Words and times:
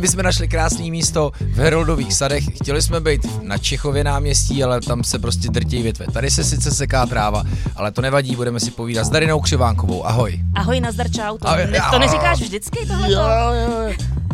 My 0.00 0.08
jsme 0.08 0.22
našli 0.22 0.48
krásné 0.48 0.90
místo 0.90 1.32
v 1.40 1.56
Heroldových 1.56 2.14
sadech. 2.14 2.44
Chtěli 2.56 2.82
jsme 2.82 3.00
být 3.00 3.42
na 3.42 3.58
Čechově 3.58 4.04
náměstí, 4.04 4.64
ale 4.64 4.80
tam 4.80 5.04
se 5.04 5.18
prostě 5.18 5.48
drtí 5.48 5.82
větve. 5.82 6.06
Tady 6.12 6.30
se 6.30 6.44
sice 6.44 6.70
seká 6.70 7.06
tráva, 7.06 7.44
ale 7.76 7.92
to 7.92 8.02
nevadí, 8.02 8.36
budeme 8.36 8.60
si 8.60 8.70
povídat 8.70 9.06
s 9.06 9.10
Darinou 9.10 9.40
Křivánkovou. 9.40 10.06
Ahoj. 10.06 10.40
Ahoj, 10.54 10.80
nazdar, 10.80 11.10
čau. 11.10 11.38
To, 11.38 11.48
Ahoj, 11.48 11.66
ne, 11.70 11.80
to 11.90 11.98
neříkáš 11.98 12.40
vždycky 12.40 12.86
tohle? 12.86 13.08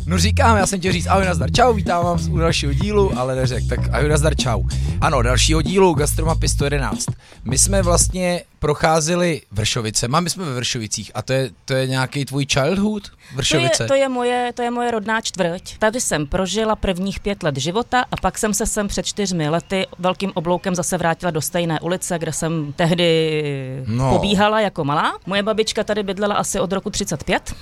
No 0.08 0.18
říkám, 0.18 0.56
já 0.56 0.66
jsem 0.66 0.78
chtěl 0.78 0.92
říct 0.92 1.06
ahoj 1.06 1.24
nazdar 1.24 1.52
čau, 1.52 1.72
vítám 1.72 2.04
vás 2.04 2.28
u 2.28 2.38
dalšího 2.38 2.72
dílu, 2.72 3.18
ale 3.18 3.36
neřek, 3.36 3.64
tak 3.68 3.80
ahoj 3.92 4.08
nazdar 4.08 4.36
čau. 4.36 4.62
Ano, 5.00 5.22
dalšího 5.22 5.62
dílu 5.62 5.94
Gastromapy 5.94 6.48
111. 6.48 7.06
My 7.44 7.58
jsme 7.58 7.82
vlastně 7.82 8.42
procházeli 8.58 9.42
Vršovice, 9.52 10.08
máme 10.08 10.30
jsme 10.30 10.44
ve 10.44 10.54
Vršovicích 10.54 11.10
a 11.14 11.22
to 11.22 11.32
je, 11.32 11.50
to 11.64 11.74
je 11.74 11.86
nějaký 11.86 12.24
tvůj 12.24 12.46
childhood 12.52 13.02
Vršovice? 13.34 13.76
To 13.76 13.82
je, 13.82 13.88
to, 13.88 13.94
je 13.94 14.08
moje, 14.08 14.52
to 14.54 14.62
je 14.62 14.70
moje 14.70 14.90
rodná 14.90 15.20
čtvrť. 15.20 15.78
Tady 15.78 16.00
jsem 16.00 16.26
prožila 16.26 16.76
prvních 16.76 17.20
pět 17.20 17.42
let 17.42 17.56
života 17.56 18.04
a 18.12 18.16
pak 18.16 18.38
jsem 18.38 18.54
se 18.54 18.66
sem 18.66 18.88
před 18.88 19.06
čtyřmi 19.06 19.48
lety 19.48 19.86
velkým 19.98 20.32
obloukem 20.34 20.74
zase 20.74 20.98
vrátila 20.98 21.30
do 21.30 21.40
stejné 21.40 21.80
ulice, 21.80 22.18
kde 22.18 22.32
jsem 22.32 22.72
tehdy 22.76 23.82
no. 23.86 24.10
pobíhala 24.10 24.60
jako 24.60 24.84
malá. 24.84 25.18
Moje 25.26 25.42
babička 25.42 25.84
tady 25.84 26.02
bydlela 26.02 26.34
asi 26.34 26.60
od 26.60 26.72
roku 26.72 26.90
35. 26.90 27.54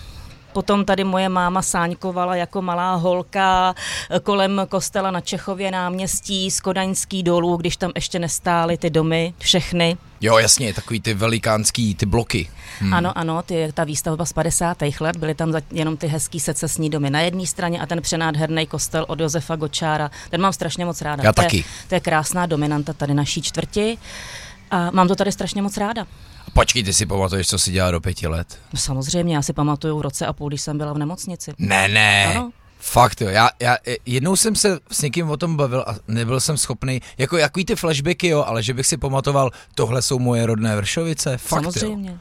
Potom 0.54 0.84
tady 0.84 1.04
moje 1.04 1.28
máma 1.28 1.62
sáňkovala 1.62 2.36
jako 2.36 2.62
malá 2.62 2.94
holka 2.94 3.74
kolem 4.22 4.62
kostela 4.68 5.10
na 5.10 5.20
Čechově 5.20 5.70
náměstí, 5.70 6.50
z 6.50 6.60
Kodaňský 6.60 7.22
dolů, 7.22 7.56
když 7.56 7.76
tam 7.76 7.92
ještě 7.94 8.18
nestály 8.18 8.78
ty 8.78 8.90
domy, 8.90 9.34
všechny. 9.38 9.96
Jo, 10.20 10.38
jasně, 10.38 10.74
takový 10.74 11.00
ty 11.00 11.14
velikánský, 11.14 11.94
ty 11.94 12.06
bloky. 12.06 12.50
Hmm. 12.80 12.94
Ano, 12.94 13.18
ano, 13.18 13.42
ty, 13.42 13.68
ta 13.74 13.84
výstavba 13.84 14.24
z 14.24 14.32
50. 14.32 14.78
let, 15.00 15.16
byly 15.16 15.34
tam 15.34 15.52
jenom 15.70 15.96
ty 15.96 16.06
hezký 16.06 16.40
secesní 16.40 16.90
domy 16.90 17.10
na 17.10 17.20
jedné 17.20 17.46
straně 17.46 17.80
a 17.80 17.86
ten 17.86 18.02
přenádherný 18.02 18.66
kostel 18.66 19.04
od 19.08 19.20
Josefa 19.20 19.56
Gočára. 19.56 20.10
Ten 20.30 20.40
mám 20.40 20.52
strašně 20.52 20.84
moc 20.84 21.02
ráda. 21.02 21.24
Já 21.24 21.32
to 21.32 21.42
taky. 21.42 21.56
Je, 21.56 21.64
to 21.88 21.94
je 21.94 22.00
krásná 22.00 22.46
dominanta 22.46 22.92
tady 22.92 23.14
naší 23.14 23.42
čtvrti 23.42 23.98
a 24.70 24.90
mám 24.90 25.08
to 25.08 25.14
tady 25.14 25.32
strašně 25.32 25.62
moc 25.62 25.76
ráda. 25.76 26.06
Počkej, 26.54 26.82
ty 26.82 26.92
si 26.92 27.06
pamatuješ, 27.06 27.46
co 27.48 27.58
si 27.58 27.72
dělala 27.72 27.90
do 27.90 28.00
pěti 28.00 28.26
let? 28.26 28.58
No 28.72 28.78
samozřejmě, 28.78 29.34
já 29.34 29.42
si 29.42 29.52
pamatuju 29.52 29.98
v 29.98 30.02
roce 30.02 30.26
a 30.26 30.32
půl, 30.32 30.48
když 30.48 30.60
jsem 30.60 30.78
byla 30.78 30.92
v 30.92 30.98
nemocnici. 30.98 31.52
Ne, 31.58 31.88
ne. 31.88 32.26
Ano. 32.26 32.52
Fakt 32.80 33.20
jo, 33.20 33.28
já, 33.28 33.50
já 33.60 33.76
jednou 34.06 34.36
jsem 34.36 34.56
se 34.56 34.78
s 34.90 35.02
někým 35.02 35.30
o 35.30 35.36
tom 35.36 35.56
bavil 35.56 35.84
a 35.86 35.94
nebyl 36.08 36.40
jsem 36.40 36.56
schopný, 36.56 37.00
jako 37.18 37.36
jaký 37.36 37.64
ty 37.64 37.76
flashbacky 37.76 38.28
jo, 38.28 38.44
ale 38.46 38.62
že 38.62 38.74
bych 38.74 38.86
si 38.86 38.96
pamatoval, 38.96 39.50
tohle 39.74 40.02
jsou 40.02 40.18
moje 40.18 40.46
rodné 40.46 40.76
Vršovice, 40.76 41.38
fakt 41.38 41.62
Samozřejmě. 41.62 42.10
Jo. 42.10 42.16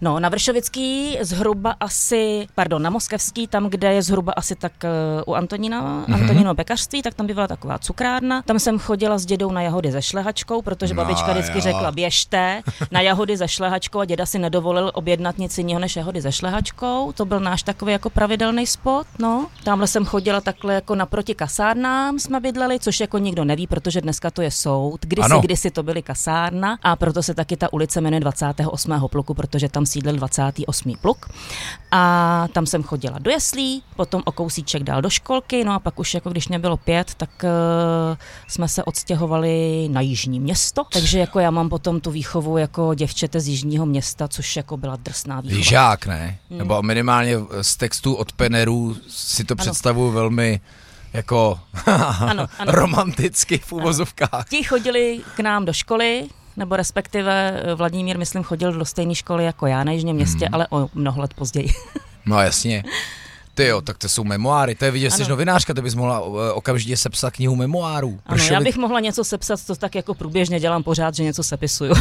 No, 0.00 0.20
na 0.20 0.28
Vršovický 0.28 1.18
zhruba 1.20 1.74
asi, 1.80 2.46
pardon, 2.54 2.82
na 2.82 2.90
Moskevský, 2.90 3.46
tam, 3.46 3.66
kde 3.66 3.92
je 3.92 4.02
zhruba 4.02 4.32
asi 4.32 4.54
tak 4.54 4.72
uh, 4.84 5.32
u 5.32 5.34
Antonína, 5.34 5.82
mm-hmm. 5.82 6.14
Antonino 6.14 6.54
pekařství, 6.54 7.02
tak 7.02 7.14
tam 7.14 7.26
bývala 7.26 7.48
taková 7.48 7.78
cukrárna. 7.78 8.42
Tam 8.42 8.58
jsem 8.58 8.78
chodila 8.78 9.18
s 9.18 9.26
dědou 9.26 9.52
na 9.52 9.62
jahody 9.62 9.92
ze 9.92 10.02
šlehačkou, 10.02 10.62
protože 10.62 10.94
no, 10.94 11.02
babička 11.02 11.32
vždycky 11.32 11.58
jo. 11.58 11.60
řekla, 11.60 11.92
běžte 11.92 12.62
na 12.90 13.00
jahody 13.00 13.36
ze 13.36 13.48
šlehačkou 13.48 13.98
a 13.98 14.04
děda 14.04 14.26
si 14.26 14.38
nedovolil 14.38 14.90
objednat 14.94 15.38
nic 15.38 15.58
jiného 15.58 15.80
než 15.80 15.96
jahody 15.96 16.20
ze 16.20 16.32
šlehačkou. 16.32 17.12
To 17.12 17.24
byl 17.24 17.40
náš 17.40 17.62
takový 17.62 17.92
jako 17.92 18.10
pravidelný 18.10 18.66
spot, 18.66 19.06
no. 19.18 19.46
Tamhle 19.64 19.86
jsem 19.86 20.04
chodila 20.04 20.40
takhle 20.40 20.74
jako 20.74 20.94
naproti 20.94 21.34
kasárnám 21.34 22.18
jsme 22.18 22.40
bydleli, 22.40 22.78
což 22.78 23.00
jako 23.00 23.18
nikdo 23.18 23.44
neví, 23.44 23.66
protože 23.66 24.00
dneska 24.00 24.30
to 24.30 24.42
je 24.42 24.50
soud. 24.50 25.00
Kdysi, 25.06 25.24
ano. 25.24 25.40
kdysi 25.40 25.70
to 25.70 25.82
byly 25.82 26.02
kasárna 26.02 26.78
a 26.82 26.96
proto 26.96 27.22
se 27.22 27.34
taky 27.34 27.56
ta 27.56 27.72
ulice 27.72 28.00
jmenuje 28.00 28.20
28. 28.20 29.08
pluku, 29.10 29.34
protože 29.34 29.68
tam 29.68 29.85
sídlil 29.86 30.16
28. 30.16 30.92
pluk. 31.00 31.26
A 31.90 32.48
tam 32.52 32.66
jsem 32.66 32.82
chodila 32.82 33.18
do 33.18 33.30
jeslí, 33.30 33.82
potom 33.96 34.22
o 34.24 34.32
kousíček 34.32 34.82
dál 34.82 35.02
do 35.02 35.10
školky, 35.10 35.64
no 35.64 35.72
a 35.72 35.78
pak 35.78 35.98
už 35.98 36.14
jako 36.14 36.30
když 36.30 36.48
mě 36.48 36.58
bylo 36.58 36.76
pět, 36.76 37.14
tak 37.14 37.30
uh, 37.42 38.16
jsme 38.48 38.68
se 38.68 38.84
odstěhovali 38.84 39.88
na 39.90 40.00
jižní 40.00 40.40
město, 40.40 40.84
takže 40.92 41.18
jako 41.18 41.40
já 41.40 41.50
mám 41.50 41.68
potom 41.68 42.00
tu 42.00 42.10
výchovu 42.10 42.58
jako 42.58 42.94
děvčete 42.94 43.40
z 43.40 43.48
jižního 43.48 43.86
města, 43.86 44.28
což 44.28 44.56
jako 44.56 44.76
byla 44.76 44.96
drsná 44.96 45.40
výchova. 45.40 45.62
Žák, 45.62 46.06
ne? 46.06 46.38
Hmm. 46.50 46.58
Nebo 46.58 46.82
minimálně 46.82 47.36
z 47.62 47.76
textu 47.76 48.14
od 48.14 48.32
Penerů 48.32 48.96
si 49.08 49.44
to 49.44 49.56
představuju 49.56 50.10
velmi 50.10 50.60
jako 51.12 51.60
ano, 52.18 52.46
ano. 52.58 52.72
romanticky 52.72 53.58
v 53.58 53.72
úvozovkách. 53.72 54.48
Ti 54.48 54.62
chodili 54.62 55.20
k 55.36 55.40
nám 55.40 55.64
do 55.64 55.72
školy, 55.72 56.28
nebo 56.56 56.76
respektive 56.76 57.62
eh, 57.64 57.74
Vladimír, 57.74 58.18
myslím, 58.18 58.42
chodil 58.42 58.72
do 58.72 58.84
stejné 58.84 59.14
školy 59.14 59.44
jako 59.44 59.66
já 59.66 59.84
na 59.84 59.92
Jižním 59.92 60.16
městě, 60.16 60.44
hmm. 60.44 60.54
ale 60.54 60.66
o 60.70 60.88
mnoho 60.94 61.20
let 61.20 61.34
později. 61.34 61.68
no 62.26 62.40
jasně. 62.40 62.84
Ty 63.54 63.66
jo, 63.66 63.80
tak 63.80 63.98
to 63.98 64.08
jsou 64.08 64.24
memoáry. 64.24 64.74
To 64.74 64.84
je 64.84 64.90
vidět, 64.90 65.10
jsi 65.10 65.28
novinářka, 65.28 65.74
ty 65.74 65.82
bys 65.82 65.94
mohla 65.94 66.20
eh, 66.20 66.52
okamžitě 66.52 66.96
sepsat 66.96 67.32
knihu 67.32 67.56
memoárů. 67.56 68.20
Ano, 68.26 68.44
já 68.44 68.60
bych 68.60 68.76
mohla 68.76 69.00
něco 69.00 69.24
sepsat, 69.24 69.66
to 69.66 69.76
tak 69.76 69.94
jako 69.94 70.14
průběžně 70.14 70.60
dělám 70.60 70.82
pořád, 70.82 71.14
že 71.14 71.22
něco 71.22 71.42
sepisuju. 71.42 71.94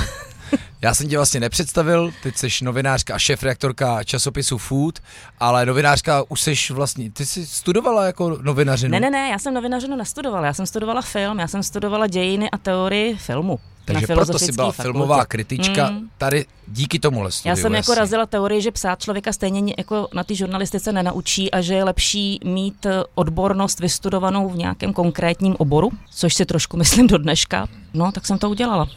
Já 0.85 0.93
jsem 0.93 1.09
tě 1.09 1.17
vlastně 1.17 1.39
nepředstavil, 1.39 2.11
teď 2.23 2.37
jsi 2.37 2.47
novinářka 2.63 3.15
a 3.15 3.17
šéf-reaktorka 3.17 4.03
časopisu 4.03 4.57
Food, 4.57 4.99
ale 5.39 5.65
novinářka 5.65 6.23
už 6.29 6.41
jsi 6.41 6.73
vlastně, 6.73 7.11
ty 7.11 7.25
jsi 7.25 7.47
studovala 7.47 8.05
jako 8.05 8.37
novinařinu? 8.41 8.91
Ne, 8.91 8.99
ne, 8.99 9.09
ne, 9.09 9.29
já 9.29 9.39
jsem 9.39 9.53
novinařinu 9.53 9.95
nestudovala, 9.95 10.45
já 10.45 10.53
jsem 10.53 10.65
studovala 10.65 11.01
film, 11.01 11.39
já 11.39 11.47
jsem 11.47 11.63
studovala 11.63 12.07
dějiny 12.07 12.51
a 12.51 12.57
teorii 12.57 13.15
filmu. 13.15 13.59
Takže 13.85 14.07
proto 14.07 14.39
si 14.39 14.51
byla 14.51 14.71
fakultě. 14.71 14.81
filmová 14.81 15.25
kritička 15.25 15.89
mm. 15.89 16.09
tady 16.17 16.45
díky 16.67 16.99
tomu 16.99 17.31
studiu. 17.31 17.51
Já 17.51 17.55
jsem 17.55 17.75
jako 17.75 17.95
razila 17.95 18.25
teorii, 18.25 18.61
že 18.61 18.71
psát 18.71 19.01
člověka 19.01 19.33
stejně 19.33 19.73
jako 19.77 20.07
na 20.13 20.23
té 20.23 20.35
žurnalistice 20.35 20.91
nenaučí 20.91 21.51
a 21.51 21.61
že 21.61 21.73
je 21.73 21.83
lepší 21.83 22.39
mít 22.43 22.85
eh, 22.85 23.03
odbornost 23.15 23.79
vystudovanou 23.79 24.49
v 24.49 24.57
nějakém 24.57 24.93
konkrétním 24.93 25.55
oboru, 25.57 25.91
což 26.15 26.33
si 26.33 26.45
trošku 26.45 26.77
myslím 26.77 27.07
do 27.07 27.17
dneška. 27.17 27.67
No, 27.93 28.11
tak 28.11 28.25
jsem 28.25 28.37
to 28.37 28.49
udělala. 28.49 28.87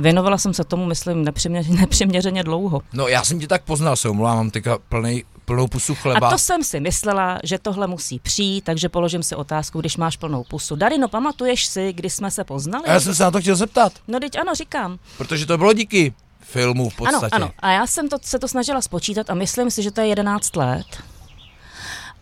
A 0.00 0.02
věnovala 0.02 0.38
jsem 0.38 0.54
se 0.54 0.64
tomu, 0.64 0.86
myslím, 0.86 1.24
nepřiměřeně, 1.24 1.76
nepřiměřeně 1.80 2.42
dlouho. 2.42 2.82
No 2.92 3.08
já 3.08 3.24
jsem 3.24 3.40
tě 3.40 3.46
tak 3.46 3.64
poznal, 3.64 3.96
se 3.96 4.08
omlouvám, 4.08 4.36
mám 4.36 4.50
teďka 4.50 4.78
plný, 4.88 5.24
plnou 5.44 5.66
pusu 5.66 5.94
chleba. 5.94 6.26
A 6.26 6.30
to 6.30 6.38
jsem 6.38 6.64
si 6.64 6.80
myslela, 6.80 7.38
že 7.44 7.58
tohle 7.58 7.86
musí 7.86 8.18
přijít, 8.18 8.64
takže 8.64 8.88
položím 8.88 9.22
si 9.22 9.34
otázku, 9.34 9.80
když 9.80 9.96
máš 9.96 10.16
plnou 10.16 10.44
pusu. 10.44 10.76
Darino, 10.76 11.08
pamatuješ 11.08 11.66
si, 11.66 11.92
kdy 11.92 12.10
jsme 12.10 12.30
se 12.30 12.44
poznali? 12.44 12.84
A 12.84 12.92
já 12.92 13.00
jsem 13.00 13.14
se 13.14 13.22
na 13.22 13.30
to 13.30 13.40
chtěl 13.40 13.56
zeptat. 13.56 13.92
No 14.08 14.20
teď 14.20 14.38
ano, 14.38 14.54
říkám. 14.54 14.98
Protože 15.18 15.46
to 15.46 15.58
bylo 15.58 15.72
díky 15.72 16.14
filmu 16.40 16.90
v 16.90 16.96
podstatě. 16.96 17.26
Ano, 17.32 17.44
ano. 17.44 17.52
A 17.58 17.70
já 17.70 17.86
jsem 17.86 18.08
to, 18.08 18.16
se 18.22 18.38
to 18.38 18.48
snažila 18.48 18.80
spočítat 18.80 19.30
a 19.30 19.34
myslím 19.34 19.70
si, 19.70 19.82
že 19.82 19.90
to 19.90 20.00
je 20.00 20.06
11 20.06 20.56
let. 20.56 20.86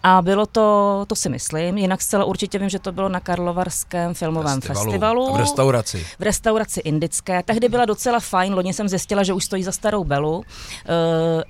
A 0.02 0.22
bylo 0.22 0.46
to, 0.46 1.04
to 1.08 1.16
si 1.16 1.28
myslím, 1.28 1.78
jinak 1.78 2.02
zcela 2.02 2.24
určitě 2.24 2.58
vím, 2.58 2.68
že 2.68 2.78
to 2.78 2.92
bylo 2.92 3.08
na 3.08 3.20
Karlovarském 3.20 4.14
filmovém 4.14 4.60
festivalu. 4.60 4.90
festivalu 4.90 5.34
v 5.34 5.36
restauraci. 5.36 6.06
V 6.18 6.22
restauraci 6.22 6.80
indické. 6.80 7.42
Tehdy 7.42 7.68
byla 7.68 7.84
docela 7.84 8.20
fajn, 8.20 8.54
loni 8.54 8.74
jsem 8.74 8.88
zjistila, 8.88 9.22
že 9.22 9.32
už 9.32 9.44
stojí 9.44 9.62
za 9.62 9.72
starou 9.72 10.04
belu. 10.04 10.36
Uh, 10.38 10.44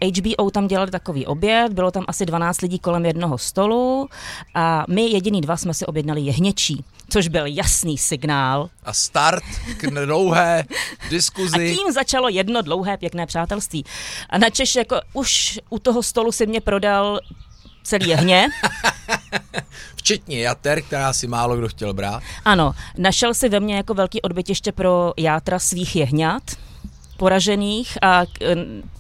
eh, 0.01 0.33
HBO 0.33 0.51
tam 0.51 0.67
dělali 0.69 0.91
takový 0.91 1.27
oběd, 1.27 1.73
bylo 1.73 1.91
tam 1.91 2.05
asi 2.09 2.27
12 2.27 2.61
lidí 2.61 2.79
kolem 2.79 3.07
jednoho 3.07 3.39
stolu 3.39 4.09
a 4.55 4.85
my 4.89 5.03
jediný 5.03 5.41
dva 5.41 5.57
jsme 5.57 5.75
si 5.75 5.87
objednali 5.87 6.21
jehněčí, 6.21 6.85
což 7.09 7.29
byl 7.29 7.47
jasný 7.47 7.99
signál. 7.99 8.69
A 8.85 8.93
start 8.93 9.45
k 9.77 9.91
dlouhé 9.91 10.65
diskuzi. 11.11 11.73
A 11.73 11.77
tím 11.77 11.93
začalo 11.93 12.29
jedno 12.29 12.63
dlouhé 12.63 12.97
pěkné 12.97 13.27
přátelství. 13.27 13.85
A 14.31 14.39
na 14.39 14.51
Češ 14.51 14.77
jako 14.77 15.01
už 15.13 15.61
u 15.71 15.79
toho 15.79 16.03
stolu 16.03 16.33
si 16.33 16.47
mě 16.47 16.61
prodal 16.61 17.21
celý 17.89 18.09
jehně. 18.09 18.49
Včetně 19.97 20.41
jater, 20.41 20.83
která 20.83 21.13
si 21.13 21.27
málo 21.27 21.57
kdo 21.57 21.69
chtěl 21.69 21.95
brát. 21.95 22.23
Ano, 22.45 22.73
našel 22.99 23.35
si 23.35 23.49
ve 23.49 23.61
mně 23.61 23.77
jako 23.77 23.95
velký 23.95 24.23
odbytiště 24.23 24.73
pro 24.73 25.13
játra 25.17 25.59
svých 25.59 25.97
jehňat 25.97 26.43
poražených 27.19 27.99
a 28.03 28.23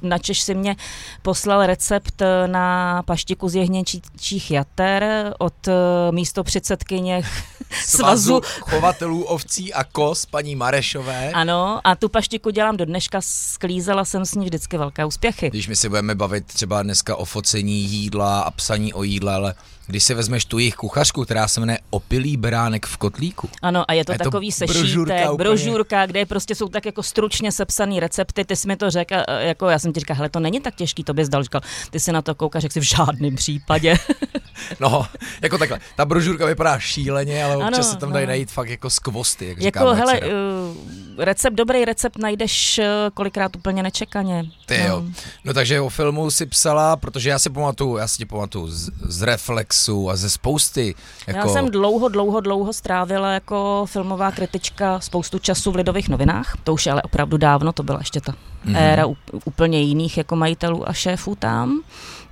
na 0.03 0.19
Češ 0.19 0.41
si 0.41 0.55
mě 0.55 0.77
poslal 1.23 1.67
recept 1.67 2.23
na 2.47 3.03
paštiku 3.03 3.49
z 3.49 3.55
jehněčích 3.55 4.50
jater 4.50 5.35
od 5.38 5.69
eh, 5.69 5.73
místo 6.11 6.44
předsedkyně 6.44 7.23
svazu 7.87 8.41
chovatelů 8.61 9.25
ovcí 9.25 9.75
a 9.75 9.85
kos 9.85 10.26
paní 10.26 10.56
Marešové. 10.56 11.31
Ano, 11.32 11.81
a 11.85 11.94
tu 11.94 12.09
paštiku 12.09 12.50
dělám 12.50 12.76
do 12.76 12.85
dneška, 12.85 13.20
sklízela 13.23 14.05
jsem 14.05 14.26
s 14.26 14.35
ní 14.35 14.44
vždycky 14.44 14.79
velké 14.79 15.05
úspěchy. 15.05 15.50
Když 15.50 15.69
my 15.69 15.76
si 15.76 15.88
budeme 15.88 16.15
bavit 16.15 16.47
třeba 16.47 16.82
dneska 16.82 17.17
o 17.17 17.25
focení 17.25 17.81
jídla 17.81 18.41
a 18.41 18.50
psaní 18.50 18.94
o 18.94 19.03
jídle, 19.03 19.35
ale 19.35 19.55
když 19.88 20.05
si 20.05 20.14
vezmeš 20.14 20.44
tu 20.44 20.58
jejich 20.58 20.75
kuchařku, 20.75 21.25
která 21.25 21.49
se 21.49 21.61
jmenuje 21.61 21.79
Opilý 21.90 22.37
beránek 22.37 22.87
v 22.87 22.96
kotlíku. 22.96 23.49
Ano, 23.62 23.85
a 23.88 23.93
je 23.93 24.05
to 24.05 24.12
a 24.12 24.14
je 24.14 24.19
takový 24.19 24.49
to 24.49 24.52
sešítek, 24.52 24.79
brožurka, 24.79 25.35
brožurka, 25.35 26.06
kde 26.06 26.26
prostě 26.26 26.55
jsou 26.55 26.69
tak 26.69 26.87
jako 26.87 27.02
stručně 27.02 27.52
sepsaný 27.52 28.00
recepty. 28.00 28.44
Ty 28.44 28.56
jsi 28.56 28.69
mi 28.69 28.76
to 28.76 28.90
řekl, 28.90 29.14
jako 29.38 29.69
já 29.69 29.79
jsem 29.79 29.93
ti 29.93 30.00
říkal, 30.00 30.17
hele, 30.17 30.29
to 30.29 30.40
není 30.40 30.61
tak 30.61 30.75
těžký, 30.75 31.05
to 31.05 31.14
bys 31.14 31.29
dal. 31.29 31.43
Říkal, 31.43 31.61
ty 31.90 32.00
si 32.00 32.12
na 32.12 32.23
to 32.23 32.35
koukáš, 32.35 32.62
jak 32.62 32.73
si 32.73 32.81
v 32.81 32.82
žádném 32.82 33.37
případě. 33.37 33.96
no, 34.81 35.06
jako 35.43 35.58
takhle. 35.58 35.78
Ta 35.96 36.05
brožurka 36.05 36.46
vypadá 36.46 36.78
šíleně, 36.78 37.44
ale 37.44 37.56
občas 37.56 37.75
ano, 37.75 37.84
se 37.84 37.96
tam 37.96 38.12
dají 38.12 38.26
no. 38.26 38.31
najít 38.31 38.50
fakt 38.50 38.69
jako 38.69 38.90
skvosty, 38.90 39.49
jak 39.49 39.60
Jako, 39.60 39.94
hele, 39.94 40.20
uh, 40.20 41.25
recept, 41.25 41.55
dobrý 41.55 41.84
recept 41.84 42.19
najdeš 42.19 42.78
eh, 42.78 42.87
kolikrát 43.14 43.56
úplně 43.56 43.82
nečekaně. 43.82 44.44
Ty 44.66 44.81
jo. 44.87 45.00
No. 45.00 45.12
No 45.44 45.55
takže 45.55 45.81
o 45.81 45.88
filmu 45.88 46.31
si 46.31 46.46
psala, 46.46 46.96
protože 46.96 47.31
já 47.31 47.38
si 47.38 47.50
pamatuju, 47.50 47.96
já 47.96 48.08
si 48.08 48.19
tě 48.19 48.26
pamatuju 48.26 48.69
z, 48.69 48.90
z 49.02 49.22
Reflexu 49.22 50.10
a 50.10 50.16
ze 50.16 50.31
spousty. 50.31 50.94
Jako... 51.26 51.49
Já 51.49 51.55
jsem 51.55 51.70
dlouho, 51.70 52.08
dlouho, 52.08 52.40
dlouho 52.40 52.72
strávila 52.72 53.32
jako 53.32 53.87
filmová 53.88 54.31
kritička 54.31 55.00
spoustu 55.00 55.38
času 55.38 55.72
v 55.72 55.76
Lidových 55.76 56.08
novinách. 56.08 56.56
To 56.64 56.75
už 56.75 56.87
je 56.87 56.93
ale 56.93 57.02
opravdu 57.02 57.37
dávno, 57.37 57.72
to 57.72 57.82
byla 57.82 57.99
ještě 57.99 58.20
ta 58.20 58.34
Mhm. 58.64 58.75
mm-hmm. 58.75 58.93
éra 58.93 59.05
úplně 59.44 59.81
jiných 59.81 60.19
jako 60.19 60.37
majitelů 60.37 60.88
a 60.88 60.93
šéfů 60.93 61.34
tam. 61.34 61.82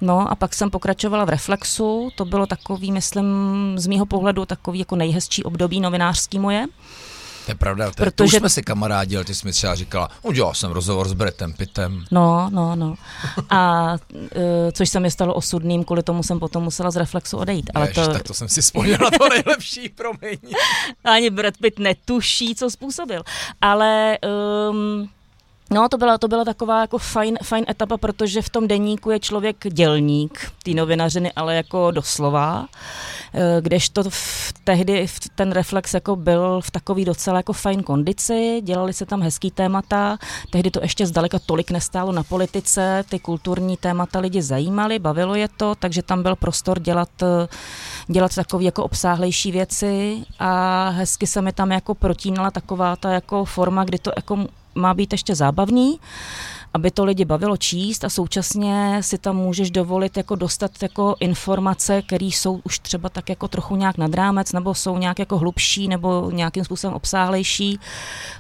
No 0.01 0.31
a 0.31 0.35
pak 0.35 0.55
jsem 0.55 0.71
pokračovala 0.71 1.25
v 1.25 1.29
Reflexu, 1.29 2.11
to 2.17 2.25
bylo 2.25 2.47
takový, 2.47 2.93
myslím, 2.93 3.27
z 3.77 3.87
mýho 3.87 4.07
pohledu 4.07 4.47
takový 4.47 4.79
jako 4.79 4.97
nejhezčí 4.97 5.45
období 5.45 5.81
novinářský 5.81 6.39
moje. 6.39 6.67
To 7.47 7.53
je 7.53 7.57
pravda, 7.57 7.87
to, 7.91 7.95
Protože... 7.97 8.11
to 8.11 8.25
už 8.25 8.33
jsme 8.33 8.49
si 8.51 8.63
kamarádili, 8.63 9.25
ty 9.25 9.35
jsi 9.35 9.47
mi 9.47 9.53
třeba 9.53 9.75
říkala, 9.75 10.11
udělal 10.23 10.55
jsem 10.55 10.71
rozhovor 10.71 11.09
s 11.09 11.13
Bretem 11.13 11.53
Pittem. 11.53 12.05
No, 12.11 12.51
no, 12.53 12.77
no. 12.77 12.95
A 13.51 13.93
e, 14.37 14.73
což 14.73 14.89
se 14.89 15.01
mi 15.01 15.11
stalo 15.11 15.35
osudným, 15.35 15.85
kvůli 15.85 16.03
tomu 16.03 16.23
jsem 16.23 16.39
potom 16.39 16.63
musela 16.63 16.91
z 16.91 16.97
Reflexu 16.97 17.37
odejít. 17.37 17.71
Ale 17.75 17.89
Ježiš, 17.89 18.07
to, 18.07 18.13
tak 18.13 18.23
to 18.23 18.35
jsem 18.35 18.49
si 18.49 18.63
vzpomněla 18.63 19.11
to 19.19 19.29
nejlepší, 19.31 19.89
promiň. 19.89 20.39
ani 21.05 21.31
Brad 21.31 21.55
Pitt 21.57 21.79
netuší, 21.79 22.55
co 22.55 22.71
způsobil. 22.71 23.23
Ale 23.61 24.19
um, 24.71 25.09
No, 25.71 25.89
to 25.89 25.99
byla, 25.99 26.19
to 26.19 26.29
byla 26.29 26.45
taková 26.45 26.81
jako 26.81 26.99
fajn, 26.99 27.39
fajn 27.43 27.65
etapa, 27.69 27.97
protože 27.97 28.43
v 28.43 28.51
tom 28.51 28.69
deníku 28.69 29.11
je 29.11 29.21
člověk 29.21 29.57
dělník, 29.71 30.53
ty 30.63 30.75
novinařiny, 30.75 31.33
ale 31.33 31.57
jako 31.57 31.91
doslova, 31.91 32.67
Eh, 33.39 33.61
kdežto 33.61 34.03
v, 34.09 34.53
tehdy 34.65 35.07
v 35.07 35.21
ten 35.35 35.53
reflex 35.53 35.95
jako 35.95 36.17
byl 36.17 36.61
v 36.61 36.71
takový 36.71 37.05
docela 37.05 37.37
jako 37.37 37.53
fajn 37.53 37.83
kondici, 37.83 38.61
dělali 38.65 38.93
se 38.93 39.07
tam 39.07 39.23
hezký 39.23 39.51
témata, 39.51 40.19
tehdy 40.51 40.71
to 40.71 40.81
ještě 40.83 41.07
zdaleka 41.07 41.39
tolik 41.39 41.71
nestálo 41.71 42.13
na 42.13 42.23
politice, 42.23 43.05
ty 43.09 43.19
kulturní 43.19 43.77
témata 43.77 44.19
lidi 44.19 44.43
zajímaly, 44.43 44.99
bavilo 44.99 45.35
je 45.35 45.49
to, 45.57 45.75
takže 45.75 46.03
tam 46.03 46.23
byl 46.23 46.37
prostor 46.37 46.81
dělat, 46.81 47.23
eh, 47.23 47.49
dělat 48.07 48.35
takové 48.35 48.65
jako 48.65 48.85
obsáhlejší 48.85 49.53
věci 49.53 50.23
a 50.39 50.89
hezky 50.89 51.27
se 51.27 51.43
mi 51.43 51.53
tam 51.53 51.73
jako 51.73 51.95
protínala 51.95 52.51
taková 52.51 52.97
ta 52.97 53.11
jako 53.11 53.45
forma, 53.45 53.85
kdy 53.85 53.99
to 53.99 54.13
jako 54.17 54.47
má 54.77 54.95
být 54.95 55.13
ještě 55.13 55.35
zábavný, 55.35 55.99
aby 56.77 56.91
to 56.91 57.05
lidi 57.05 57.25
bavilo 57.25 57.57
číst 57.57 58.05
a 58.05 58.09
současně 58.09 58.99
si 59.01 59.19
tam 59.19 59.37
můžeš 59.37 59.71
dovolit 59.71 60.17
jako 60.17 60.35
dostat 60.35 60.71
jako 60.83 61.17
informace, 61.21 62.03
které 62.03 62.27
jsou 62.27 62.61
už 62.65 62.79
třeba 62.79 63.09
tak 63.09 63.29
jako 63.29 63.49
trochu 63.49 63.77
nějak 63.77 63.99
nad 63.99 64.15
rámec, 64.15 64.53
nebo 64.53 64.75
jsou 64.75 64.99
nějak 64.99 65.19
jako 65.19 65.39
hlubší, 65.39 65.89
nebo 65.89 66.31
nějakým 66.31 66.65
způsobem 66.65 66.95
obsáhlejší, 66.97 67.81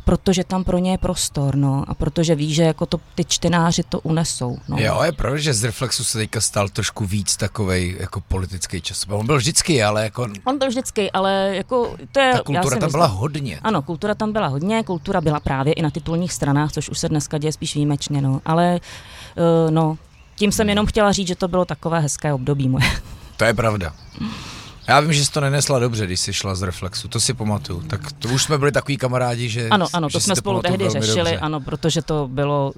protože 0.04 0.44
tam 0.44 0.64
pro 0.64 0.78
ně 0.78 0.90
je 0.90 0.98
prostor, 0.98 1.56
no, 1.56 1.84
a 1.88 1.94
protože 1.94 2.34
ví, 2.34 2.54
že 2.54 2.62
jako 2.62 2.86
to 2.86 3.00
ty 3.14 3.24
čtenáři 3.24 3.82
to 3.88 4.00
unesou, 4.00 4.58
no. 4.68 4.76
Jo, 4.78 5.02
je 5.02 5.12
pravda, 5.12 5.38
že 5.38 5.54
z 5.54 5.64
Reflexu 5.64 6.04
se 6.04 6.18
teďka 6.18 6.40
stal 6.40 6.68
trošku 6.68 7.06
víc 7.06 7.36
takovej 7.36 7.96
jako 8.00 8.20
politický 8.20 8.80
čas. 8.80 9.06
On 9.08 9.26
byl 9.26 9.36
vždycky, 9.36 9.82
ale 9.82 10.04
jako 10.04 10.28
On 10.44 10.58
byl 10.58 10.68
vždycky, 10.68 11.10
ale 11.10 11.50
jako 11.54 11.96
to 12.12 12.20
je... 12.20 12.32
ta 12.32 12.40
kultura 12.40 12.70
tam 12.70 12.78
myslím- 12.78 12.90
byla 12.92 13.06
hodně. 13.06 13.60
Ano, 13.62 13.82
kultura 13.82 14.14
tam 14.14 14.32
byla 14.32 14.46
hodně, 14.46 14.82
kultura 14.82 15.20
byla 15.20 15.40
právě 15.40 15.72
i 15.72 15.82
na 15.82 15.90
titulních 15.90 16.32
stranách, 16.32 16.72
což 16.72 16.88
už 16.88 16.98
se 16.98 17.08
dneska 17.08 17.38
děje 17.38 17.52
spíš 17.52 17.74
výjimečně, 17.74 18.20
no. 18.22 18.25
Ale 18.44 18.81
uh, 19.37 19.70
no, 19.70 19.99
tím 20.37 20.52
jsem 20.52 20.69
jenom 20.69 20.87
chtěla 20.87 21.12
říct, 21.12 21.28
že 21.28 21.37
to 21.37 21.49
bylo 21.49 21.64
takové 21.64 22.00
hezké 22.00 22.32
období 22.32 22.69
moje. 22.69 22.87
To 23.37 23.44
je 23.44 23.55
pravda. 23.55 23.93
Já 24.88 25.00
vím, 25.00 25.12
že 25.12 25.25
jsi 25.25 25.31
to 25.32 25.40
nenesla 25.40 25.78
dobře, 25.78 26.06
když 26.06 26.20
jsi 26.20 26.32
šla 26.32 26.55
z 26.55 26.62
Reflexu, 26.62 27.08
to 27.08 27.20
si 27.20 27.34
pamatuju. 27.34 27.81
Tak 27.81 28.12
to 28.12 28.28
už 28.28 28.43
jsme 28.43 28.58
byli 28.58 28.73
takový 28.73 28.96
kamarádi, 28.96 29.49
že 29.49 29.69
Ano, 29.69 29.87
ano, 29.93 30.08
že 30.08 30.12
to 30.12 30.20
jsme 30.20 30.37
spolu 30.37 30.62
tehdy 30.62 30.90
řešili, 30.90 31.17
dobře. 31.17 31.38
ano, 31.38 31.61
protože 31.61 32.02
to 32.02 32.28
bylo, 32.32 32.73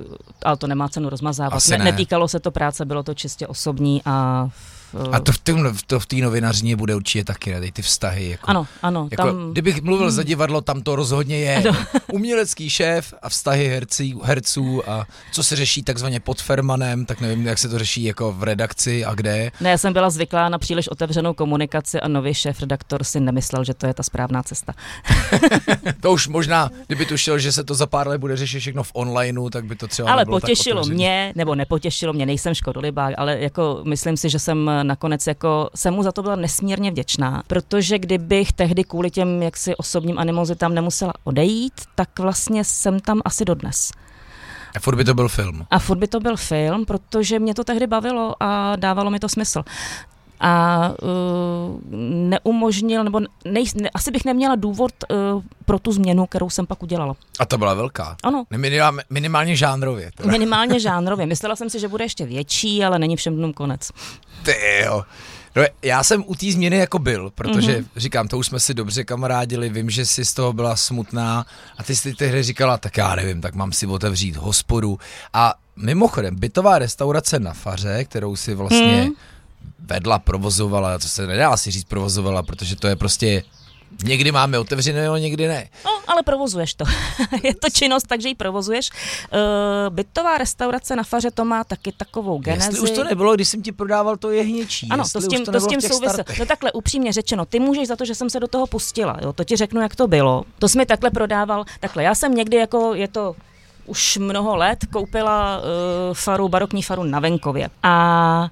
ale 0.44 0.56
to 0.56 0.66
nemá 0.66 0.88
cenu 0.88 1.08
rozmazávat. 1.08 1.52
Asi 1.54 1.70
ne, 1.70 1.78
ne. 1.78 1.84
Netýkalo 1.84 2.28
se 2.28 2.40
to 2.40 2.50
práce, 2.50 2.84
bylo 2.84 3.02
to 3.02 3.14
čistě 3.14 3.46
osobní 3.46 4.02
a... 4.04 4.48
uh, 4.92 5.14
A 5.14 5.20
to 5.20 5.32
v 5.32 5.38
té 5.38 5.52
to 5.86 6.00
v 6.00 6.06
novinařině 6.12 6.76
bude 6.76 6.94
určitě 6.94 7.24
taky, 7.24 7.50
ne? 7.50 7.72
ty 7.72 7.82
vztahy. 7.82 8.30
Jako, 8.30 8.50
Ano, 8.50 8.66
ano, 8.82 9.08
Jako, 9.10 9.22
tam... 9.22 9.52
Kdybych 9.52 9.82
mluvil 9.82 10.10
za 10.10 10.22
divadlo, 10.22 10.60
tam 10.60 10.82
to 10.82 10.96
rozhodně 10.96 11.38
je. 11.38 11.64
Umělecký 12.12 12.70
šéf 12.70 13.14
a 13.22 13.28
vztahy 13.28 13.68
hercí, 13.68 14.14
herců 14.22 14.90
a 14.90 15.06
co 15.32 15.42
se 15.42 15.56
řeší 15.56 15.82
takzvaně 15.82 16.20
pod 16.20 16.42
Fermanem, 16.42 17.06
tak 17.06 17.20
nevím, 17.20 17.46
jak 17.46 17.58
se 17.58 17.68
to 17.68 17.78
řeší 17.78 18.04
jako 18.04 18.32
v 18.32 18.42
redakci 18.42 19.04
a 19.04 19.14
kde. 19.14 19.50
Ne, 19.60 19.70
já 19.70 19.78
jsem 19.78 19.92
byla 19.92 20.10
zvyklá 20.10 20.48
na 20.48 20.58
příliš 20.58 20.88
otevřenou 20.88 21.34
komunikaci 21.34 22.00
a 22.00 22.08
nový 22.08 22.34
šéf-redaktor 22.34 23.04
si 23.04 23.20
nemyslel, 23.20 23.64
že 23.64 23.74
to 23.74 23.86
je 23.86 23.94
ta 23.94 24.02
správná 24.02 24.42
cesta. 24.42 24.72
To 26.00 26.12
už 26.12 26.28
možná, 26.28 26.70
kdyby 26.86 27.06
tušil, 27.06 27.38
že 27.38 27.52
se 27.52 27.64
to 27.64 27.74
za 27.74 27.86
pár 27.86 28.08
let 28.08 28.18
bude 28.18 28.36
řešit 28.36 28.60
všechno 28.60 28.82
v 28.82 28.90
onlineu, 28.94 29.50
tak 29.50 29.64
by 29.64 29.76
to 29.76 29.88
třeba 29.88 30.12
Ale 30.12 30.24
potěšilo 30.24 30.84
mě, 30.84 31.32
nebo 31.36 31.54
nepotěšilo 31.54 32.12
mě, 32.12 32.26
nejsem 32.26 32.54
škodolibák, 32.54 33.14
ale 33.18 33.38
jako 33.38 33.80
myslím 33.84 34.16
si, 34.16 34.30
že 34.30 34.38
jsem 34.38 34.70
nakonec 34.84 35.26
jako, 35.26 35.70
jsem 35.74 35.94
mu 35.94 36.02
za 36.02 36.12
to 36.12 36.22
byla 36.22 36.36
nesmírně 36.36 36.90
vděčná, 36.90 37.42
protože 37.46 37.98
kdybych 37.98 38.52
tehdy 38.52 38.84
kvůli 38.84 39.10
těm 39.10 39.42
jaksi 39.42 39.76
osobním 39.76 40.18
animozitám 40.18 40.74
nemusela 40.74 41.12
odejít, 41.24 41.72
tak 41.94 42.18
vlastně 42.18 42.64
jsem 42.64 43.00
tam 43.00 43.20
asi 43.24 43.44
dodnes. 43.44 43.90
A 44.76 44.80
furt 44.80 44.96
by 44.96 45.04
to 45.04 45.14
byl 45.14 45.28
film. 45.28 45.66
A 45.70 45.78
furt 45.78 45.98
by 45.98 46.08
to 46.08 46.20
byl 46.20 46.36
film, 46.36 46.84
protože 46.84 47.38
mě 47.38 47.54
to 47.54 47.64
tehdy 47.64 47.86
bavilo 47.86 48.34
a 48.40 48.76
dávalo 48.76 49.10
mi 49.10 49.18
to 49.18 49.28
smysl. 49.28 49.64
A 50.40 50.88
uh, 51.02 51.80
neumožnil, 52.28 53.04
nebo 53.04 53.20
nej, 53.44 53.64
ne, 53.74 53.90
asi 53.94 54.10
bych 54.10 54.24
neměla 54.24 54.54
důvod 54.56 54.92
uh, 55.10 55.42
pro 55.64 55.78
tu 55.78 55.92
změnu, 55.92 56.26
kterou 56.26 56.50
jsem 56.50 56.66
pak 56.66 56.82
udělala. 56.82 57.14
A 57.40 57.46
to 57.46 57.58
byla 57.58 57.74
velká. 57.74 58.16
Ano, 58.22 58.44
Minimálně, 58.56 59.02
minimálně 59.10 59.56
žánrově. 59.56 60.10
Teda. 60.16 60.30
minimálně 60.32 60.80
žánrově. 60.88 61.26
Myslela 61.26 61.56
jsem 61.56 61.70
si, 61.70 61.80
že 61.80 61.88
bude 61.88 62.04
ještě 62.04 62.26
větší, 62.26 62.84
ale 62.84 62.98
není 62.98 63.16
všem 63.16 63.36
dnům 63.36 63.52
konec. 63.52 63.90
Ty 64.42 64.54
jo. 64.84 65.02
No, 65.56 65.62
já 65.82 66.02
jsem 66.04 66.24
u 66.26 66.34
té 66.34 66.52
změny 66.52 66.76
jako 66.76 66.98
byl, 66.98 67.30
protože 67.34 67.72
Mhm. 67.72 67.80
mm-hmm. 67.80 67.88
říkám, 67.96 68.28
to 68.28 68.38
už 68.38 68.46
jsme 68.46 68.60
si 68.60 68.74
dobře 68.74 69.04
kamarádili, 69.04 69.68
vím, 69.68 69.90
že 69.90 70.06
jsi 70.06 70.24
z 70.24 70.34
toho 70.34 70.52
byla 70.52 70.76
smutná 70.76 71.46
a 71.78 71.82
ty 71.82 71.96
jsi 71.96 72.14
tehdy 72.14 72.42
říkala, 72.42 72.76
tak 72.78 72.96
já 72.96 73.14
nevím, 73.14 73.40
tak 73.40 73.54
mám 73.54 73.72
si 73.72 73.86
otevřít 73.86 74.36
hospodu. 74.36 74.98
A 75.32 75.54
mimochodem, 75.76 76.36
bytová 76.36 76.78
restaurace 76.78 77.38
na 77.40 77.52
Faře, 77.52 78.04
kterou 78.04 78.36
si 78.36 78.54
vlastně 78.54 79.02
Mhm. 79.02 79.12
Vedla, 79.78 80.18
provozovala, 80.18 80.98
to 80.98 81.08
se 81.08 81.26
nedá 81.26 81.56
si 81.56 81.70
říct 81.70 81.84
provozovala, 81.84 82.42
protože 82.42 82.76
to 82.76 82.86
je 82.86 82.96
prostě, 82.96 83.42
někdy 84.04 84.32
máme 84.32 84.58
otevřené, 84.58 85.08
někdy 85.18 85.48
ne. 85.48 85.68
No, 85.84 85.90
ale 86.06 86.22
provozuješ 86.22 86.74
to. 86.74 86.84
je 87.42 87.54
to 87.54 87.70
činnost, 87.70 88.06
takže 88.06 88.28
ji 88.28 88.34
provozuješ. 88.34 88.90
Uh, 88.90 89.94
bytová 89.94 90.38
restaurace 90.38 90.96
na 90.96 91.02
Faře 91.02 91.30
to 91.30 91.44
má 91.44 91.64
taky 91.64 91.92
takovou 91.92 92.38
genezi. 92.38 92.68
Jestli 92.68 92.80
už 92.80 92.90
to 92.90 93.04
nebylo, 93.04 93.34
když 93.34 93.48
jsem 93.48 93.62
ti 93.62 93.72
prodával 93.72 94.16
to 94.16 94.30
jehněčí. 94.30 94.88
Ano, 94.90 95.04
to 95.12 95.20
s 95.20 95.28
tím, 95.28 95.44
to 95.44 95.50
s 95.50 95.54
nebylo 95.54 95.68
tím 95.68 95.80
souvisí. 95.80 96.22
No 96.38 96.46
takhle 96.46 96.72
upřímně 96.72 97.12
řečeno, 97.12 97.44
ty 97.44 97.60
můžeš 97.60 97.88
za 97.88 97.96
to, 97.96 98.04
že 98.04 98.14
jsem 98.14 98.30
se 98.30 98.40
do 98.40 98.46
toho 98.46 98.66
pustila. 98.66 99.16
Jo? 99.22 99.32
To 99.32 99.44
ti 99.44 99.56
řeknu, 99.56 99.80
jak 99.80 99.96
to 99.96 100.06
bylo. 100.06 100.44
To 100.58 100.68
jsi 100.68 100.78
mi 100.78 100.86
takhle 100.86 101.10
prodával. 101.10 101.64
Takhle, 101.80 102.02
já 102.02 102.14
jsem 102.14 102.34
někdy 102.34 102.56
jako, 102.56 102.94
je 102.94 103.08
to 103.08 103.36
už 103.86 104.16
mnoho 104.16 104.56
let, 104.56 104.78
koupila 104.92 105.58
uh, 105.58 105.64
faru, 106.14 106.48
barokní 106.48 106.82
faru 106.82 107.02
na 107.02 107.20
venkově. 107.20 107.70
A 107.82 108.50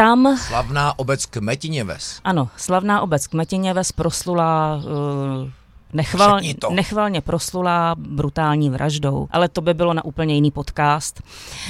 tam 0.00 0.38
Slavná 0.38 0.98
obec 0.98 1.26
Kmetině 1.26 1.84
ves. 1.84 2.20
Ano, 2.24 2.48
slavná 2.56 3.00
obec 3.00 3.26
Kmetiněves 3.26 3.92
proslula 3.92 4.76
uh, 4.76 5.48
Nechval, 5.92 6.38
Řekni 6.38 6.54
to. 6.54 6.70
nechvalně 6.70 7.20
proslula 7.20 7.94
brutální 7.98 8.70
vraždou, 8.70 9.28
ale 9.30 9.48
to 9.48 9.60
by 9.60 9.74
bylo 9.74 9.94
na 9.94 10.04
úplně 10.04 10.34
jiný 10.34 10.50
podcast. 10.50 11.20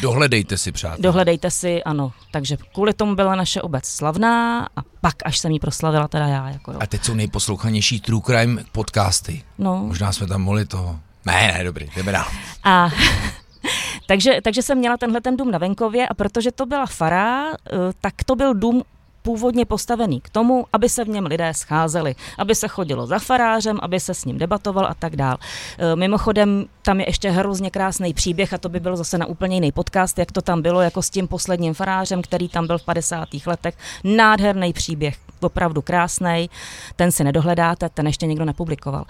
Dohledejte 0.00 0.56
si, 0.58 0.72
přátelé. 0.72 1.02
Dohledejte 1.02 1.50
si, 1.50 1.82
ano. 1.84 2.12
Takže 2.30 2.56
kvůli 2.74 2.92
tomu 2.94 3.14
byla 3.14 3.34
naše 3.34 3.62
obec 3.62 3.86
slavná 3.86 4.68
a 4.76 4.80
pak, 5.00 5.14
až 5.24 5.38
jsem 5.38 5.52
ji 5.52 5.58
proslavila 5.60 6.08
teda 6.08 6.26
já. 6.26 6.48
Jako 6.48 6.72
jo. 6.72 6.78
A 6.82 6.86
teď 6.86 7.04
jsou 7.04 7.14
nejposlouchanější 7.14 8.00
True 8.00 8.22
Crime 8.26 8.64
podcasty. 8.72 9.42
No, 9.58 9.76
Možná 9.76 10.12
jsme 10.12 10.26
tam 10.26 10.42
mohli 10.42 10.66
toho. 10.66 10.98
Ne, 11.26 11.52
ne, 11.58 11.64
dobrý, 11.64 11.90
jdeme 11.96 12.12
dál. 12.12 12.26
a 12.64 12.90
takže, 14.10 14.40
takže 14.42 14.62
jsem 14.62 14.78
měla 14.78 14.96
tenhle 14.96 15.20
ten 15.20 15.36
dům 15.36 15.50
na 15.50 15.58
venkově 15.58 16.08
a 16.08 16.14
protože 16.14 16.52
to 16.52 16.66
byla 16.66 16.86
fara, 16.86 17.50
eh, 17.50 17.76
tak 18.00 18.14
to 18.26 18.36
byl 18.36 18.54
dům 18.54 18.82
původně 19.22 19.64
postavený 19.64 20.20
k 20.20 20.30
tomu, 20.30 20.66
aby 20.72 20.88
se 20.88 21.04
v 21.04 21.08
něm 21.08 21.26
lidé 21.26 21.54
scházeli, 21.54 22.14
aby 22.38 22.54
se 22.54 22.68
chodilo 22.68 23.06
za 23.06 23.18
farářem, 23.18 23.78
aby 23.82 24.00
se 24.00 24.14
s 24.14 24.24
ním 24.24 24.38
debatoval 24.38 24.86
a 24.86 24.94
tak 24.94 25.16
dál. 25.16 25.36
E, 25.78 25.96
Mimochodem, 25.96 26.66
tam 26.82 27.00
je 27.00 27.08
ještě 27.08 27.30
hrozně 27.30 27.70
krásný 27.70 28.14
příběh 28.14 28.54
a 28.54 28.58
to 28.58 28.68
by 28.68 28.80
byl 28.80 28.96
zase 28.96 29.18
na 29.18 29.26
úplně 29.26 29.56
jiný 29.56 29.72
podcast, 29.72 30.18
jak 30.18 30.32
to 30.32 30.42
tam 30.42 30.62
bylo 30.62 30.80
jako 30.80 31.02
s 31.02 31.10
tím 31.10 31.28
posledním 31.28 31.74
farářem, 31.74 32.22
který 32.22 32.48
tam 32.48 32.66
byl 32.66 32.78
v 32.78 32.84
50. 32.84 33.28
letech. 33.46 33.74
Nádherný 34.04 34.72
příběh. 34.72 35.29
Opravdu 35.44 35.82
krásný, 35.82 36.50
ten 36.96 37.12
si 37.12 37.24
nedohledáte, 37.24 37.88
ten 37.88 38.06
ještě 38.06 38.26
někdo 38.26 38.44
nepublikoval. 38.44 39.04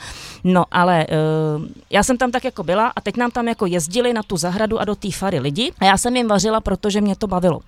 No 0.45 0.65
ale 0.71 1.07
uh, 1.07 1.65
já 1.91 2.03
jsem 2.03 2.19
tam 2.19 2.31
tak 2.31 2.45
jako 2.45 2.63
byla 2.63 2.93
a 2.97 3.01
teď 3.01 3.17
nám 3.17 3.31
tam 3.31 3.49
jako 3.49 3.67
jezdili 3.67 4.13
na 4.13 4.23
tu 4.23 4.37
zahradu 4.37 4.81
a 4.81 4.85
do 4.85 4.95
té 4.95 5.11
fary 5.11 5.39
lidi 5.39 5.73
a 5.79 5.85
já 5.85 5.99
jsem 5.99 6.17
jim 6.17 6.29
vařila, 6.29 6.61
protože 6.61 7.01
mě 7.01 7.17
to 7.17 7.27
bavilo. 7.27 7.61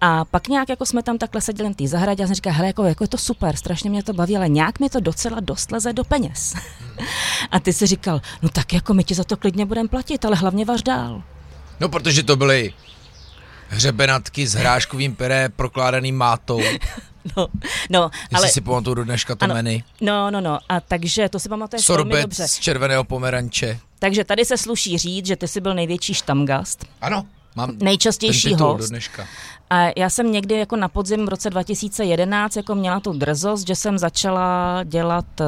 A 0.00 0.24
pak 0.24 0.48
nějak 0.48 0.68
jako 0.68 0.86
jsme 0.86 1.02
tam 1.02 1.18
takhle 1.18 1.40
seděli 1.40 1.68
na 1.68 1.74
té 1.74 1.88
zahradě 1.88 2.24
a 2.24 2.26
jsem 2.26 2.34
říkala, 2.34 2.56
hele, 2.56 2.66
jako, 2.66 2.84
jako 2.84 3.04
je 3.04 3.08
to 3.08 3.18
super, 3.18 3.56
strašně 3.56 3.90
mě 3.90 4.02
to 4.02 4.12
baví, 4.12 4.36
ale 4.36 4.48
nějak 4.48 4.80
mi 4.80 4.90
to 4.90 5.00
docela 5.00 5.40
dost 5.40 5.72
leze 5.72 5.92
do 5.92 6.04
peněz. 6.04 6.54
a 7.50 7.60
ty 7.60 7.72
si 7.72 7.86
říkal, 7.86 8.20
no 8.42 8.48
tak 8.48 8.72
jako 8.72 8.94
my 8.94 9.04
ti 9.04 9.14
za 9.14 9.24
to 9.24 9.36
klidně 9.36 9.66
budeme 9.66 9.88
platit, 9.88 10.24
ale 10.24 10.36
hlavně 10.36 10.64
vař 10.64 10.82
dál. 10.82 11.22
No 11.80 11.88
protože 11.88 12.22
to 12.22 12.36
byly 12.36 12.72
hřebenatky 13.68 14.46
s 14.46 14.54
hráškovým 14.54 15.14
pere 15.14 15.48
prokládaným 15.48 16.16
mátou. 16.16 16.60
No, 17.36 17.48
no, 17.90 18.10
ale... 18.34 18.48
si 18.48 18.60
pamatuju 18.60 18.94
do 18.94 19.04
dneška 19.04 19.34
to 19.34 19.44
ano, 19.44 19.54
menu. 19.54 19.78
No, 20.00 20.30
no, 20.30 20.40
no, 20.40 20.58
a 20.68 20.80
takže 20.80 21.28
to 21.28 21.38
si 21.38 21.48
pamatuješ 21.48 21.86
Sorbet 21.86 22.12
velmi 22.12 22.22
dobře. 22.22 22.48
z 22.48 22.58
červeného 22.58 23.04
pomeranče. 23.04 23.78
Takže 23.98 24.24
tady 24.24 24.44
se 24.44 24.56
sluší 24.56 24.98
říct, 24.98 25.26
že 25.26 25.36
ty 25.36 25.48
jsi 25.48 25.60
byl 25.60 25.74
největší 25.74 26.14
štamgast. 26.14 26.84
Ano, 27.00 27.26
mám 27.56 27.76
nejčastější 27.82 28.54
host. 28.54 28.80
do 28.80 28.88
dneška. 28.88 29.26
A 29.70 29.86
já 29.96 30.10
jsem 30.10 30.32
někdy 30.32 30.54
jako 30.54 30.76
na 30.76 30.88
podzim 30.88 31.26
v 31.26 31.28
roce 31.28 31.50
2011 31.50 32.56
jako 32.56 32.74
měla 32.74 33.00
tu 33.00 33.12
drzost, 33.12 33.66
že 33.66 33.76
jsem 33.76 33.98
začala 33.98 34.80
dělat 34.84 35.40
eh, 35.40 35.44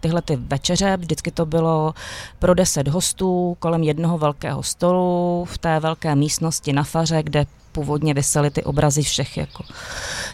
tyhle 0.00 0.22
ty 0.22 0.36
večeře. 0.36 0.96
Vždycky 0.96 1.30
to 1.30 1.46
bylo 1.46 1.94
pro 2.38 2.54
deset 2.54 2.88
hostů 2.88 3.56
kolem 3.58 3.82
jednoho 3.82 4.18
velkého 4.18 4.62
stolu 4.62 5.44
v 5.50 5.58
té 5.58 5.80
velké 5.80 6.14
místnosti 6.14 6.72
na 6.72 6.84
faře, 6.84 7.22
kde 7.22 7.46
původně 7.76 8.14
vysely 8.14 8.50
ty 8.50 8.64
obrazy 8.64 9.02
všech 9.02 9.36
jako 9.36 9.64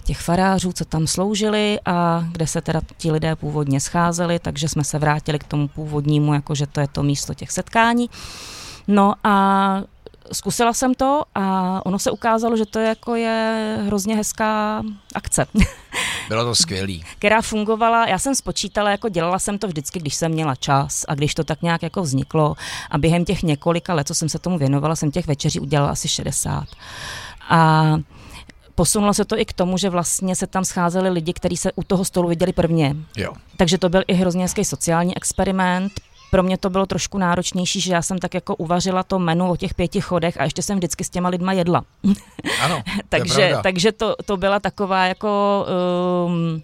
těch 0.05 0.21
farářů, 0.21 0.73
co 0.73 0.85
tam 0.85 1.07
sloužili 1.07 1.79
a 1.85 2.25
kde 2.33 2.47
se 2.47 2.61
teda 2.61 2.81
ti 2.97 3.11
lidé 3.13 3.37
původně 3.37 3.81
scházeli, 3.81 4.39
takže 4.39 4.69
jsme 4.69 4.85
se 4.85 4.99
vrátili 4.99 5.39
k 5.39 5.45
tomu 5.45 5.69
původnímu, 5.69 6.35
jako 6.35 6.55
že 6.55 6.67
to 6.67 6.81
je 6.81 6.89
to 6.89 7.03
místo 7.03 7.35
těch 7.35 7.51
setkání. 7.51 8.11
No 8.89 9.15
a 9.25 9.35
zkusila 10.33 10.73
jsem 10.73 10.95
to 10.95 11.23
a 11.35 11.81
ono 11.87 11.99
se 11.99 12.11
ukázalo, 12.11 12.57
že 12.57 12.67
to 12.67 12.79
jako 12.79 13.15
je 13.15 13.79
hrozně 13.87 14.17
hezká 14.17 14.83
akce. 15.15 15.47
Bylo 16.29 16.45
to 16.45 16.55
skvělý. 16.55 17.05
Která 17.19 17.43
fungovala, 17.43 18.09
já 18.09 18.19
jsem 18.19 18.35
spočítala, 18.35 18.91
jako 18.91 19.09
dělala 19.09 19.39
jsem 19.39 19.59
to 19.59 19.67
vždycky, 19.67 19.99
když 20.01 20.15
jsem 20.15 20.33
měla 20.33 20.55
čas 20.55 21.05
a 21.09 21.15
když 21.15 21.35
to 21.35 21.45
tak 21.45 21.63
nějak 21.63 21.83
jako 21.83 22.03
vzniklo 22.03 22.55
a 22.91 22.99
během 22.99 23.25
těch 23.25 23.43
několika 23.43 23.95
let, 23.95 24.07
co 24.07 24.15
jsem 24.15 24.29
se 24.29 24.39
tomu 24.39 24.59
věnovala, 24.59 24.97
jsem 24.97 25.11
těch 25.11 25.27
večeří 25.27 25.61
udělala 25.61 25.91
asi 25.91 26.09
60. 26.09 26.65
A 27.49 27.95
posunulo 28.75 29.15
se 29.15 29.25
to 29.25 29.39
i 29.39 29.45
k 29.45 29.53
tomu, 29.53 29.79
že 29.79 29.91
vlastně 29.91 30.37
se 30.37 30.47
tam 30.47 30.65
scházeli 30.65 31.11
lidi, 31.11 31.33
kteří 31.33 31.57
se 31.57 31.73
u 31.73 31.83
toho 31.83 32.05
stolu 32.05 32.29
viděli 32.29 32.53
prvně. 32.53 32.97
Jo. 33.17 33.33
Takže 33.57 33.79
to 33.79 33.89
byl 33.89 34.03
i 34.07 34.15
hrozně 34.15 34.43
hezký 34.43 34.65
sociální 34.65 35.17
experiment. 35.17 35.93
Pro 36.31 36.43
mě 36.43 36.59
to 36.59 36.71
bylo 36.71 36.87
trošku 36.87 37.19
náročnější, 37.19 37.81
že 37.81 37.93
já 37.93 38.03
jsem 38.03 38.19
tak 38.19 38.35
jako 38.35 38.57
uvařila 38.57 39.03
to 39.03 39.19
menu 39.19 39.51
o 39.51 39.57
těch 39.57 39.75
pěti 39.75 40.01
chodech 40.01 40.41
a 40.41 40.45
ještě 40.45 40.63
jsem 40.63 40.79
vždycky 40.79 41.05
s 41.05 41.11
těma 41.11 41.29
lidma 41.29 41.53
jedla. 41.53 41.85
Ano, 42.63 42.83
takže, 43.09 43.55
takže 43.63 43.93
to, 43.93 44.15
to 44.25 44.37
byla 44.37 44.61
taková 44.61 45.07
jako 45.07 45.67
um, 46.27 46.63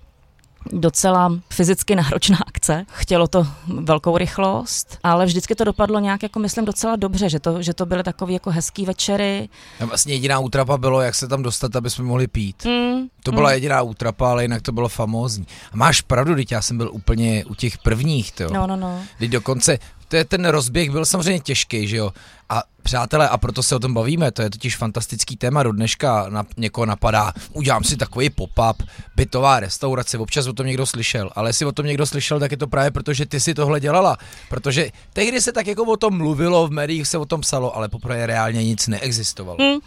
docela 0.72 1.32
fyzicky 1.52 1.96
náročná 1.96 2.38
akce. 2.46 2.86
Chtělo 2.92 3.28
to 3.28 3.46
velkou 3.66 4.18
rychlost, 4.18 4.98
ale 5.02 5.26
vždycky 5.26 5.54
to 5.54 5.64
dopadlo 5.64 6.00
nějak, 6.00 6.22
jako 6.22 6.38
myslím, 6.38 6.64
docela 6.64 6.96
dobře, 6.96 7.28
že 7.28 7.40
to, 7.40 7.62
že 7.62 7.74
to 7.74 7.86
byly 7.86 8.02
takové 8.02 8.32
jako 8.32 8.50
hezký 8.50 8.84
večery. 8.84 9.48
A 9.80 9.84
vlastně 9.84 10.14
jediná 10.14 10.38
útrapa 10.38 10.78
bylo, 10.78 11.00
jak 11.00 11.14
se 11.14 11.28
tam 11.28 11.42
dostat, 11.42 11.76
aby 11.76 11.90
jsme 11.90 12.04
mohli 12.04 12.26
pít. 12.26 12.64
Mm, 12.64 13.08
to 13.22 13.32
byla 13.32 13.48
mm. 13.48 13.54
jediná 13.54 13.82
útrapa, 13.82 14.30
ale 14.30 14.44
jinak 14.44 14.62
to 14.62 14.72
bylo 14.72 14.88
famózní. 14.88 15.46
A 15.72 15.76
máš 15.76 16.00
pravdu, 16.00 16.34
teď 16.34 16.52
já 16.52 16.62
jsem 16.62 16.76
byl 16.76 16.90
úplně 16.92 17.44
u 17.44 17.54
těch 17.54 17.78
prvních, 17.78 18.32
to. 18.32 18.48
No, 18.52 18.66
no, 18.66 18.76
no. 18.76 19.00
Teď 19.18 19.30
dokonce, 19.30 19.78
to 20.08 20.16
je 20.16 20.24
ten 20.24 20.44
rozběh 20.44 20.90
byl 20.90 21.04
samozřejmě 21.04 21.40
těžký, 21.40 21.88
že 21.88 21.96
jo. 21.96 22.12
A 22.48 22.62
přátelé, 22.82 23.28
a 23.28 23.38
proto 23.38 23.62
se 23.62 23.76
o 23.76 23.78
tom 23.78 23.94
bavíme, 23.94 24.30
to 24.32 24.42
je 24.42 24.50
totiž 24.50 24.76
fantastický 24.76 25.36
téma 25.36 25.62
do 25.62 25.72
dneška, 25.72 26.26
na, 26.28 26.44
někoho 26.56 26.86
napadá, 26.86 27.32
udělám 27.52 27.84
si 27.84 27.96
takový 27.96 28.30
pop-up, 28.30 28.82
bytová 29.16 29.60
restaurace, 29.60 30.18
občas 30.18 30.46
o 30.46 30.52
tom 30.52 30.66
někdo 30.66 30.86
slyšel, 30.86 31.30
ale 31.34 31.48
jestli 31.48 31.66
o 31.66 31.72
tom 31.72 31.86
někdo 31.86 32.06
slyšel, 32.06 32.40
tak 32.40 32.50
je 32.50 32.56
to 32.56 32.66
právě 32.66 32.90
proto, 32.90 33.12
že 33.12 33.26
ty 33.26 33.40
si 33.40 33.54
tohle 33.54 33.80
dělala, 33.80 34.16
protože 34.48 34.90
tehdy 35.12 35.40
se 35.40 35.52
tak 35.52 35.66
jako 35.66 35.84
o 35.84 35.96
tom 35.96 36.16
mluvilo, 36.16 36.66
v 36.66 36.70
médiích 36.70 37.08
se 37.08 37.18
o 37.18 37.26
tom 37.26 37.40
psalo, 37.40 37.76
ale 37.76 37.88
poprvé 37.88 38.26
reálně 38.26 38.64
nic 38.64 38.88
neexistovalo. 38.88 39.58
Mm 39.60 39.78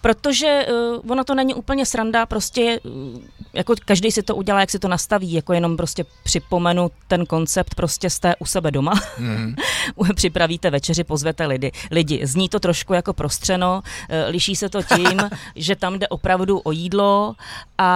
protože 0.00 0.66
uh, 0.70 1.10
ono 1.10 1.24
to 1.24 1.34
není 1.34 1.54
úplně 1.54 1.86
sranda, 1.86 2.26
prostě 2.26 2.80
uh, 2.84 3.20
jako 3.52 3.74
každý 3.84 4.12
si 4.12 4.22
to 4.22 4.36
udělá, 4.36 4.60
jak 4.60 4.70
si 4.70 4.78
to 4.78 4.88
nastaví, 4.88 5.32
jako 5.32 5.52
jenom 5.52 5.76
prostě 5.76 6.04
připomenu 6.22 6.90
ten 7.08 7.26
koncept, 7.26 7.74
prostě 7.74 8.10
jste 8.10 8.36
u 8.36 8.46
sebe 8.46 8.70
doma, 8.70 8.92
mm. 9.18 9.54
připravíte 10.14 10.70
večeři, 10.70 11.04
pozvete 11.04 11.46
lidi. 11.46 11.72
Lidi. 11.98 12.26
Zní 12.26 12.48
to 12.48 12.60
trošku 12.60 12.94
jako 12.94 13.12
prostřeno, 13.12 13.82
uh, 13.82 14.30
liší 14.30 14.56
se 14.56 14.68
to 14.68 14.82
tím, 14.82 15.18
že 15.56 15.76
tam 15.76 15.98
jde 15.98 16.08
opravdu 16.08 16.60
o 16.64 16.72
jídlo 16.72 17.34
a 17.78 17.92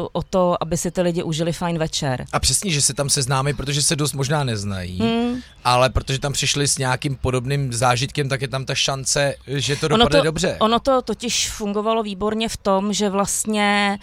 uh, 0.00 0.08
o 0.12 0.22
to, 0.22 0.56
aby 0.60 0.76
si 0.76 0.90
ty 0.90 1.02
lidi 1.02 1.22
užili 1.22 1.52
fajn 1.52 1.78
večer. 1.78 2.24
A 2.32 2.40
přesně, 2.40 2.70
že 2.70 2.82
se 2.82 2.94
tam 2.94 3.10
seznámí, 3.10 3.54
protože 3.54 3.82
se 3.82 3.96
dost 3.96 4.12
možná 4.12 4.44
neznají, 4.44 5.02
mm. 5.02 5.40
ale 5.64 5.90
protože 5.90 6.18
tam 6.18 6.32
přišli 6.32 6.68
s 6.68 6.78
nějakým 6.78 7.16
podobným 7.16 7.72
zážitkem, 7.72 8.28
tak 8.28 8.42
je 8.42 8.48
tam 8.48 8.64
ta 8.64 8.74
šance, 8.74 9.34
že 9.46 9.76
to 9.76 9.88
dopadne 9.88 10.04
ono 10.04 10.22
to, 10.22 10.24
dobře. 10.24 10.56
Ono 10.58 10.78
to 10.80 11.02
totiž 11.02 11.50
fungovalo 11.50 12.02
výborně 12.02 12.48
v 12.48 12.56
tom, 12.56 12.92
že 12.92 13.08
vlastně 13.08 13.98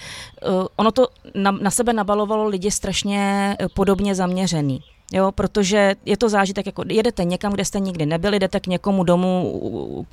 uh, 0.48 0.68
ono 0.76 0.92
to 0.92 1.08
na, 1.36 1.52
na 1.52 1.72
sebe 1.72 1.94
nabalovalo 1.94 2.48
lidi 2.48 2.72
strašně 2.72 3.56
podobně 3.74 4.16
zaměřený. 4.16 4.97
Jo, 5.12 5.32
protože 5.32 5.96
je 6.06 6.18
to 6.18 6.30
zážitek, 6.30 6.66
jako 6.66 6.84
jedete 6.90 7.24
někam, 7.24 7.54
kde 7.54 7.66
jste 7.66 7.80
nikdy 7.80 8.06
nebyli, 8.06 8.40
jdete 8.40 8.60
k 8.60 8.68
někomu 8.68 9.04
domů, 9.04 9.52
u, 9.54 10.08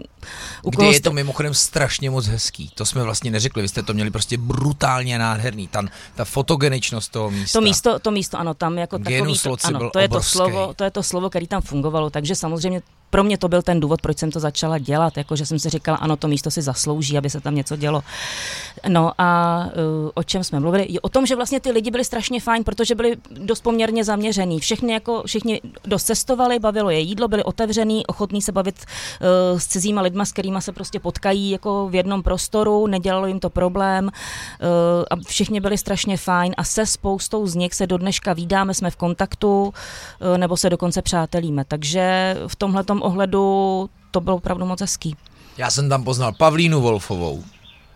u 0.63 0.71
Kde 0.71 0.87
je 0.87 1.01
to 1.01 1.13
mimochodem 1.13 1.55
strašně 1.55 2.11
moc 2.11 2.27
hezký. 2.27 2.71
To 2.75 2.87
jsme 2.87 3.03
vlastně 3.03 3.31
neřekli, 3.31 3.63
vy 3.63 3.69
jste 3.69 3.83
to 3.83 3.95
měli 3.95 4.11
prostě 4.11 4.39
brutálně 4.39 5.19
nádherný. 5.19 5.69
Tam, 5.69 5.89
ta 6.15 6.25
fotogeničnost 6.25 7.13
toho 7.13 7.31
místa. 7.31 7.59
To 7.59 7.65
místo, 7.65 7.99
to 7.99 8.11
místo 8.11 8.39
ano, 8.39 8.55
tam 8.55 8.79
jako 8.79 8.99
Genus 8.99 9.43
takový, 9.43 9.57
to, 9.57 9.69
ano, 9.69 9.91
to 9.91 9.99
je 9.99 10.09
to 10.09 10.23
slovo, 10.23 10.75
to 10.75 10.85
je 10.85 10.91
to 10.91 11.03
slovo, 11.03 11.31
který 11.31 11.47
tam 11.47 11.63
fungovalo, 11.63 12.11
takže 12.11 12.35
samozřejmě 12.35 12.83
pro 13.15 13.25
mě 13.25 13.39
to 13.39 13.49
byl 13.49 13.63
ten 13.63 13.81
důvod, 13.81 14.03
proč 14.03 14.19
jsem 14.19 14.31
to 14.31 14.41
začala 14.41 14.79
dělat, 14.79 15.17
jako 15.17 15.37
že 15.37 15.47
jsem 15.47 15.59
si 15.59 15.71
říkala, 15.71 15.99
ano, 15.99 16.17
to 16.17 16.29
místo 16.29 16.51
si 16.51 16.63
zaslouží, 16.63 17.19
aby 17.19 17.31
se 17.31 17.41
tam 17.41 17.55
něco 17.55 17.77
dělo. 17.77 18.03
No 18.89 19.13
a 19.19 19.61
uh, 19.67 20.11
o 20.15 20.23
čem 20.23 20.45
jsme 20.45 20.61
mluvili? 20.61 21.01
O 21.01 21.09
tom, 21.09 21.27
že 21.27 21.37
vlastně 21.37 21.61
ty 21.61 21.71
lidi 21.71 21.91
byli 21.91 22.05
strašně 22.05 22.41
fajn, 22.41 22.65
protože 22.65 22.95
byli 22.95 23.17
dost 23.31 23.61
poměrně 23.61 24.05
zaměřený. 24.05 24.61
Všichni 24.61 24.93
jako, 24.93 25.23
všichni 25.27 25.61
dost 25.85 26.05
cestovali, 26.05 26.59
bavilo 26.59 26.91
je 26.91 26.99
jídlo, 26.99 27.29
byli 27.29 27.45
otevřený, 27.45 28.07
ochotní 28.07 28.43
se 28.43 28.53
bavit 28.53 28.75
uh, 28.83 29.59
s 29.59 29.67
cizíma 29.67 30.03
lidma, 30.03 30.25
s 30.25 30.33
kterými 30.33 30.63
se 30.63 30.73
prostě 30.73 31.01
potkají 31.01 31.51
jako 31.51 31.89
v 31.89 31.95
jednom 31.95 32.23
prostoru, 32.23 32.87
nedělalo 32.87 33.27
jim 33.27 33.41
to 33.41 33.51
problém 33.51 34.05
uh, 34.05 34.11
a 35.11 35.17
všichni 35.27 35.61
byli 35.61 35.79
strašně 35.79 36.17
fajn 36.17 36.55
a 36.57 36.65
se 36.65 36.87
spoustou 36.87 37.47
z 37.47 37.55
nich 37.55 37.75
se 37.75 37.87
do 37.87 37.99
dneška 37.99 38.33
vídáme, 38.33 38.75
jsme 38.75 38.91
v 38.91 38.97
kontaktu 38.97 39.63
uh, 39.65 40.39
nebo 40.39 40.57
se 40.57 40.71
dokonce 40.71 41.03
přátelíme. 41.03 41.65
Takže 41.65 42.37
v 42.47 42.57
tomhle 42.57 42.85
ohledu 43.05 43.91
to 44.11 44.21
bylo 44.21 44.37
opravdu 44.37 44.67
moc 44.67 44.81
hezký. 44.81 45.17
Já 45.59 45.71
jsem 45.71 45.89
tam 45.89 46.05
poznal 46.05 46.33
Pavlínu 46.33 46.81
Wolfovou, 46.81 47.45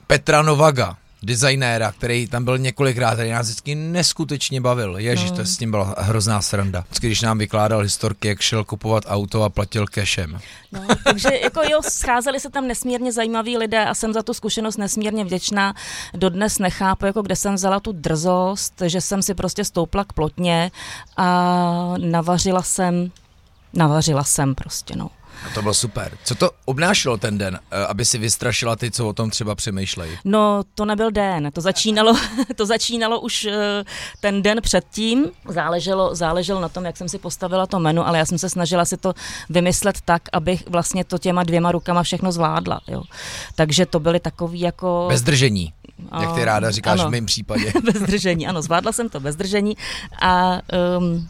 Petra 0.06 0.42
Novaga, 0.42 0.96
designéra, 1.22 1.92
který 1.92 2.26
tam 2.26 2.44
byl 2.44 2.58
několikrát, 2.58 3.14
který 3.14 3.30
nás 3.30 3.46
vždycky 3.46 3.74
neskutečně 3.74 4.60
bavil. 4.60 4.98
Ježíš, 4.98 5.30
no. 5.30 5.36
to 5.36 5.44
s 5.44 5.60
ním 5.60 5.70
byla 5.70 5.94
hrozná 5.98 6.42
sranda. 6.42 6.80
Vždycky, 6.80 7.06
když 7.06 7.22
nám 7.22 7.38
vykládal 7.38 7.80
historky, 7.80 8.28
jak 8.28 8.40
šel 8.40 8.64
kupovat 8.64 9.04
auto 9.06 9.42
a 9.42 9.48
platil 9.48 9.86
cashem. 9.94 10.38
No, 10.72 10.86
takže 11.04 11.28
jako 11.42 11.60
jo, 11.70 11.80
scházeli 11.82 12.40
se 12.40 12.50
tam 12.50 12.66
nesmírně 12.66 13.12
zajímaví 13.12 13.58
lidé 13.58 13.84
a 13.84 13.94
jsem 13.94 14.12
za 14.12 14.22
tu 14.22 14.34
zkušenost 14.34 14.76
nesmírně 14.76 15.24
vděčná. 15.24 15.74
Dodnes 16.14 16.58
nechápu, 16.58 17.06
jako 17.06 17.22
kde 17.22 17.36
jsem 17.36 17.54
vzala 17.54 17.80
tu 17.80 17.92
drzost, 17.92 18.82
že 18.86 19.00
jsem 19.00 19.22
si 19.22 19.34
prostě 19.34 19.64
stoupla 19.64 20.04
k 20.04 20.12
plotně 20.12 20.70
a 21.16 21.94
navařila 21.98 22.62
jsem 22.62 23.10
Navařila 23.72 24.24
jsem 24.24 24.54
prostě, 24.54 24.96
no. 24.96 25.10
A 25.46 25.54
to 25.54 25.62
bylo 25.62 25.74
super. 25.74 26.12
Co 26.24 26.34
to 26.34 26.50
obnášelo 26.64 27.16
ten 27.16 27.38
den, 27.38 27.58
eh, 27.70 27.86
aby 27.86 28.04
si 28.04 28.18
vystrašila 28.18 28.76
ty, 28.76 28.90
co 28.90 29.08
o 29.08 29.12
tom 29.12 29.30
třeba 29.30 29.54
přemýšlejí? 29.54 30.18
No, 30.24 30.62
to 30.74 30.84
nebyl 30.84 31.10
den, 31.10 31.50
to 31.52 31.60
začínalo, 31.60 32.16
to 32.56 32.66
začínalo 32.66 33.20
už 33.20 33.44
eh, 33.44 33.84
ten 34.20 34.42
den 34.42 34.58
předtím. 34.62 35.26
Záleželo, 35.48 36.14
záleželo 36.14 36.60
na 36.60 36.68
tom, 36.68 36.84
jak 36.84 36.96
jsem 36.96 37.08
si 37.08 37.18
postavila 37.18 37.66
to 37.66 37.78
menu, 37.78 38.06
ale 38.06 38.18
já 38.18 38.26
jsem 38.26 38.38
se 38.38 38.50
snažila 38.50 38.84
si 38.84 38.96
to 38.96 39.14
vymyslet 39.50 40.00
tak, 40.04 40.22
abych 40.32 40.68
vlastně 40.68 41.04
to 41.04 41.18
těma 41.18 41.42
dvěma 41.42 41.72
rukama 41.72 42.02
všechno 42.02 42.32
zvládla. 42.32 42.80
Jo. 42.88 43.02
Takže 43.54 43.86
to 43.86 44.00
byly 44.00 44.20
takový 44.20 44.60
jako... 44.60 45.06
Bez 45.08 45.22
držení. 45.22 45.72
Jak 46.20 46.34
ty 46.34 46.44
ráda 46.44 46.70
říkáš 46.70 47.00
ano, 47.00 47.08
v 47.08 47.12
mém 47.12 47.26
případě. 47.26 47.72
bez 47.92 48.02
držení, 48.02 48.46
ano, 48.46 48.62
zvládla 48.62 48.92
jsem 48.92 49.08
to 49.08 49.20
bez 49.20 49.36
držení 49.36 49.76
a 50.22 50.60
um, 50.98 51.28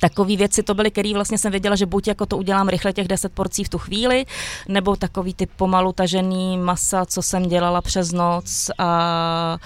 Takové 0.00 0.36
věci 0.36 0.62
to 0.62 0.74
byly, 0.74 0.90
které 0.90 1.14
vlastně 1.14 1.38
jsem 1.38 1.50
věděla, 1.50 1.76
že 1.76 1.86
buď 1.86 2.08
jako 2.08 2.26
to 2.26 2.36
udělám 2.36 2.68
rychle 2.68 2.92
těch 2.92 3.08
10 3.08 3.32
porcí 3.32 3.64
v 3.64 3.68
tu 3.68 3.78
chvíli, 3.78 4.26
nebo 4.68 4.96
takový 4.96 5.34
ty 5.34 5.46
pomalu 5.46 5.92
tažený 5.92 6.58
masa, 6.58 7.06
co 7.06 7.22
jsem 7.22 7.42
dělala 7.42 7.82
přes 7.82 8.12
noc 8.12 8.70
a 8.78 9.58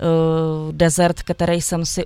uh, 0.00 0.72
dezert, 0.72 1.22
který 1.22 1.60
jsem 1.60 1.86
si 1.86 2.04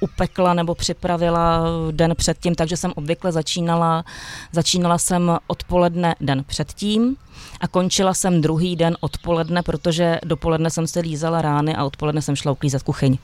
upekla 0.00 0.54
nebo 0.54 0.74
připravila 0.74 1.62
den 1.90 2.14
předtím, 2.16 2.54
takže 2.54 2.76
jsem 2.76 2.92
obvykle 2.96 3.32
začínala, 3.32 4.04
začínala 4.52 4.98
jsem 4.98 5.38
odpoledne 5.46 6.14
den 6.20 6.44
předtím 6.44 7.16
a 7.60 7.68
končila 7.68 8.14
jsem 8.14 8.40
druhý 8.40 8.76
den 8.76 8.96
odpoledne, 9.00 9.62
protože 9.62 10.18
dopoledne 10.24 10.70
jsem 10.70 10.86
se 10.86 11.00
lízala 11.00 11.42
rány 11.42 11.76
a 11.76 11.84
odpoledne 11.84 12.22
jsem 12.22 12.36
šla 12.36 12.52
uklízet 12.52 12.82
kuchyň. 12.82 13.18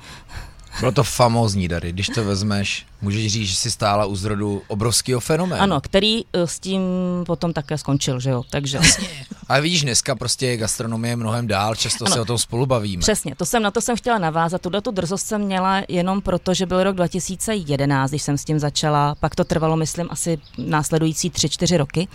Bylo 0.80 0.92
to 0.92 1.04
famózní, 1.04 1.68
Dary. 1.68 1.92
Když 1.92 2.08
to 2.08 2.24
vezmeš, 2.24 2.86
můžeš 3.00 3.32
říct, 3.32 3.48
že 3.48 3.56
jsi 3.56 3.70
stála 3.70 4.04
u 4.04 4.16
zrodu 4.16 4.62
obrovského 4.68 5.20
fenoménu. 5.20 5.62
Ano, 5.62 5.80
který 5.80 6.20
eh, 6.32 6.46
s 6.46 6.58
tím 6.58 6.82
potom 7.26 7.52
také 7.52 7.78
skončil, 7.78 8.20
že 8.20 8.30
jo, 8.30 8.42
takže. 8.50 8.76
Jasně. 8.76 9.08
Ale 9.48 9.60
vidíš, 9.60 9.82
dneska 9.82 10.14
prostě 10.14 10.56
gastronomie 10.56 11.12
je 11.12 11.16
mnohem 11.16 11.46
dál, 11.46 11.74
často 11.74 12.06
ano, 12.06 12.14
se 12.14 12.20
o 12.20 12.24
tom 12.24 12.38
spolu 12.38 12.66
bavíme. 12.66 13.00
Přesně, 13.00 13.34
to 13.34 13.46
jsem, 13.46 13.62
na 13.62 13.70
to 13.70 13.80
jsem 13.80 13.96
chtěla 13.96 14.18
navázat. 14.18 14.62
Tuhle 14.62 14.80
tu 14.80 14.90
drzost 14.90 15.26
jsem 15.26 15.40
měla 15.40 15.82
jenom 15.88 16.20
proto, 16.20 16.54
že 16.54 16.66
byl 16.66 16.84
rok 16.84 16.96
2011, 16.96 18.10
když 18.10 18.22
jsem 18.22 18.38
s 18.38 18.44
tím 18.44 18.58
začala, 18.58 19.14
pak 19.14 19.34
to 19.34 19.44
trvalo, 19.44 19.76
myslím, 19.76 20.06
asi 20.10 20.38
následující 20.58 21.30
3-4 21.30 21.76
roky. 21.76 22.08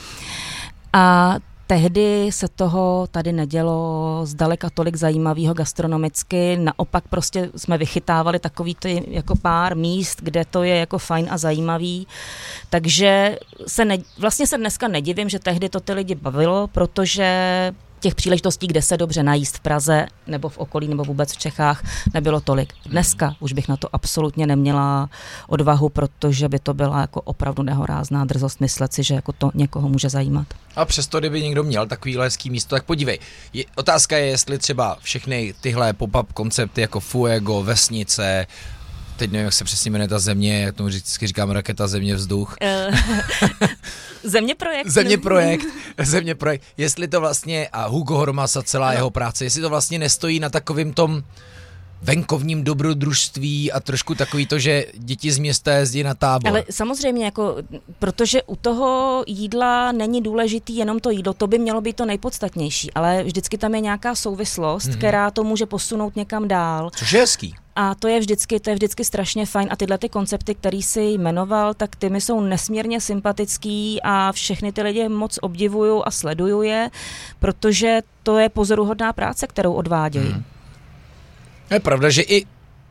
A 0.94 1.36
Tehdy 1.68 2.32
se 2.32 2.48
toho 2.48 3.08
tady 3.12 3.32
nedělo 3.32 4.22
zdaleka 4.24 4.70
tolik 4.70 4.96
zajímavého 4.96 5.54
gastronomicky, 5.54 6.58
naopak 6.58 7.08
prostě 7.08 7.50
jsme 7.56 7.78
vychytávali 7.78 8.40
takový 8.40 8.76
ty 8.76 9.04
jako 9.08 9.36
pár 9.36 9.78
míst, 9.78 10.20
kde 10.22 10.46
to 10.46 10.64
je 10.64 10.76
jako 10.76 10.98
fajn 10.98 11.28
a 11.30 11.38
zajímavý, 11.38 12.08
takže 12.70 13.40
se 13.68 13.86
ne, 13.86 13.98
vlastně 14.20 14.48
se 14.48 14.58
dneska 14.58 14.88
nedivím, 14.88 15.30
že 15.30 15.40
tehdy 15.40 15.70
to 15.70 15.80
ty 15.80 15.94
lidi 15.94 16.16
bavilo, 16.16 16.68
protože 16.68 17.28
těch 18.00 18.16
příležitostí, 18.16 18.68
kde 18.68 18.82
se 18.82 18.98
dobře 18.98 19.24
najíst 19.24 19.58
v 19.58 19.60
Praze 19.60 20.06
nebo 20.28 20.50
v 20.50 20.58
okolí 20.58 20.88
nebo 20.88 21.04
vůbec 21.04 21.34
v 21.34 21.38
Čechách, 21.38 21.84
nebylo 22.14 22.40
tolik. 22.40 22.74
Dneska 22.86 23.36
už 23.40 23.54
bych 23.54 23.68
na 23.68 23.78
to 23.78 23.90
absolutně 23.94 24.48
neměla 24.48 25.10
odvahu, 25.48 25.90
protože 25.90 26.50
by 26.50 26.60
to 26.60 26.74
byla 26.74 27.02
jako 27.02 27.22
opravdu 27.22 27.64
nehorázná 27.64 28.26
drzost 28.26 28.62
myslet 28.62 28.94
si, 28.94 29.04
že 29.04 29.14
jako 29.14 29.32
to 29.32 29.52
někoho 29.54 29.90
může 29.90 30.10
zajímat. 30.10 30.48
A 30.76 30.86
přesto, 30.86 31.20
kdyby 31.20 31.42
někdo 31.42 31.64
měl 31.64 31.88
takový 31.88 32.18
hezký 32.18 32.50
místo, 32.50 32.76
tak 32.76 32.84
podívej. 32.84 33.20
Je, 33.54 33.64
otázka 33.76 34.18
je, 34.18 34.26
jestli 34.26 34.58
třeba 34.58 34.98
všechny 35.02 35.54
tyhle 35.62 35.94
pop-up 35.94 36.34
koncepty 36.34 36.82
jako 36.82 37.00
Fuego, 37.00 37.64
Vesnice, 37.64 38.48
teď 39.18 39.32
nevím, 39.32 39.46
jak 39.46 39.54
se 39.54 39.64
přesně 39.64 39.92
jmenuje 39.92 40.08
ta 40.08 40.20
země, 40.20 40.62
jak 40.62 40.76
tomu 40.76 40.90
vždycky 40.90 41.28
říkám, 41.28 41.52
raketa, 41.52 41.88
země, 41.88 42.16
vzduch. 42.16 42.56
Eh, 42.62 42.90
země 44.24 44.56
projekt. 44.56 44.88
Země 44.88 45.18
projekt, 45.18 45.66
země 46.04 46.36
projekt. 46.36 46.64
Jestli 46.78 47.08
to 47.08 47.20
vlastně, 47.20 47.68
a 47.74 47.88
Hugo 47.88 48.18
Hormasa 48.18 48.64
celá 48.64 48.94
jeho 48.94 49.10
práce, 49.10 49.46
jestli 49.46 49.62
to 49.62 49.70
vlastně 49.70 50.00
nestojí 50.00 50.40
na 50.40 50.50
takovým 50.50 50.94
tom 50.94 51.24
venkovním 52.02 52.64
dobrodružství 52.64 53.72
a 53.72 53.80
trošku 53.80 54.16
takový 54.16 54.46
to, 54.46 54.60
že 54.60 54.86
děti 54.94 55.32
z 55.32 55.38
města 55.38 55.74
jezdí 55.74 56.04
na 56.04 56.14
tábor. 56.14 56.50
Ale 56.50 56.64
samozřejmě, 56.70 57.26
jako, 57.26 57.56
protože 58.00 58.44
u 58.44 58.56
toho 58.56 59.24
jídla 59.28 59.92
není 59.92 60.22
důležitý 60.22 60.78
jenom 60.78 61.00
to 61.00 61.10
jídlo, 61.10 61.34
to 61.34 61.48
by 61.48 61.60
mělo 61.60 61.82
být 61.82 61.96
to 61.96 62.06
nejpodstatnější, 62.06 62.94
ale 62.94 63.24
vždycky 63.24 63.58
tam 63.58 63.76
je 63.76 63.82
nějaká 63.82 64.16
souvislost, 64.16 64.90
mm-hmm. 64.90 64.98
která 64.98 65.32
to 65.32 65.44
může 65.44 65.66
posunout 65.66 66.16
někam 66.16 66.48
dál. 66.48 66.90
Což 66.96 67.14
je 67.14 67.20
hezký. 67.20 67.56
A 67.76 67.96
to 67.96 68.08
je 68.08 68.20
vždycky, 68.20 68.60
to 68.60 68.70
je 68.70 68.74
vždycky 68.74 69.06
strašně 69.06 69.46
fajn. 69.46 69.68
A 69.72 69.76
tyhle 69.76 69.98
ty 69.98 70.10
koncepty, 70.10 70.56
který 70.56 70.84
si 70.84 71.02
jmenoval, 71.02 71.74
tak 71.74 71.96
ty 71.96 72.10
mi 72.10 72.22
jsou 72.22 72.42
nesmírně 72.42 73.02
sympatický 73.02 74.00
a 74.04 74.32
všechny 74.32 74.72
ty 74.72 74.82
lidi 74.82 75.10
moc 75.10 75.40
obdivuju 75.42 76.04
a 76.06 76.12
sleduju 76.12 76.62
je, 76.62 76.90
protože 77.40 78.00
to 78.24 78.38
je 78.38 78.50
pozoruhodná 78.50 79.14
práce, 79.14 79.48
kterou 79.48 79.74
odvádějí. 79.74 80.32
Hmm. 80.32 80.44
Je 81.72 81.80
pravda, 81.80 82.10
že 82.10 82.22
i 82.22 82.46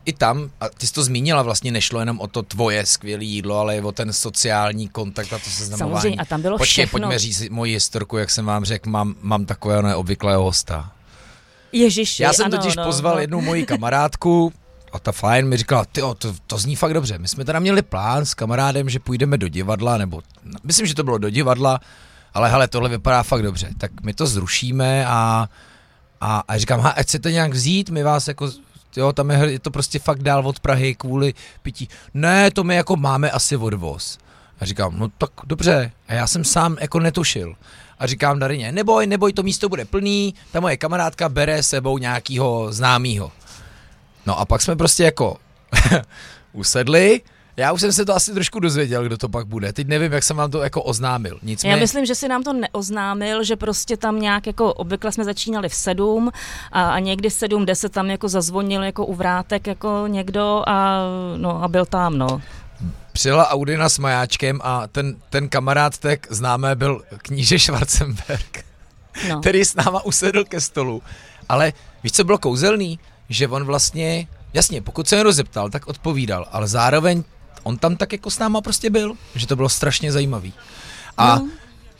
i 0.07 0.13
tam, 0.13 0.51
a 0.61 0.69
ty 0.69 0.87
jsi 0.87 0.93
to 0.93 1.05
zmínila, 1.05 1.43
vlastně 1.43 1.73
nešlo 1.73 2.01
jenom 2.01 2.21
o 2.21 2.27
to 2.27 2.43
tvoje 2.43 2.87
skvělé 2.87 3.25
jídlo, 3.25 3.59
ale 3.59 3.77
i 3.77 3.81
o 3.81 3.93
ten 3.93 4.13
sociální 4.13 4.89
kontakt 4.89 5.33
a 5.33 5.39
to 5.39 5.51
seznamování. 5.51 5.93
Samozřejmě, 5.93 6.19
a 6.19 6.25
tam 6.25 6.43
bylo 6.43 6.59
Počkej, 6.59 6.73
všechno. 6.73 6.91
pojďme 6.99 7.19
říct 7.19 7.49
moji 7.49 7.73
historku, 7.75 8.17
jak 8.17 8.31
jsem 8.31 8.47
vám 8.47 8.65
řekl, 8.65 8.91
mám, 8.91 9.15
mám 9.21 9.45
takového 9.45 9.83
neobvyklého 9.83 10.43
hosta. 10.43 10.93
Ježiši, 11.73 12.23
Já 12.23 12.33
jsem 12.33 12.47
ano, 12.47 12.59
totiž 12.59 12.77
no, 12.77 12.85
pozval 12.85 13.15
no. 13.15 13.21
jednu 13.21 13.41
moji 13.41 13.67
kamarádku, 13.67 14.53
a 14.93 14.99
ta 14.99 15.13
fajn 15.13 15.49
mi 15.49 15.57
říkala, 15.57 15.85
ty 15.85 16.01
to, 16.01 16.35
to 16.47 16.59
zní 16.59 16.77
fakt 16.77 16.95
dobře. 16.95 17.19
My 17.19 17.29
jsme 17.29 17.45
teda 17.45 17.59
měli 17.59 17.83
plán 17.83 18.25
s 18.25 18.35
kamarádem, 18.35 18.89
že 18.89 18.99
půjdeme 18.99 19.39
do 19.39 19.49
divadla, 19.49 19.99
nebo 19.99 20.23
myslím, 20.65 20.87
že 20.87 20.95
to 20.95 21.05
bylo 21.05 21.19
do 21.19 21.31
divadla, 21.31 21.81
ale 22.35 22.51
hele, 22.51 22.69
tohle 22.69 22.89
vypadá 22.89 23.23
fakt 23.23 23.43
dobře. 23.43 23.69
Tak 23.79 23.91
my 24.03 24.15
to 24.15 24.27
zrušíme 24.27 25.07
a, 25.07 25.49
a, 26.21 26.43
a 26.49 26.59
říkám, 26.59 26.81
ha, 26.81 26.91
ať 26.91 27.07
chcete 27.07 27.33
nějak 27.33 27.53
vzít, 27.53 27.91
my 27.91 28.03
vás 28.03 28.29
jako 28.29 28.51
jo, 28.97 29.13
tam 29.13 29.31
je, 29.31 29.53
je 29.53 29.59
to 29.59 29.71
prostě 29.71 29.99
fakt 29.99 30.23
dál 30.23 30.47
od 30.47 30.61
Prahy 30.61 30.95
kvůli 30.95 31.35
pití. 31.63 31.89
Ne, 32.15 32.51
to 32.51 32.65
my 32.65 32.75
jako 32.75 32.97
máme 32.97 33.31
asi 33.31 33.57
odvoz. 33.57 34.19
A 34.61 34.65
říkám, 34.65 34.99
no 34.99 35.09
tak 35.09 35.31
dobře. 35.45 35.93
A 36.09 36.15
já 36.15 36.27
jsem 36.27 36.45
sám 36.45 36.77
jako 36.81 37.01
netušil. 37.01 37.55
A 37.99 38.07
říkám 38.07 38.39
Darině, 38.39 38.73
neboj, 38.73 39.07
neboj, 39.07 39.33
to 39.33 39.43
místo 39.43 39.69
bude 39.69 39.85
plný, 39.85 40.35
ta 40.53 40.61
moje 40.61 40.77
kamarádka 40.77 41.29
bere 41.29 41.63
sebou 41.63 41.99
nějakýho 41.99 42.73
známýho. 42.73 43.33
No 44.27 44.39
a 44.39 44.45
pak 44.45 44.63
jsme 44.63 44.77
prostě 44.77 45.05
jako 45.05 45.37
usedli, 46.53 47.21
já 47.57 47.73
už 47.73 47.81
jsem 47.81 47.93
se 47.93 48.05
to 48.05 48.15
asi 48.15 48.33
trošku 48.33 48.61
dozvěděl, 48.61 49.05
kdo 49.05 49.19
to 49.19 49.29
pak 49.29 49.47
bude. 49.47 49.73
Teď 49.73 49.87
nevím, 49.87 50.13
jak 50.13 50.25
jsem 50.25 50.37
vám 50.37 50.51
to 50.51 50.63
jako 50.63 50.83
oznámil. 50.83 51.39
Nicméně... 51.43 51.75
Já 51.75 51.81
myslím, 51.81 52.07
že 52.07 52.15
si 52.15 52.29
nám 52.29 52.43
to 52.43 52.53
neoznámil, 52.53 53.45
že 53.45 53.57
prostě 53.57 53.97
tam 53.97 54.21
nějak 54.21 54.47
jako 54.47 54.73
obvykle 54.73 55.13
jsme 55.13 55.25
začínali 55.25 55.69
v 55.69 55.75
sedm 55.75 56.31
a, 56.73 56.91
a 56.91 56.99
někdy 56.99 57.31
sedm, 57.31 57.67
deset 57.67 57.93
tam 57.93 58.11
jako 58.11 58.29
zazvonil 58.29 58.83
jako 58.83 59.07
u 59.07 59.15
vrátek 59.15 59.67
jako 59.67 60.05
někdo 60.07 60.63
a, 60.67 61.01
no, 61.37 61.63
a 61.63 61.69
byl 61.69 61.87
tam, 61.87 62.19
no. 62.19 62.43
Přijela 63.13 63.49
Audina 63.49 63.89
s 63.89 63.99
majáčkem 63.99 64.61
a 64.63 64.87
ten, 64.87 65.17
ten 65.31 65.49
kamarád 65.49 65.99
tak 65.99 66.33
známé 66.33 66.75
byl 66.75 67.03
kníže 67.19 67.59
Schwarzenberg, 67.59 68.65
no. 69.29 69.41
který 69.41 69.65
s 69.65 69.75
náma 69.75 70.05
usedl 70.05 70.45
ke 70.45 70.61
stolu. 70.61 71.03
Ale 71.49 71.73
víš, 72.03 72.13
co 72.13 72.25
bylo 72.25 72.39
kouzelný? 72.39 72.99
Že 73.29 73.49
on 73.49 73.65
vlastně, 73.65 74.27
jasně, 74.55 74.83
pokud 74.83 75.09
se 75.09 75.17
jen 75.17 75.25
rozeptal, 75.25 75.71
tak 75.71 75.87
odpovídal, 75.87 76.47
ale 76.51 76.69
zároveň 76.69 77.25
on 77.67 77.79
tam 77.79 77.97
tak 77.97 78.13
jako 78.13 78.31
s 78.31 78.39
náma 78.39 78.61
prostě 78.61 78.91
byl, 78.91 79.15
že 79.35 79.47
to 79.47 79.57
bylo 79.57 79.69
strašně 79.69 80.13
zajímavý. 80.13 80.53
A 81.17 81.37
no. 81.37 81.49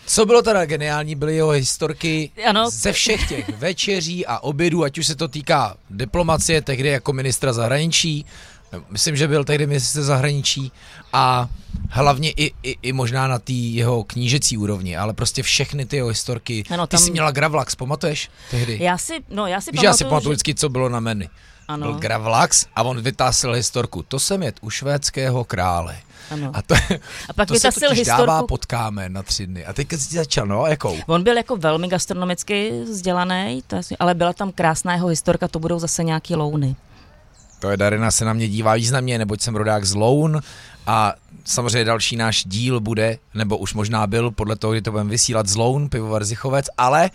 Co 0.07 0.27
bylo 0.27 0.43
teda 0.43 0.65
geniální, 0.67 1.15
byly 1.15 1.37
jeho 1.37 1.51
historky 1.51 2.31
ano. 2.49 2.71
ze 2.71 2.93
všech 2.93 3.29
těch 3.29 3.49
večeří 3.49 4.27
a 4.27 4.39
obědů, 4.39 4.85
ať 4.85 4.99
už 4.99 5.07
se 5.07 5.15
to 5.15 5.29
týká 5.29 5.77
diplomacie, 5.91 6.63
tehdy 6.63 6.89
jako 6.89 7.13
ministra 7.13 7.53
zahraničí, 7.53 8.27
myslím, 8.91 9.17
že 9.17 9.29
byl 9.29 9.45
tehdy 9.45 9.67
ministr 9.67 10.03
zahraničí 10.03 10.73
a 11.13 11.49
hlavně 11.91 12.31
i, 12.31 12.53
i, 12.63 12.77
i 12.83 12.93
možná 12.93 13.29
na 13.29 13.39
té 13.39 13.53
jeho 13.53 14.05
knížecí 14.05 14.57
úrovni, 14.57 14.97
ale 14.97 15.13
prostě 15.13 15.43
všechny 15.43 15.87
ty 15.87 15.97
jeho 15.97 16.09
historky. 16.09 16.65
Ano, 16.71 16.87
tam... 16.87 16.99
Ty 16.99 17.05
jsi 17.05 17.11
měla 17.11 17.31
Gravlax, 17.31 17.75
pamatuješ 17.75 18.31
tehdy? 18.51 18.79
Já 18.81 18.99
si, 18.99 19.13
no 19.31 19.47
já 19.47 19.61
si 19.61 19.71
Víš, 19.71 19.81
pamatuju, 19.81 19.91
já 19.91 19.97
si 19.97 20.05
pamatuju 20.05 20.33
že... 20.33 20.35
vždycky, 20.35 20.55
co 20.55 20.69
bylo 20.69 20.89
na 20.89 21.01
menu. 21.01 21.27
Ano. 21.69 21.87
Byl 21.87 21.99
Gravlax 21.99 22.67
a 22.77 22.83
on 22.83 23.01
vytásil 23.01 23.53
historku. 23.53 24.03
To 24.03 24.21
jsem 24.21 24.43
jet 24.43 24.57
u 24.61 24.71
švédského 24.71 25.45
krále. 25.45 25.97
Ano. 26.31 26.51
A, 26.55 26.63
to, 26.63 26.75
a 27.29 27.33
pak 27.35 27.49
to 27.49 27.55
se 27.55 27.73
totiž 27.73 27.99
historku... 27.99 28.27
dává 28.27 28.43
pod 28.43 28.67
kámen 28.67 29.13
na 29.13 29.23
tři 29.23 29.47
dny. 29.47 29.67
A 29.67 29.73
teď 29.73 29.93
jsi 29.93 30.15
začal, 30.15 30.47
no, 30.47 30.67
jakou? 30.67 30.97
On 31.07 31.23
byl 31.23 31.37
jako 31.37 31.57
velmi 31.57 31.89
gastronomicky 31.89 32.73
vzdělaný, 32.85 33.63
to 33.67 33.77
je, 33.77 33.83
ale 33.99 34.15
byla 34.15 34.33
tam 34.33 34.53
krásná 34.53 34.95
jeho 34.95 35.09
historka, 35.09 35.49
to 35.49 35.59
budou 35.59 35.79
zase 35.79 36.05
nějaký 36.05 36.35
louny. 36.35 36.77
Je 37.71 37.77
Darina 37.77 38.11
se 38.11 38.25
na 38.25 38.33
mě 38.33 38.49
dívá 38.49 38.75
významně, 38.75 39.19
neboť 39.19 39.41
jsem 39.41 39.57
rodák 39.57 39.85
z 39.85 39.95
Loun 39.95 40.41
a 40.87 41.15
samozřejmě 41.45 41.85
další 41.85 42.17
náš 42.17 42.45
díl 42.45 42.81
bude, 42.81 43.19
nebo 43.35 43.59
už 43.59 43.75
možná 43.75 44.07
byl, 44.07 44.31
podle 44.31 44.57
toho, 44.57 44.73
kdy 44.73 44.83
to 44.83 44.91
budeme 44.91 45.11
vysílat 45.11 45.47
z 45.47 45.57
Loun, 45.57 45.89
pivovar 45.89 46.25
Zichovec, 46.25 46.67
ale 46.79 47.11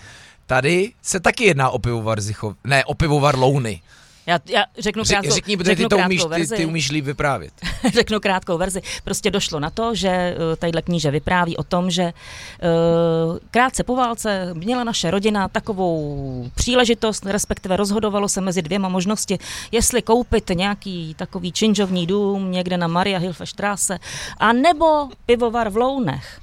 tady 0.45 0.91
se 1.01 1.19
taky 1.19 1.43
jedná 1.43 1.69
o 1.69 1.79
pivovar 1.79 2.21
Zichov, 2.21 2.55
ne, 2.63 2.85
o 2.85 2.93
pivovar 2.93 3.39
Louny. 3.39 3.81
Já, 4.25 4.39
já 4.49 4.65
řeknu 4.79 5.03
krátkou, 5.03 5.31
Řekni, 5.31 5.57
protože 5.57 5.71
řeknu 5.71 5.89
ty, 5.89 5.95
to 5.95 5.97
umíš, 5.97 6.25
verzi. 6.25 6.55
ty, 6.55 6.61
ty 6.61 6.65
umíš 6.65 6.91
líp 6.91 7.05
vyprávět. 7.05 7.53
řeknu 7.93 8.19
krátkou 8.19 8.57
verzi. 8.57 8.81
Prostě 9.03 9.31
došlo 9.31 9.59
na 9.59 9.69
to, 9.69 9.95
že 9.95 10.35
uh, 10.37 10.55
tadyhle 10.55 10.81
kníže 10.81 11.11
vypráví 11.11 11.57
o 11.57 11.63
tom, 11.63 11.91
že 11.91 12.03
uh, 12.03 13.37
krátce 13.51 13.83
po 13.83 13.95
válce 13.95 14.53
měla 14.53 14.83
naše 14.83 15.11
rodina 15.11 15.47
takovou 15.47 16.49
příležitost, 16.55 17.25
respektive 17.25 17.77
rozhodovalo 17.77 18.29
se 18.29 18.41
mezi 18.41 18.61
dvěma 18.61 18.89
možnosti, 18.89 19.39
jestli 19.71 20.01
koupit 20.01 20.49
nějaký 20.49 21.15
takový 21.17 21.51
činžovní 21.51 22.07
dům 22.07 22.51
někde 22.51 22.77
na 22.77 22.87
Maria 22.87 23.19
Hilfe 23.19 23.45
Straße, 23.45 23.99
a 24.37 24.53
nebo 24.53 25.09
pivovar 25.25 25.69
v 25.69 25.77
Lounech. 25.77 26.39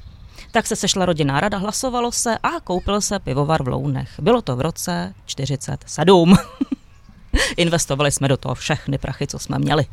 Tak 0.51 0.67
se 0.67 0.77
sešla 0.77 1.07
rodinná 1.07 1.41
rada, 1.41 1.59
hlasovalo 1.59 2.12
se 2.12 2.38
a 2.43 2.61
koupil 2.64 3.01
se 3.01 3.19
pivovar 3.19 3.62
v 3.62 3.69
Lounech. 3.69 4.11
Bylo 4.19 4.43
to 4.43 4.57
v 4.57 4.61
roce 4.61 5.14
47. 5.27 6.37
Investovali 7.57 8.12
jsme 8.12 8.29
do 8.29 8.37
toho 8.37 8.55
všechny 8.55 8.99
prachy, 8.99 9.27
co 9.27 9.38
jsme 9.38 9.59
měli. 9.59 9.87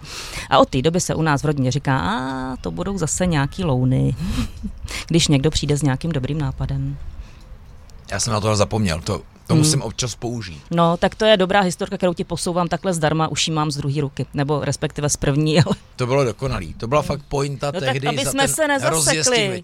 A 0.50 0.58
od 0.58 0.69
té 0.69 0.82
doby 0.82 1.02
se 1.02 1.15
u 1.15 1.21
nás 1.21 1.41
v 1.41 1.45
rodině 1.45 1.71
říká, 1.71 2.00
a 2.00 2.58
to 2.58 2.71
budou 2.71 2.98
zase 2.98 3.26
nějaký 3.26 3.63
louny, 3.63 4.15
když 5.08 5.28
někdo 5.28 5.52
přijde 5.52 5.78
s 5.78 5.82
nějakým 5.82 6.12
dobrým 6.12 6.38
nápadem. 6.38 6.98
Já 8.12 8.19
jsem 8.19 8.34
na 8.34 8.41
to 8.41 8.56
zapomněl, 8.56 9.02
to, 9.02 9.21
to 9.47 9.53
hmm. 9.53 9.63
musím 9.63 9.81
občas 9.81 10.15
použít. 10.15 10.62
No, 10.71 10.97
tak 10.97 11.15
to 11.15 11.25
je 11.25 11.38
dobrá 11.38 11.62
historka, 11.62 11.97
kterou 11.97 12.13
ti 12.13 12.23
posouvám 12.23 12.67
takhle 12.67 12.93
zdarma, 12.93 13.27
už 13.27 13.47
ji 13.47 13.53
mám 13.53 13.71
z 13.71 13.77
druhé 13.77 14.01
ruky, 14.01 14.25
nebo 14.34 14.65
respektive 14.65 15.10
z 15.10 15.17
první, 15.17 15.60
ale... 15.65 15.75
To 15.95 16.08
bylo 16.08 16.23
dokonalý, 16.23 16.73
to 16.73 16.88
byla 16.88 17.01
fakt 17.01 17.21
pointa 17.29 17.71
no 17.73 17.79
tehdy 17.79 17.99
tak, 17.99 18.13
aby 18.13 18.25
za 18.25 18.31
jsme 18.31 18.47
ten 18.47 18.55
se 18.55 18.67
nezasekli. 18.67 19.63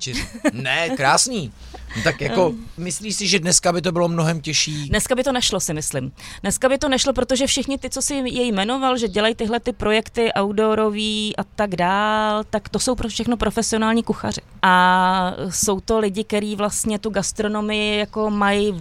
Ne, 0.53 0.89
krásný. 0.89 1.51
No 1.97 2.03
tak 2.03 2.21
jako, 2.21 2.53
myslíš 2.77 3.15
si, 3.15 3.27
že 3.27 3.39
dneska 3.39 3.73
by 3.73 3.81
to 3.81 3.91
bylo 3.91 4.07
mnohem 4.07 4.41
těžší? 4.41 4.89
Dneska 4.89 5.15
by 5.15 5.23
to 5.23 5.31
nešlo, 5.31 5.59
si 5.59 5.73
myslím. 5.73 6.11
Dneska 6.41 6.69
by 6.69 6.77
to 6.77 6.89
nešlo, 6.89 7.13
protože 7.13 7.47
všichni 7.47 7.77
ty, 7.77 7.89
co 7.89 8.01
si 8.01 8.13
jej 8.13 8.51
jmenoval, 8.51 8.97
že 8.97 9.07
dělají 9.07 9.35
tyhle 9.35 9.59
ty 9.59 9.73
projekty 9.73 10.31
outdoorový 10.41 11.37
a 11.37 11.43
tak 11.43 11.75
dál, 11.75 12.43
tak 12.49 12.69
to 12.69 12.79
jsou 12.79 12.95
pro 12.95 13.09
všechno 13.09 13.37
profesionální 13.37 14.03
kuchaři. 14.03 14.41
A 14.61 15.33
jsou 15.49 15.79
to 15.79 15.99
lidi, 15.99 16.23
kteří 16.23 16.55
vlastně 16.55 16.99
tu 16.99 17.09
gastronomii 17.09 17.99
jako 17.99 18.29
mají 18.29 18.73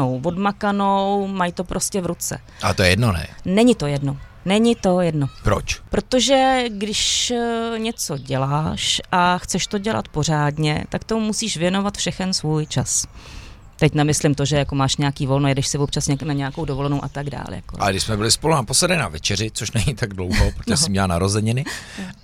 oddřenou, 0.00 0.20
odmakanou, 0.24 1.26
mají 1.26 1.52
to 1.52 1.64
prostě 1.64 2.00
v 2.00 2.06
ruce. 2.06 2.38
A 2.62 2.74
to 2.74 2.82
je 2.82 2.90
jedno, 2.90 3.12
ne? 3.12 3.26
Není 3.44 3.74
to 3.74 3.86
jedno. 3.86 4.16
Není 4.44 4.74
to 4.74 5.00
jedno. 5.00 5.28
Proč? 5.42 5.80
Protože 5.90 6.64
když 6.68 7.30
eh, 7.30 7.78
něco 7.78 8.18
děláš 8.18 9.00
a 9.12 9.38
chceš 9.38 9.66
to 9.66 9.78
dělat 9.78 10.08
pořádně, 10.08 10.84
tak 10.88 11.04
tomu 11.04 11.26
musíš 11.26 11.56
věnovat 11.56 11.96
všechen 11.96 12.34
svůj 12.34 12.66
čas. 12.66 13.06
Teď 13.76 13.94
nemyslím 13.94 14.34
to, 14.34 14.44
že 14.44 14.56
jako 14.56 14.74
máš 14.74 14.96
nějaký 14.96 15.26
volno, 15.26 15.48
jedeš 15.48 15.68
si 15.68 15.78
občas 15.78 16.08
na 16.08 16.32
nějakou 16.32 16.64
dovolenou 16.64 17.04
a 17.04 17.08
tak 17.08 17.30
dále. 17.30 17.56
Jako. 17.56 17.76
A 17.80 17.90
když 17.90 18.02
jsme 18.02 18.16
byli 18.16 18.30
spolu 18.30 18.54
naposledy 18.54 18.96
na 18.96 19.08
večeři, 19.08 19.50
což 19.50 19.72
není 19.72 19.94
tak 19.94 20.14
dlouho, 20.14 20.50
protože 20.56 20.70
no. 20.70 20.76
jsem 20.76 20.90
měla 20.90 21.06
narozeniny, 21.06 21.64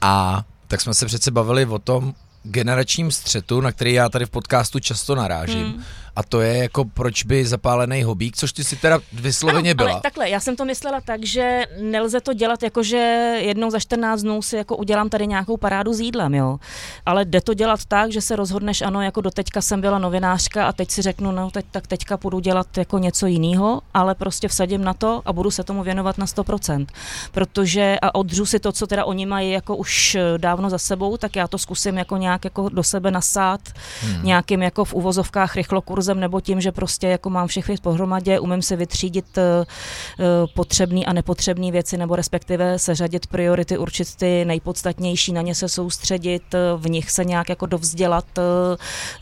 a 0.01 0.45
tak 0.69 0.81
jsme 0.81 0.95
se 0.95 1.07
přece 1.07 1.31
bavili 1.31 1.67
o 1.67 1.79
tom 1.79 2.15
generačním 2.43 3.11
střetu, 3.11 3.61
na 3.61 3.73
který 3.73 3.93
já 3.93 4.09
tady 4.09 4.27
v 4.27 4.31
podcastu 4.31 4.79
často 4.79 5.15
narážím. 5.15 5.67
Hmm 5.67 5.83
a 6.17 6.23
to 6.23 6.41
je 6.41 6.57
jako 6.57 6.85
proč 6.85 7.25
by 7.25 7.47
zapálený 7.47 8.03
hobík, 8.03 8.37
což 8.37 8.53
ty 8.53 8.65
si 8.65 8.77
teda 8.77 8.99
vysloveně 9.13 9.71
ano, 9.71 9.77
byla. 9.77 9.91
Ale 9.93 10.01
takhle, 10.01 10.31
já 10.31 10.41
jsem 10.41 10.57
to 10.57 10.65
myslela 10.65 11.01
tak, 11.01 11.25
že 11.25 11.65
nelze 11.81 12.21
to 12.21 12.33
dělat 12.33 12.63
jako, 12.63 12.83
že 12.83 12.97
jednou 13.41 13.71
za 13.71 13.81
14 13.81 14.23
dnů 14.23 14.43
si 14.43 14.57
jako 14.57 14.77
udělám 14.77 15.09
tady 15.09 15.27
nějakou 15.27 15.57
parádu 15.57 15.93
s 15.93 16.01
jídlem, 16.01 16.35
jo. 16.35 16.59
Ale 17.07 17.25
jde 17.25 17.41
to 17.41 17.55
dělat 17.55 17.81
tak, 17.89 18.13
že 18.13 18.21
se 18.21 18.37
rozhodneš, 18.37 18.83
ano, 18.83 19.03
jako 19.03 19.21
doteďka 19.21 19.61
jsem 19.61 19.81
byla 19.81 19.99
novinářka 19.99 20.67
a 20.67 20.73
teď 20.73 20.91
si 20.91 21.03
řeknu, 21.03 21.33
no 21.33 21.51
teď, 21.51 21.67
tak 21.71 21.87
teďka 21.87 22.17
budu 22.17 22.39
dělat 22.39 22.79
jako 22.79 22.99
něco 22.99 23.27
jiného, 23.27 23.81
ale 23.95 24.15
prostě 24.15 24.49
vsadím 24.49 24.85
na 24.85 24.95
to 24.95 25.23
a 25.25 25.33
budu 25.33 25.51
se 25.51 25.65
tomu 25.65 25.83
věnovat 25.83 26.19
na 26.19 26.27
100%. 26.27 26.87
Protože 27.33 27.97
a 28.03 28.15
odřu 28.15 28.47
si 28.47 28.59
to, 28.59 28.73
co 28.73 28.87
teda 28.87 29.05
oni 29.05 29.27
mají 29.27 29.51
jako 29.51 29.77
už 29.77 30.17
dávno 30.37 30.71
za 30.71 30.79
sebou, 30.79 31.17
tak 31.17 31.37
já 31.37 31.49
to 31.49 31.59
zkusím 31.59 31.99
jako 31.99 32.17
nějak 32.17 32.45
jako 32.45 32.69
do 32.69 32.83
sebe 32.83 33.11
nasát 33.11 33.61
hmm. 34.01 34.25
nějakým 34.25 34.63
jako 34.63 34.85
v 34.85 34.95
uvozovkách 34.95 35.57
rychlokurs 35.57 36.06
kurzem 36.07 36.21
nebo 36.21 36.40
tím, 36.40 36.61
že 36.61 36.73
prostě 36.73 37.07
jako 37.07 37.31
mám 37.31 37.49
všechny 37.49 37.77
pohromadě, 37.83 38.40
umím 38.40 38.62
se 38.62 38.77
vytřídit 38.77 39.38
uh, 39.38 39.45
potřebné 40.55 41.05
a 41.05 41.12
nepotřebné 41.12 41.73
věci 41.73 41.97
nebo 41.97 42.16
respektive 42.16 42.79
seřadit 42.79 43.27
priority, 43.27 43.79
určit 43.79 44.14
ty 44.14 44.45
nejpodstatnější, 44.45 45.33
na 45.33 45.42
ně 45.42 45.55
se 45.55 45.69
soustředit, 45.69 46.55
eh, 46.55 46.59
v 46.77 46.90
nich 46.90 47.11
se 47.11 47.25
nějak 47.25 47.49
jako 47.49 47.66
dovzdělat, 47.66 48.25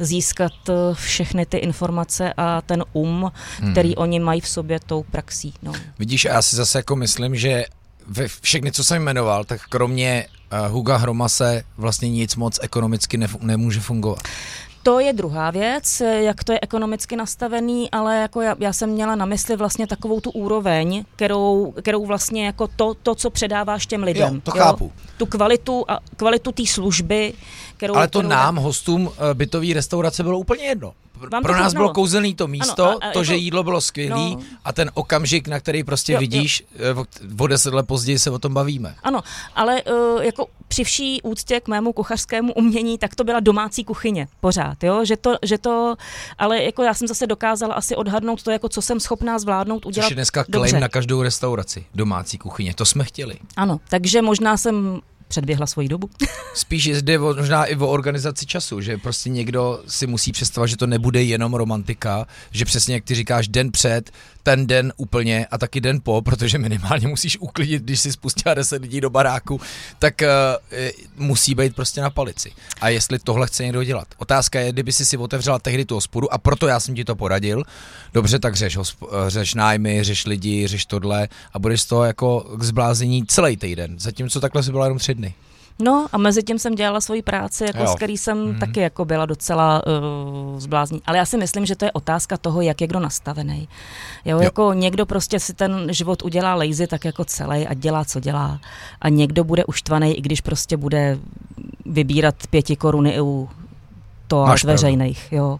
získat 0.01 0.53
všechny 0.93 1.47
ty 1.47 1.57
informace 1.57 2.33
a 2.37 2.61
ten 2.61 2.85
um, 2.93 3.33
hmm. 3.61 3.73
který 3.73 3.97
oni 3.97 4.21
mají 4.21 4.41
v 4.41 4.49
sobě 4.49 4.81
tou 4.81 5.03
praxí. 5.03 5.55
No. 5.63 5.73
Vidíš, 5.99 6.25
já 6.25 6.43
si 6.43 6.57
zase 6.57 6.79
jako 6.79 6.97
myslím, 6.97 7.37
že 7.37 7.65
ve 8.07 8.29
všechny, 8.29 8.73
co 8.73 8.85
jsem 8.85 9.03
jmenoval, 9.03 9.45
tak 9.45 9.61
kromě 9.69 10.27
Huga 10.69 10.97
Hromase 10.97 11.63
vlastně 11.77 12.11
nic 12.11 12.37
moc 12.37 12.59
ekonomicky 12.63 13.19
nef- 13.19 13.43
nemůže 13.43 13.81
fungovat. 13.81 14.23
To 14.85 15.01
je 15.01 15.13
druhá 15.13 15.51
věc, 15.51 16.01
jak 16.01 16.45
to 16.45 16.53
je 16.53 16.59
ekonomicky 16.63 17.17
nastavený, 17.17 17.91
ale 17.91 18.17
jako 18.17 18.41
já, 18.41 18.57
já 18.59 18.73
jsem 18.73 18.91
měla 18.91 19.15
na 19.15 19.27
mysli 19.27 19.57
vlastně 19.57 19.87
takovou 19.87 20.21
tu 20.21 20.31
úroveň, 20.31 21.05
kterou, 21.17 21.75
kterou 21.83 22.07
vlastně 22.07 22.47
jako 22.47 22.69
to, 22.77 22.95
to, 22.95 23.15
co 23.15 23.31
předáváš 23.31 23.87
těm 23.87 24.03
lidem. 24.03 24.35
Jo, 24.35 24.41
to 24.45 24.51
jo? 24.55 24.65
chápu. 24.65 24.93
Tu 25.17 25.27
kvalitu 25.27 25.85
a 25.89 25.99
kvalitu 26.17 26.53
té 26.53 26.67
služby, 26.67 27.33
kterou... 27.77 27.95
Ale 27.95 28.09
to 28.09 28.19
kterou 28.19 28.31
nám, 28.31 28.57
hostům 28.57 29.11
eh, 29.31 29.35
bytové 29.35 29.67
restaurace, 29.75 30.23
bylo 30.23 30.39
úplně 30.39 30.65
jedno. 30.65 30.93
Vám 31.33 31.43
pro 31.43 31.53
nás 31.53 31.75
bylo 31.75 31.93
kouzelný 31.93 32.35
to 32.35 32.47
místo, 32.49 32.85
ano, 32.85 32.93
a, 33.03 33.09
a 33.09 33.13
to, 33.13 33.19
jako, 33.19 33.25
že 33.25 33.37
jídlo 33.37 33.63
bylo 33.63 33.81
skvělý 33.81 34.37
no, 34.37 34.43
a 34.65 34.73
ten 34.73 34.91
okamžik, 34.95 35.49
na 35.49 35.61
který 35.61 35.85
prostě 35.85 36.13
jo, 36.13 36.19
vidíš, 36.19 36.65
jo. 36.79 37.07
Eh, 37.41 37.43
o 37.43 37.47
deset 37.47 37.75
let 37.75 37.87
později 37.87 38.19
se 38.19 38.31
o 38.31 38.39
tom 38.39 38.55
bavíme. 38.55 38.95
Ano, 39.03 39.23
ale 39.55 39.83
uh, 39.83 40.23
jako 40.23 40.47
při 40.69 40.85
vší 40.85 41.23
úctě 41.23 41.61
k 41.61 41.69
mému 41.69 41.93
kuchařskému 41.93 42.53
umění, 42.53 42.99
tak 42.99 43.15
to 43.15 43.25
byla 43.25 43.41
domácí 43.41 43.85
kuchyně 43.85 44.29
pořád, 44.41 44.85
jo, 44.85 45.05
že 45.05 45.17
to, 45.17 45.37
že 45.43 45.59
to, 45.59 45.97
ale 46.39 46.63
jako 46.63 46.83
já 46.83 46.95
jsem 46.95 47.09
zase 47.09 47.27
dokázala 47.27 47.75
asi 47.75 47.97
odhadnout 47.97 48.43
to, 48.43 48.51
jako 48.51 48.69
co 48.69 48.83
jsem 48.83 49.01
schopná 49.01 49.39
zvládnout, 49.39 49.87
udělat 49.87 50.05
Což 50.05 50.11
je 50.11 50.15
dneska 50.15 50.45
claim 50.45 50.81
na 50.81 50.89
každou 50.89 51.23
restauraci, 51.23 51.87
domácí 51.95 52.39
kuchyně, 52.39 52.75
to 52.75 52.85
jsme 52.85 53.05
chtěli. 53.05 53.35
Ano, 53.57 53.81
takže 53.89 54.23
možná 54.23 54.57
jsem 54.57 55.01
předběhla 55.35 55.67
svoji 55.67 55.89
dobu. 55.89 56.11
Spíš 56.55 56.87
jde 56.87 57.19
o, 57.19 57.35
možná 57.35 57.65
i 57.65 57.77
o 57.77 57.89
organizaci 57.89 58.47
času, 58.47 58.81
že 58.81 58.99
prostě 58.99 59.31
někdo 59.31 59.83
si 59.89 60.07
musí 60.07 60.33
představit, 60.33 60.69
že 60.69 60.77
to 60.77 60.87
nebude 60.87 61.23
jenom 61.23 61.55
romantika, 61.55 62.27
že 62.51 62.65
přesně 62.65 62.95
jak 62.95 63.05
ty 63.05 63.15
říkáš, 63.15 63.49
den 63.49 63.71
před, 63.71 64.11
ten 64.45 64.67
den 64.67 64.93
úplně 64.97 65.47
a 65.47 65.59
taky 65.59 65.81
den 65.81 66.01
po, 66.03 66.23
protože 66.23 66.59
minimálně 66.59 67.09
musíš 67.09 67.39
uklidit, 67.39 67.83
když 67.83 68.01
si 68.01 68.13
spustila 68.13 68.55
10 68.55 68.83
lidí 68.83 69.01
do 69.01 69.11
baráku, 69.11 69.61
tak 69.99 70.15
uh, 70.23 71.27
musí 71.27 71.55
být 71.55 71.75
prostě 71.75 72.01
na 72.01 72.11
palici. 72.11 72.53
A 72.81 72.89
jestli 72.89 73.19
tohle 73.19 73.47
chce 73.47 73.63
někdo 73.65 73.85
dělat. 73.85 74.09
Otázka 74.19 74.61
je, 74.61 74.73
kdyby 74.73 74.93
si 74.93 75.07
si 75.07 75.17
otevřela 75.17 75.59
tehdy 75.59 75.85
tu 75.85 75.95
hospodu 75.95 76.33
a 76.33 76.39
proto 76.39 76.67
já 76.67 76.81
jsem 76.81 76.95
ti 76.95 77.05
to 77.05 77.17
poradil, 77.17 77.63
dobře, 78.15 78.39
tak 78.39 78.57
řeš, 78.57 78.79
hosp- 78.79 79.27
eh, 79.27 79.31
řeš 79.31 79.55
nájmy, 79.55 80.05
řeš 80.05 80.27
lidi, 80.27 80.67
řeš 80.67 80.87
tohle 80.87 81.29
a 81.53 81.59
budeš 81.59 81.81
z 81.81 81.87
toho 81.87 82.05
jako 82.05 82.41
k 82.57 82.63
zblázení 82.63 83.27
celý 83.27 83.57
týden, 83.57 83.99
zatímco 83.99 84.41
takhle 84.41 84.63
si 84.63 84.71
byla 84.71 84.85
jenom 84.85 84.99
tři 84.99 85.15
dny. 85.15 85.35
No 85.79 86.07
a 86.13 86.19
mezi 86.19 86.43
tím 86.43 86.59
jsem 86.59 86.75
dělala 86.75 87.01
svoji 87.01 87.23
práci, 87.23 87.65
jako 87.65 87.87
s 87.87 87.95
který 87.95 88.19
jsem 88.19 88.39
mm. 88.39 88.59
taky 88.59 88.81
jako 88.81 89.05
byla 89.05 89.27
docela 89.27 89.83
uh, 89.87 90.61
zblázní. 90.61 91.03
Ale 91.07 91.19
já 91.19 91.27
si 91.27 91.37
myslím, 91.37 91.67
že 91.67 91.77
to 91.77 91.85
je 91.85 91.93
otázka 91.93 92.37
toho, 92.37 92.61
jak 92.61 92.81
je 92.81 92.87
kdo 92.87 93.01
nastavený. 93.01 93.69
Jo, 94.25 94.37
jo. 94.37 94.43
jako 94.43 94.73
někdo 94.73 95.07
prostě 95.07 95.41
si 95.41 95.55
ten 95.55 95.87
život 95.91 96.23
udělá 96.23 96.55
lazy 96.55 96.87
tak 96.87 97.05
jako 97.05 97.25
celý 97.25 97.67
a 97.67 97.75
dělá, 97.75 98.05
co 98.05 98.21
dělá. 98.21 98.61
A 99.01 99.09
někdo 99.09 99.45
bude 99.45 99.65
uštvaný, 99.65 100.19
i 100.19 100.21
když 100.21 100.41
prostě 100.41 100.77
bude 100.77 101.19
vybírat 101.87 102.35
pěti 102.51 102.77
koruny 102.77 103.21
u 103.21 103.51
to 104.27 104.47
veřejných. 104.65 105.29
Jo. 105.33 105.59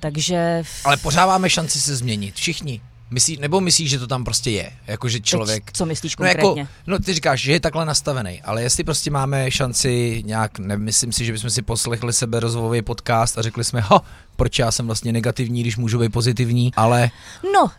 Takže... 0.00 0.62
Ale 0.84 0.96
pořád 0.96 1.26
máme 1.26 1.50
šanci 1.50 1.80
se 1.80 1.96
změnit, 1.96 2.34
všichni. 2.34 2.80
Myslí, 3.12 3.36
nebo 3.40 3.60
myslíš, 3.60 3.90
že 3.90 3.98
to 3.98 4.06
tam 4.06 4.24
prostě 4.24 4.50
je? 4.50 4.72
Jako, 4.86 5.08
že 5.08 5.20
člověk... 5.20 5.64
Teď, 5.64 5.76
co 5.76 5.86
myslíš 5.86 6.14
konkrétně? 6.14 6.42
No, 6.42 6.56
jako, 6.56 6.70
no 6.86 6.98
ty 6.98 7.14
říkáš, 7.14 7.40
že 7.40 7.52
je 7.52 7.60
takhle 7.60 7.86
nastavený, 7.86 8.42
ale 8.42 8.62
jestli 8.62 8.84
prostě 8.84 9.10
máme 9.10 9.50
šanci 9.50 10.22
nějak, 10.26 10.58
nemyslím 10.58 11.12
si, 11.12 11.24
že 11.24 11.32
bychom 11.32 11.50
si 11.50 11.62
poslechli 11.62 12.12
sebe 12.12 12.40
rozvojový 12.40 12.82
podcast 12.82 13.38
a 13.38 13.42
řekli 13.42 13.64
jsme, 13.64 13.80
ho, 13.80 14.00
proč 14.36 14.58
já 14.58 14.70
jsem 14.70 14.86
vlastně 14.86 15.12
negativní, 15.12 15.60
když 15.60 15.76
můžu 15.76 15.98
být 15.98 16.12
pozitivní, 16.12 16.72
ale... 16.76 17.10
No, 17.54 17.64
uh, 17.64 17.70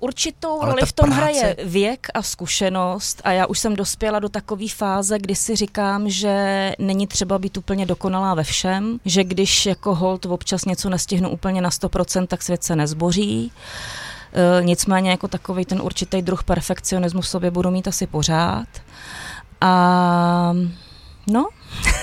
určitou 0.00 0.62
ale 0.62 0.70
roli 0.70 0.82
v 0.86 0.92
tom 0.92 1.06
práce... 1.06 1.20
hraje 1.20 1.56
věk 1.64 2.06
a 2.14 2.22
zkušenost 2.22 3.20
a 3.24 3.32
já 3.32 3.46
už 3.46 3.58
jsem 3.58 3.76
dospěla 3.76 4.18
do 4.18 4.28
takové 4.28 4.68
fáze, 4.68 5.18
kdy 5.18 5.34
si 5.34 5.56
říkám, 5.56 6.10
že 6.10 6.72
není 6.78 7.06
třeba 7.06 7.38
být 7.38 7.56
úplně 7.56 7.86
dokonalá 7.86 8.34
ve 8.34 8.44
všem, 8.44 9.00
že 9.04 9.24
když 9.24 9.66
jako 9.66 9.94
hold 9.94 10.26
občas 10.26 10.64
něco 10.64 10.90
nestihnu 10.90 11.30
úplně 11.30 11.62
na 11.62 11.70
100%, 11.70 12.26
tak 12.26 12.42
svět 12.42 12.64
se 12.64 12.76
nezboří. 12.76 13.52
Nicméně 14.60 15.10
jako 15.10 15.28
takový 15.28 15.64
ten 15.64 15.82
určitý 15.82 16.22
druh 16.22 16.44
perfekcionismu 16.44 17.20
v 17.20 17.28
sobě 17.28 17.50
budu 17.50 17.70
mít 17.70 17.88
asi 17.88 18.06
pořád. 18.06 18.68
A 19.60 20.52
no. 21.30 21.48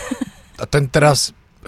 a 0.59 0.65
ten 0.65 0.87
teda 0.87 1.15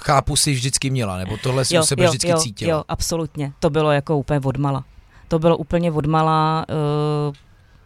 chápu 0.02 0.36
si 0.36 0.54
vždycky 0.54 0.90
měla, 0.90 1.18
nebo 1.18 1.38
tohle 1.38 1.66
si 1.66 1.76
jo, 1.76 1.82
u 1.82 1.86
sebe 1.86 2.04
jo, 2.04 2.10
vždycky 2.10 2.30
jo, 2.30 2.38
cítila? 2.38 2.72
Jo, 2.72 2.84
absolutně. 2.88 3.54
To 3.60 3.70
bylo 3.70 3.92
jako 3.92 4.18
úplně 4.18 4.40
odmala. 4.44 4.86
To 5.28 5.40
bylo 5.40 5.58
úplně 5.58 5.92
odmala. 5.92 6.66
Uh... 7.30 7.36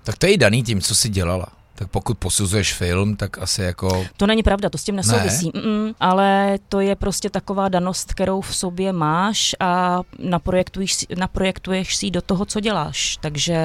Tak 0.04 0.18
to 0.18 0.26
je 0.26 0.34
i 0.34 0.38
daný 0.38 0.64
tím, 0.64 0.82
co 0.82 0.96
jsi 0.96 1.10
dělala. 1.10 1.46
Tak 1.80 1.88
pokud 1.88 2.18
posuzuješ 2.18 2.74
film, 2.74 3.16
tak 3.16 3.38
asi 3.38 3.62
jako... 3.62 4.06
To 4.18 4.28
není 4.28 4.44
pravda, 4.44 4.70
to 4.70 4.78
s 4.78 4.84
tím 4.84 4.96
nesouvisí, 4.96 5.52
ne. 5.56 5.62
Mm, 5.62 5.94
ale 6.00 6.58
to 6.70 6.80
je 6.80 6.96
prostě 6.96 7.30
taková 7.30 7.70
danost, 7.70 8.14
kterou 8.14 8.42
v 8.42 8.56
sobě 8.56 8.94
máš 8.94 9.56
a 9.60 10.02
naprojektuješ, 10.20 11.06
naprojektuješ 11.18 11.96
si 11.96 12.12
do 12.12 12.22
toho, 12.22 12.46
co 12.46 12.60
děláš. 12.60 13.18
Takže 13.22 13.60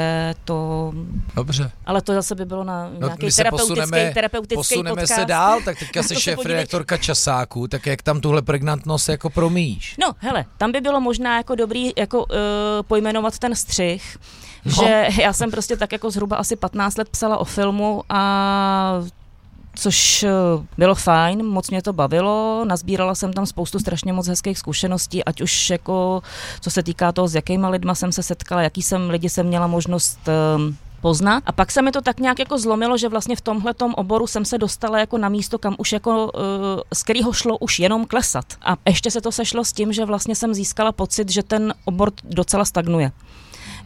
to... 0.45 0.93
Dobře. 1.35 1.71
Ale 1.87 2.03
to 2.03 2.15
zase 2.15 2.35
by 2.35 2.45
bylo 2.45 2.65
na 2.65 2.91
no, 2.99 3.07
nějaký 3.07 3.29
terapeutický, 3.37 3.75
posuneme, 3.75 4.11
terapeutický 4.15 4.57
posuneme 4.57 4.91
podcast. 4.91 5.15
se 5.15 5.25
dál, 5.25 5.61
tak 5.65 5.79
teďka 5.79 6.03
se 6.09 6.21
šéf 6.21 6.39
redaktorka 6.45 6.97
časáku, 6.97 7.69
tak 7.69 7.87
jak 7.87 8.03
tam 8.03 8.21
tuhle 8.21 8.43
pregnantnost 8.43 9.09
jako 9.09 9.31
promíjíš? 9.31 9.97
No, 10.01 10.13
hele, 10.19 10.45
tam 10.59 10.73
by 10.73 10.81
bylo 10.81 11.01
možná 11.01 11.37
jako 11.37 11.55
dobrý 11.55 11.93
jako 11.97 12.19
uh, 12.25 12.37
pojmenovat 12.83 13.39
ten 13.39 13.55
střih, 13.55 14.19
no. 14.65 14.73
že 14.73 15.09
já 15.23 15.33
jsem 15.33 15.51
prostě 15.51 15.77
tak 15.77 15.93
jako 15.93 16.11
zhruba 16.11 16.37
asi 16.37 16.57
15 16.57 16.99
let 16.99 17.09
psala 17.09 17.39
o 17.39 17.45
filmu 17.45 18.04
a 18.09 19.01
což 19.77 20.23
eh, 20.23 20.31
bylo 20.79 20.95
fajn, 20.95 21.47
moc 21.47 21.71
mě 21.71 21.83
to 21.83 21.93
bavilo, 21.93 22.65
nazbírala 22.65 23.15
jsem 23.15 23.33
tam 23.33 23.47
spoustu 23.47 23.79
strašně 23.79 24.13
moc 24.13 24.29
hezkých 24.29 24.59
zkušeností, 24.59 25.25
ať 25.25 25.41
už 25.41 25.71
jako 25.71 26.23
co 26.61 26.71
se 26.71 26.83
týká 26.83 27.13
toho, 27.13 27.29
s 27.29 27.35
jakýma 27.35 27.69
lidma 27.69 27.95
jsem 27.95 28.13
se 28.13 28.23
setkala, 28.23 28.63
jaký 28.63 28.83
jsem 28.83 29.11
lidi 29.11 29.29
jsem 29.29 29.47
měla 29.47 29.67
možnost 29.67 30.19
um, 30.57 30.77
poznat. 31.01 31.43
A 31.47 31.53
pak 31.53 31.73
se 31.73 31.83
mi 31.83 31.93
to 31.93 32.01
tak 32.01 32.21
nějak 32.21 32.39
jako 32.39 32.59
zlomilo, 32.59 32.97
že 32.97 33.09
vlastně 33.09 33.37
v 33.37 33.41
tomhle 33.41 33.75
oboru 33.95 34.27
jsem 34.27 34.45
se 34.45 34.59
dostala 34.59 34.99
jako 34.99 35.19
na 35.19 35.29
místo, 35.29 35.59
kam 35.59 35.75
už 35.79 35.93
jako, 35.93 36.25
uh, 36.25 36.41
z 36.95 37.03
kterého 37.03 37.33
šlo 37.33 37.59
už 37.59 37.79
jenom 37.79 38.07
klesat. 38.07 38.45
A 38.63 38.77
ještě 38.89 39.11
se 39.11 39.21
to 39.21 39.33
sešlo 39.33 39.65
s 39.65 39.73
tím, 39.73 39.93
že 39.93 40.05
vlastně 40.05 40.35
jsem 40.35 40.55
získala 40.55 40.93
pocit, 40.93 41.31
že 41.31 41.43
ten 41.43 41.75
obor 41.85 42.13
docela 42.25 42.65
stagnuje 42.65 43.13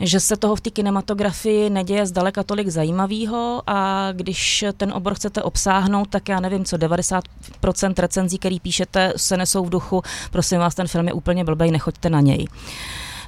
že 0.00 0.20
se 0.20 0.36
toho 0.36 0.56
v 0.56 0.60
té 0.60 0.70
kinematografii 0.70 1.70
neděje 1.70 2.06
zdaleka 2.06 2.42
tolik 2.42 2.68
zajímavého 2.68 3.62
a 3.66 4.08
když 4.12 4.64
ten 4.76 4.92
obor 4.92 5.14
chcete 5.14 5.42
obsáhnout, 5.42 6.08
tak 6.08 6.28
já 6.28 6.40
nevím, 6.40 6.64
co 6.64 6.76
90% 6.76 7.22
recenzí, 7.98 8.38
který 8.38 8.60
píšete, 8.60 9.12
se 9.16 9.36
nesou 9.36 9.64
v 9.64 9.70
duchu, 9.70 10.02
prosím 10.30 10.58
vás, 10.58 10.74
ten 10.74 10.88
film 10.88 11.06
je 11.06 11.12
úplně 11.12 11.44
blbej, 11.44 11.70
nechoďte 11.70 12.10
na 12.10 12.20
něj. 12.20 12.46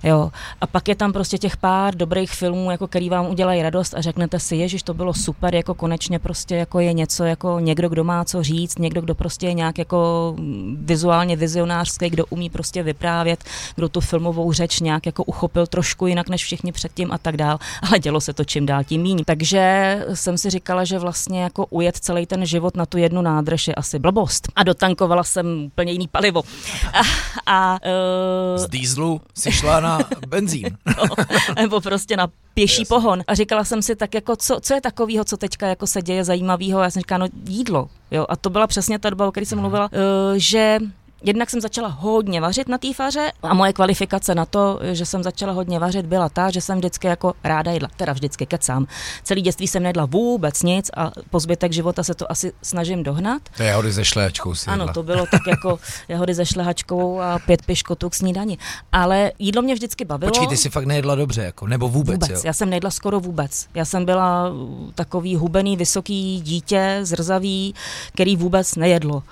Jo. 0.02 0.30
A 0.60 0.66
pak 0.66 0.88
je 0.88 0.94
tam 0.94 1.12
prostě 1.12 1.38
těch 1.38 1.56
pár 1.56 1.94
dobrých 1.94 2.30
filmů, 2.30 2.70
jako 2.70 2.86
který 2.86 3.08
vám 3.08 3.26
udělají 3.26 3.62
radost 3.62 3.94
a 3.94 4.00
řeknete 4.00 4.38
si, 4.38 4.56
ježiš, 4.56 4.82
to 4.82 4.94
bylo 4.94 5.14
super, 5.14 5.54
jako 5.54 5.74
konečně 5.74 6.18
prostě 6.18 6.56
jako 6.56 6.80
je 6.80 6.92
něco, 6.92 7.24
jako 7.24 7.58
někdo, 7.60 7.88
kdo 7.88 8.04
má 8.04 8.24
co 8.24 8.42
říct, 8.42 8.78
někdo, 8.78 9.00
kdo 9.00 9.14
prostě 9.14 9.46
je 9.46 9.54
nějak 9.54 9.78
jako 9.78 10.34
vizuálně 10.74 11.36
vizionářský, 11.36 12.10
kdo 12.10 12.26
umí 12.26 12.50
prostě 12.50 12.82
vyprávět, 12.82 13.44
kdo 13.76 13.88
tu 13.88 14.00
filmovou 14.00 14.52
řeč 14.52 14.80
nějak 14.80 15.06
jako 15.06 15.24
uchopil 15.24 15.66
trošku 15.66 16.06
jinak 16.06 16.28
než 16.28 16.44
všichni 16.44 16.72
předtím 16.72 17.12
a 17.12 17.18
tak 17.18 17.36
dál, 17.36 17.58
ale 17.88 17.98
dělo 17.98 18.20
se 18.20 18.32
to 18.32 18.44
čím 18.44 18.66
dál 18.66 18.84
tím 18.84 19.02
méně. 19.02 19.24
Takže 19.24 20.04
jsem 20.14 20.38
si 20.38 20.50
říkala, 20.50 20.84
že 20.84 20.98
vlastně 20.98 21.42
jako 21.42 21.66
ujet 21.66 21.96
celý 21.96 22.26
ten 22.26 22.46
život 22.46 22.76
na 22.76 22.86
tu 22.86 22.98
jednu 22.98 23.22
nádrž 23.22 23.68
je 23.68 23.74
asi 23.74 23.98
blbost. 23.98 24.48
A 24.56 24.62
dotankovala 24.62 25.24
jsem 25.24 25.64
úplně 25.66 25.92
jiný 25.92 26.08
palivo. 26.08 26.42
A, 26.92 27.00
a 27.46 27.72
uh... 27.72 28.64
Z 28.64 28.68
dýzlu 28.68 29.20
si 29.34 29.52
šla 29.52 29.80
na 29.80 29.89
na 29.98 30.26
benzín. 30.28 30.76
no, 30.86 31.24
nebo 31.56 31.80
prostě 31.80 32.16
na 32.16 32.28
pěší 32.54 32.82
yes. 32.82 32.88
pohon. 32.88 33.22
A 33.26 33.34
říkala 33.34 33.64
jsem 33.64 33.82
si 33.82 33.96
tak 33.96 34.14
jako, 34.14 34.36
co, 34.36 34.60
co 34.60 34.74
je 34.74 34.80
takového, 34.80 35.24
co 35.24 35.36
teďka 35.36 35.66
jako 35.66 35.86
se 35.86 36.02
děje 36.02 36.24
zajímavého. 36.24 36.82
Já 36.82 36.90
jsem 36.90 37.00
říkala, 37.00 37.18
no 37.18 37.26
jídlo. 37.48 37.88
Jo, 38.10 38.26
a 38.28 38.36
to 38.36 38.50
byla 38.50 38.66
přesně 38.66 38.98
ta 38.98 39.10
doba, 39.10 39.28
o 39.28 39.30
které 39.30 39.46
jsem 39.46 39.58
mhm. 39.58 39.62
mluvila, 39.62 39.90
uh, 39.92 39.98
že 40.36 40.78
Jednak 41.22 41.50
jsem 41.50 41.60
začala 41.60 41.88
hodně 41.88 42.40
vařit 42.40 42.68
na 42.68 42.78
té 42.78 42.94
faře 42.94 43.32
a 43.42 43.54
moje 43.54 43.72
kvalifikace 43.72 44.34
na 44.34 44.46
to, 44.46 44.80
že 44.92 45.06
jsem 45.06 45.22
začala 45.22 45.52
hodně 45.52 45.78
vařit, 45.78 46.06
byla 46.06 46.28
ta, 46.28 46.50
že 46.50 46.60
jsem 46.60 46.78
vždycky 46.78 47.06
jako 47.06 47.34
ráda 47.44 47.72
jedla, 47.72 47.88
teda 47.96 48.12
vždycky 48.12 48.46
kecám. 48.46 48.86
Celý 49.24 49.42
dětství 49.42 49.68
jsem 49.68 49.82
nedla 49.82 50.06
vůbec 50.06 50.62
nic 50.62 50.90
a 50.96 51.10
po 51.30 51.40
zbytek 51.40 51.72
života 51.72 52.02
se 52.02 52.14
to 52.14 52.30
asi 52.32 52.52
snažím 52.62 53.02
dohnat. 53.02 53.42
To 53.56 53.62
je 53.62 53.68
jahody 53.68 53.92
ze 53.92 54.04
šlehačkou 54.04 54.54
si 54.54 54.70
Ano, 54.70 54.92
to 54.94 55.02
bylo 55.02 55.26
tak 55.30 55.40
jako 55.46 55.78
jahody 56.08 56.34
ze 56.34 56.46
šlehačkou 56.46 57.20
a 57.20 57.38
pět 57.38 57.66
piškotů 57.66 58.10
k 58.10 58.14
snídani. 58.14 58.58
Ale 58.92 59.32
jídlo 59.38 59.62
mě 59.62 59.74
vždycky 59.74 60.04
bavilo. 60.04 60.30
Počkej, 60.30 60.48
ty 60.48 60.56
si 60.56 60.70
fakt 60.70 60.84
nejedla 60.84 61.14
dobře, 61.14 61.42
jako, 61.42 61.66
nebo 61.66 61.88
vůbec, 61.88 62.14
vůbec. 62.14 62.30
Jo? 62.30 62.40
Já 62.44 62.52
jsem 62.52 62.70
nejedla 62.70 62.90
skoro 62.90 63.20
vůbec. 63.20 63.66
Já 63.74 63.84
jsem 63.84 64.04
byla 64.04 64.52
takový 64.94 65.36
hubený, 65.36 65.76
vysoký 65.76 66.40
dítě, 66.40 66.98
zrzavý, 67.02 67.74
který 68.12 68.36
vůbec 68.36 68.76
nejedlo 68.76 69.22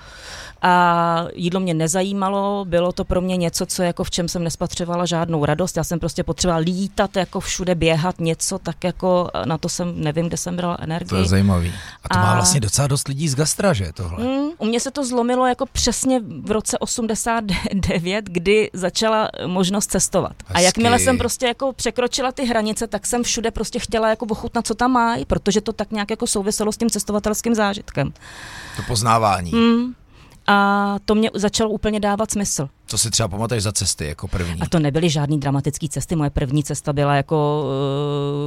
a 0.61 1.25
jídlo 1.35 1.59
mě 1.59 1.73
nezajímalo, 1.73 2.65
bylo 2.65 2.91
to 2.91 3.05
pro 3.05 3.21
mě 3.21 3.37
něco, 3.37 3.65
co 3.65 3.83
jako 3.83 4.03
v 4.03 4.11
čem 4.11 4.27
jsem 4.27 4.43
nespatřovala 4.43 5.05
žádnou 5.05 5.45
radost, 5.45 5.77
já 5.77 5.83
jsem 5.83 5.99
prostě 5.99 6.23
potřebovala 6.23 6.63
lítat, 6.65 7.15
jako 7.15 7.39
všude 7.39 7.75
běhat 7.75 8.19
něco, 8.19 8.59
tak 8.59 8.83
jako 8.83 9.29
na 9.45 9.57
to 9.57 9.69
jsem, 9.69 9.93
nevím, 10.03 10.27
kde 10.27 10.37
jsem 10.37 10.55
brala 10.55 10.77
energii. 10.79 11.09
To 11.09 11.15
je 11.15 11.25
zajímavý. 11.25 11.73
A 12.03 12.09
to 12.09 12.19
a... 12.19 12.21
má 12.21 12.35
vlastně 12.35 12.59
docela 12.59 12.87
dost 12.87 13.07
lidí 13.07 13.29
z 13.29 13.35
gastra, 13.35 13.73
že 13.73 13.91
tohle? 13.93 14.23
Mm, 14.23 14.49
u 14.57 14.65
mě 14.65 14.79
se 14.79 14.91
to 14.91 15.05
zlomilo 15.05 15.47
jako 15.47 15.65
přesně 15.65 16.21
v 16.43 16.51
roce 16.51 16.77
89, 16.77 18.25
kdy 18.25 18.69
začala 18.73 19.29
možnost 19.45 19.91
cestovat. 19.91 20.33
Hezky. 20.45 20.53
A 20.53 20.59
jakmile 20.59 20.99
jsem 20.99 21.17
prostě 21.17 21.45
jako 21.45 21.73
překročila 21.73 22.31
ty 22.31 22.45
hranice, 22.45 22.87
tak 22.87 23.07
jsem 23.07 23.23
všude 23.23 23.51
prostě 23.51 23.79
chtěla 23.79 24.09
jako 24.09 24.25
ochutnat, 24.25 24.67
co 24.67 24.75
tam 24.75 24.91
mají, 24.91 25.25
protože 25.25 25.61
to 25.61 25.73
tak 25.73 25.91
nějak 25.91 26.09
jako 26.09 26.27
souviselo 26.27 26.71
s 26.71 26.77
tím 26.77 26.89
cestovatelským 26.89 27.55
zážitkem. 27.55 28.13
To 28.75 28.83
poznávání. 28.87 29.51
Mm, 29.51 29.93
a 30.49 30.95
to 31.05 31.15
mě 31.15 31.29
začalo 31.33 31.69
úplně 31.69 31.99
dávat 31.99 32.31
smysl. 32.31 32.69
Co 32.87 32.97
si 32.97 33.11
třeba 33.11 33.27
pamatuješ 33.27 33.63
za 33.63 33.71
cesty 33.71 34.07
jako 34.07 34.27
první? 34.27 34.61
A 34.61 34.65
to 34.69 34.79
nebyly 34.79 35.09
žádný 35.09 35.39
dramatické 35.39 35.87
cesty. 35.87 36.15
Moje 36.15 36.29
první 36.29 36.63
cesta 36.63 36.93
byla 36.93 37.15
jako 37.15 37.65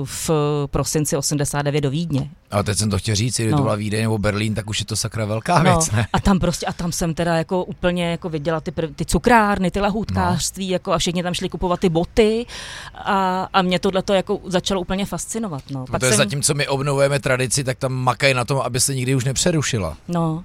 uh, 0.00 0.06
v 0.06 0.30
prosinci 0.66 1.16
89 1.16 1.80
do 1.80 1.90
Vídně. 1.90 2.30
A 2.50 2.62
teď 2.62 2.78
jsem 2.78 2.90
to 2.90 2.98
chtěl 2.98 3.14
říct, 3.14 3.34
kdyby 3.34 3.50
no. 3.50 3.56
to 3.56 3.62
byla 3.62 3.74
Vídeň 3.74 4.02
nebo 4.02 4.18
Berlín, 4.18 4.54
tak 4.54 4.70
už 4.70 4.80
je 4.80 4.86
to 4.86 4.96
sakra 4.96 5.24
velká 5.24 5.62
no. 5.62 5.70
věc, 5.70 5.90
ne? 5.90 6.06
A 6.12 6.20
tam 6.20 6.38
prostě, 6.38 6.66
a 6.66 6.72
tam 6.72 6.92
jsem 6.92 7.14
teda 7.14 7.36
jako 7.36 7.64
úplně 7.64 8.10
jako 8.10 8.28
viděla 8.28 8.60
ty, 8.60 8.70
prv, 8.70 8.90
ty 8.96 9.04
cukrárny, 9.04 9.70
ty 9.70 9.80
lahůdkářství, 9.80 10.66
no. 10.66 10.72
jako 10.72 10.92
a 10.92 10.98
všichni 10.98 11.22
tam 11.22 11.34
šli 11.34 11.48
kupovat 11.48 11.80
ty 11.80 11.88
boty 11.88 12.46
a, 12.94 13.48
a 13.52 13.62
mě 13.62 13.78
tohle 13.78 14.02
to 14.02 14.14
jako 14.14 14.40
začalo 14.46 14.80
úplně 14.80 15.06
fascinovat. 15.06 15.62
No. 15.70 15.84
Pak 15.86 16.00
to 16.00 16.06
je 16.06 16.12
jsem... 16.12 16.18
zatímco 16.18 16.54
my 16.54 16.68
obnovujeme 16.68 17.20
tradici, 17.20 17.64
tak 17.64 17.78
tam 17.78 17.92
makají 17.92 18.34
na 18.34 18.44
tom, 18.44 18.58
aby 18.58 18.80
se 18.80 18.94
nikdy 18.94 19.14
už 19.14 19.24
nepřerušila. 19.24 19.96
No. 20.08 20.44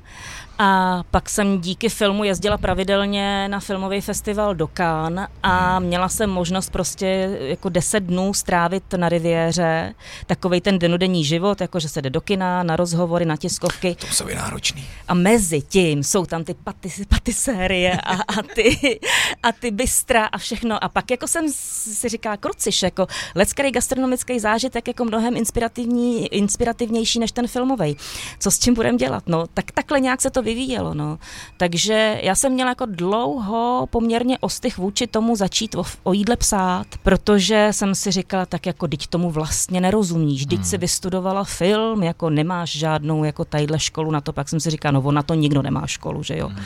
A 0.60 1.04
pak 1.12 1.30
jsem 1.30 1.62
díky 1.62 1.90
filmu 1.90 2.24
jezdila 2.24 2.58
pravidelně 2.58 3.48
na 3.48 3.60
filmový 3.60 4.02
festival 4.02 4.56
do 4.56 4.70
Cannes 4.78 5.30
a 5.44 5.80
měla 5.80 6.10
jsem 6.10 6.30
možnost 6.30 6.70
prostě 6.70 7.38
jako 7.42 7.70
deset 7.70 8.00
dnů 8.00 8.34
strávit 8.34 8.84
na 8.98 9.10
riviéře, 9.10 9.94
takový 10.28 10.62
ten 10.62 10.80
denodenní 10.80 11.26
život, 11.26 11.62
jako 11.62 11.80
že 11.80 11.90
se 11.90 12.02
jde 12.02 12.10
do 12.10 12.22
kina, 12.22 12.64
na 12.64 12.76
rozhovory, 12.76 13.26
na 13.26 13.36
tiskovky. 13.36 13.96
To 13.96 14.08
jsou 14.08 14.26
náročný. 14.36 14.86
A 15.08 15.14
mezi 15.14 15.62
tím 15.62 16.04
jsou 16.04 16.26
tam 16.26 16.44
ty 16.44 16.54
patis, 16.54 17.02
patisérie 17.10 18.02
a, 18.02 18.14
a, 18.14 18.42
ty, 18.56 19.00
a 19.44 19.52
ty 19.52 19.72
bystra 19.72 20.26
a 20.26 20.38
všechno. 20.38 20.84
A 20.84 20.90
pak 20.90 21.12
jako 21.12 21.28
jsem 21.28 21.46
si 21.52 22.10
říkala, 22.10 22.38
kruciš, 22.38 22.84
jako 22.84 23.08
lecký 23.36 23.72
gastronomický 23.72 24.40
zážitek 24.40 24.88
jako 24.88 25.06
mnohem 25.06 25.38
inspirativní, 25.38 26.28
inspirativnější 26.28 27.20
než 27.20 27.32
ten 27.32 27.48
filmový. 27.48 27.98
Co 28.40 28.52
s 28.52 28.60
čím 28.60 28.74
budeme 28.74 28.98
dělat? 28.98 29.24
No, 29.28 29.48
tak 29.54 29.72
takhle 29.72 30.00
nějak 30.00 30.22
se 30.22 30.30
to 30.30 30.47
vyvíjelo. 30.48 30.94
No. 30.94 31.20
Takže 31.58 32.20
já 32.24 32.36
jsem 32.36 32.52
měla 32.54 32.70
jako 32.70 32.86
dlouho 32.86 33.88
poměrně 33.90 34.38
ostych 34.40 34.78
vůči 34.78 35.08
tomu 35.08 35.36
začít 35.36 35.76
o, 35.76 35.84
o 36.04 36.14
jídle 36.14 36.36
psát, 36.36 36.88
protože 37.04 37.68
jsem 37.72 37.96
si 37.96 38.12
říkala, 38.12 38.46
tak 38.46 38.66
jako 38.66 38.88
teď 38.88 39.08
tomu 39.08 39.32
vlastně 39.32 39.82
nerozumíš, 39.82 40.46
teď 40.46 40.58
hmm. 40.58 40.66
si 40.66 40.78
vystudovala 40.78 41.44
film, 41.44 42.04
jako 42.04 42.30
nemáš 42.30 42.78
žádnou 42.78 43.24
jako 43.24 43.46
tadyhle 43.46 43.80
školu 43.80 44.12
na 44.12 44.22
to, 44.22 44.34
pak 44.34 44.50
jsem 44.50 44.60
si 44.60 44.70
říkala, 44.70 44.92
no 44.92 45.12
na 45.12 45.24
to 45.24 45.34
nikdo 45.34 45.62
nemá 45.62 45.88
školu, 45.88 46.24
že 46.24 46.38
jo. 46.38 46.48
Hmm. 46.48 46.64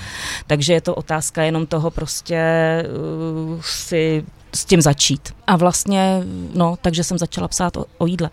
Takže 0.47 0.73
je 0.73 0.81
to 0.81 0.95
otázka 0.95 1.43
jenom 1.43 1.65
toho 1.65 1.91
prostě 1.91 2.39
uh, 3.53 3.61
si 3.61 4.25
s 4.53 4.65
tím 4.65 4.81
začít. 4.81 5.33
A 5.47 5.55
vlastně, 5.55 6.23
no, 6.53 6.77
takže 6.81 7.03
jsem 7.03 7.17
začala 7.17 7.47
psát 7.47 7.77
o, 7.77 7.85
o 7.97 8.05
jídle. 8.05 8.29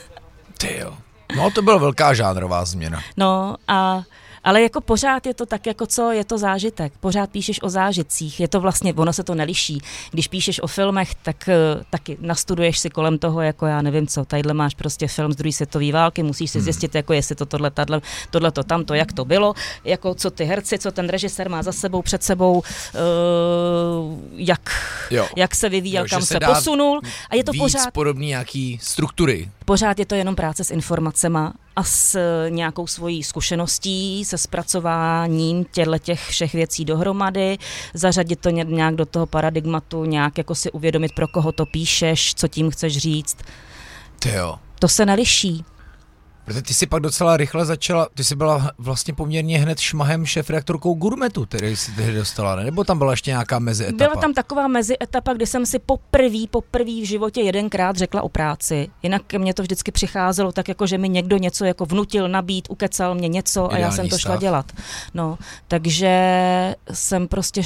Ty 0.58 0.78
jo. 0.78 0.94
No, 1.36 1.50
to 1.50 1.62
byla 1.62 1.76
velká 1.76 2.14
žánrová 2.14 2.64
změna. 2.64 3.00
No 3.16 3.56
a 3.68 4.02
ale 4.46 4.62
jako 4.62 4.80
pořád 4.80 5.26
je 5.26 5.34
to 5.34 5.46
tak, 5.46 5.66
jako 5.66 5.86
co, 5.86 6.12
je 6.12 6.24
to 6.24 6.38
zážitek. 6.38 6.92
Pořád 7.00 7.30
píšeš 7.30 7.62
o 7.62 7.68
zážitcích. 7.68 8.40
Je 8.40 8.48
to 8.48 8.60
vlastně, 8.60 8.94
ono 8.94 9.12
se 9.12 9.24
to 9.24 9.34
neliší. 9.34 9.80
Když 10.10 10.28
píšeš 10.28 10.62
o 10.62 10.66
filmech, 10.66 11.14
tak 11.14 11.36
uh, 11.48 11.82
taky 11.90 12.16
nastuduješ 12.20 12.78
si 12.78 12.90
kolem 12.90 13.18
toho, 13.18 13.40
jako 13.40 13.66
já 13.66 13.82
nevím 13.82 14.06
co, 14.06 14.24
tadyhle 14.24 14.54
máš 14.54 14.74
prostě 14.74 15.08
film 15.08 15.32
z 15.32 15.36
druhé 15.36 15.52
světové 15.52 15.92
války, 15.92 16.22
musíš 16.22 16.50
si 16.50 16.58
hmm. 16.58 16.64
zjistit, 16.64 16.94
jako 16.94 17.12
jestli 17.12 17.34
to 17.34 17.46
tohle, 17.46 17.70
tohle, 17.70 18.00
tohle 18.30 18.50
to 18.52 18.64
tamto, 18.64 18.94
jak 18.94 19.12
to 19.12 19.24
bylo, 19.24 19.54
jako 19.84 20.14
co 20.14 20.30
ty 20.30 20.44
herci, 20.44 20.78
co 20.78 20.92
ten 20.92 21.08
režisér 21.08 21.50
má 21.50 21.62
za 21.62 21.72
sebou, 21.72 22.02
před 22.02 22.22
sebou, 22.22 22.52
uh, 22.54 22.62
jak, 24.36 24.70
jo. 25.10 25.28
jak 25.36 25.54
se 25.54 25.68
vyvíjel, 25.68 26.04
jo, 26.04 26.08
kam 26.10 26.20
se, 26.20 26.26
se 26.26 26.40
posunul. 26.40 27.00
A 27.30 27.34
je 27.34 27.44
to 27.44 27.52
víc 27.52 27.62
pořád 27.62 27.90
podobný 27.90 28.26
nějaký 28.26 28.78
struktury. 28.82 29.50
Pořád 29.64 29.98
je 29.98 30.06
to 30.06 30.14
jenom 30.14 30.36
práce 30.36 30.64
s 30.64 30.70
informacema 30.70 31.52
a 31.76 31.82
s 31.82 32.18
nějakou 32.48 32.86
svojí 32.86 33.22
zkušeností, 33.22 34.24
se 34.24 34.38
zpracováním 34.38 35.64
těchto 35.64 35.98
těch 35.98 36.28
všech 36.28 36.52
věcí 36.52 36.84
dohromady, 36.84 37.58
zařadit 37.94 38.40
to 38.40 38.50
nějak 38.50 38.94
do 38.94 39.06
toho 39.06 39.26
paradigmatu, 39.26 40.04
nějak 40.04 40.38
jako 40.38 40.54
si 40.54 40.70
uvědomit, 40.70 41.12
pro 41.12 41.28
koho 41.28 41.52
to 41.52 41.66
píšeš, 41.66 42.34
co 42.34 42.48
tím 42.48 42.70
chceš 42.70 42.98
říct. 42.98 43.36
Ty 44.18 44.32
jo. 44.32 44.58
To 44.78 44.88
se 44.88 45.06
neliší. 45.06 45.64
Protože 46.46 46.62
ty 46.62 46.74
si 46.74 46.86
pak 46.86 47.02
docela 47.02 47.36
rychle 47.36 47.64
začala, 47.64 48.08
ty 48.14 48.24
jsi 48.24 48.36
byla 48.36 48.70
vlastně 48.78 49.14
poměrně 49.14 49.58
hned 49.58 49.78
šmahem 49.78 50.26
šéf-redaktorkou 50.26 50.94
Gourmetu, 50.94 51.44
který 51.46 51.76
si 51.76 51.92
tehdy 51.92 52.14
dostala, 52.14 52.56
ne? 52.56 52.64
nebo 52.64 52.84
tam 52.84 52.98
byla 52.98 53.10
ještě 53.10 53.30
nějaká 53.30 53.58
mezietapa? 53.58 53.96
Byla 53.96 54.22
tam 54.22 54.34
taková 54.34 54.68
mezietapa, 54.68 55.32
kdy 55.32 55.46
jsem 55.46 55.66
si 55.66 55.78
poprvé, 55.78 56.38
poprvé 56.50 56.84
v 56.84 57.06
životě 57.06 57.40
jedenkrát 57.40 57.96
řekla 57.96 58.22
o 58.22 58.28
práci. 58.28 58.88
Jinak 59.02 59.22
ke 59.26 59.38
mně 59.38 59.54
to 59.54 59.62
vždycky 59.62 59.92
přicházelo 59.92 60.52
tak, 60.52 60.68
jako 60.68 60.86
že 60.86 60.98
mi 60.98 61.08
někdo 61.08 61.36
něco 61.36 61.64
jako 61.64 61.86
vnutil, 61.86 62.28
nabít, 62.28 62.70
ukecal 62.70 63.14
mě 63.14 63.28
něco 63.28 63.64
a 63.64 63.66
Ideální 63.66 63.82
já 63.82 63.90
jsem 63.90 64.08
to 64.08 64.18
šla 64.18 64.30
stav. 64.30 64.40
dělat. 64.40 64.72
No, 65.14 65.38
takže 65.68 66.10
jsem 66.92 67.28
prostě 67.28 67.62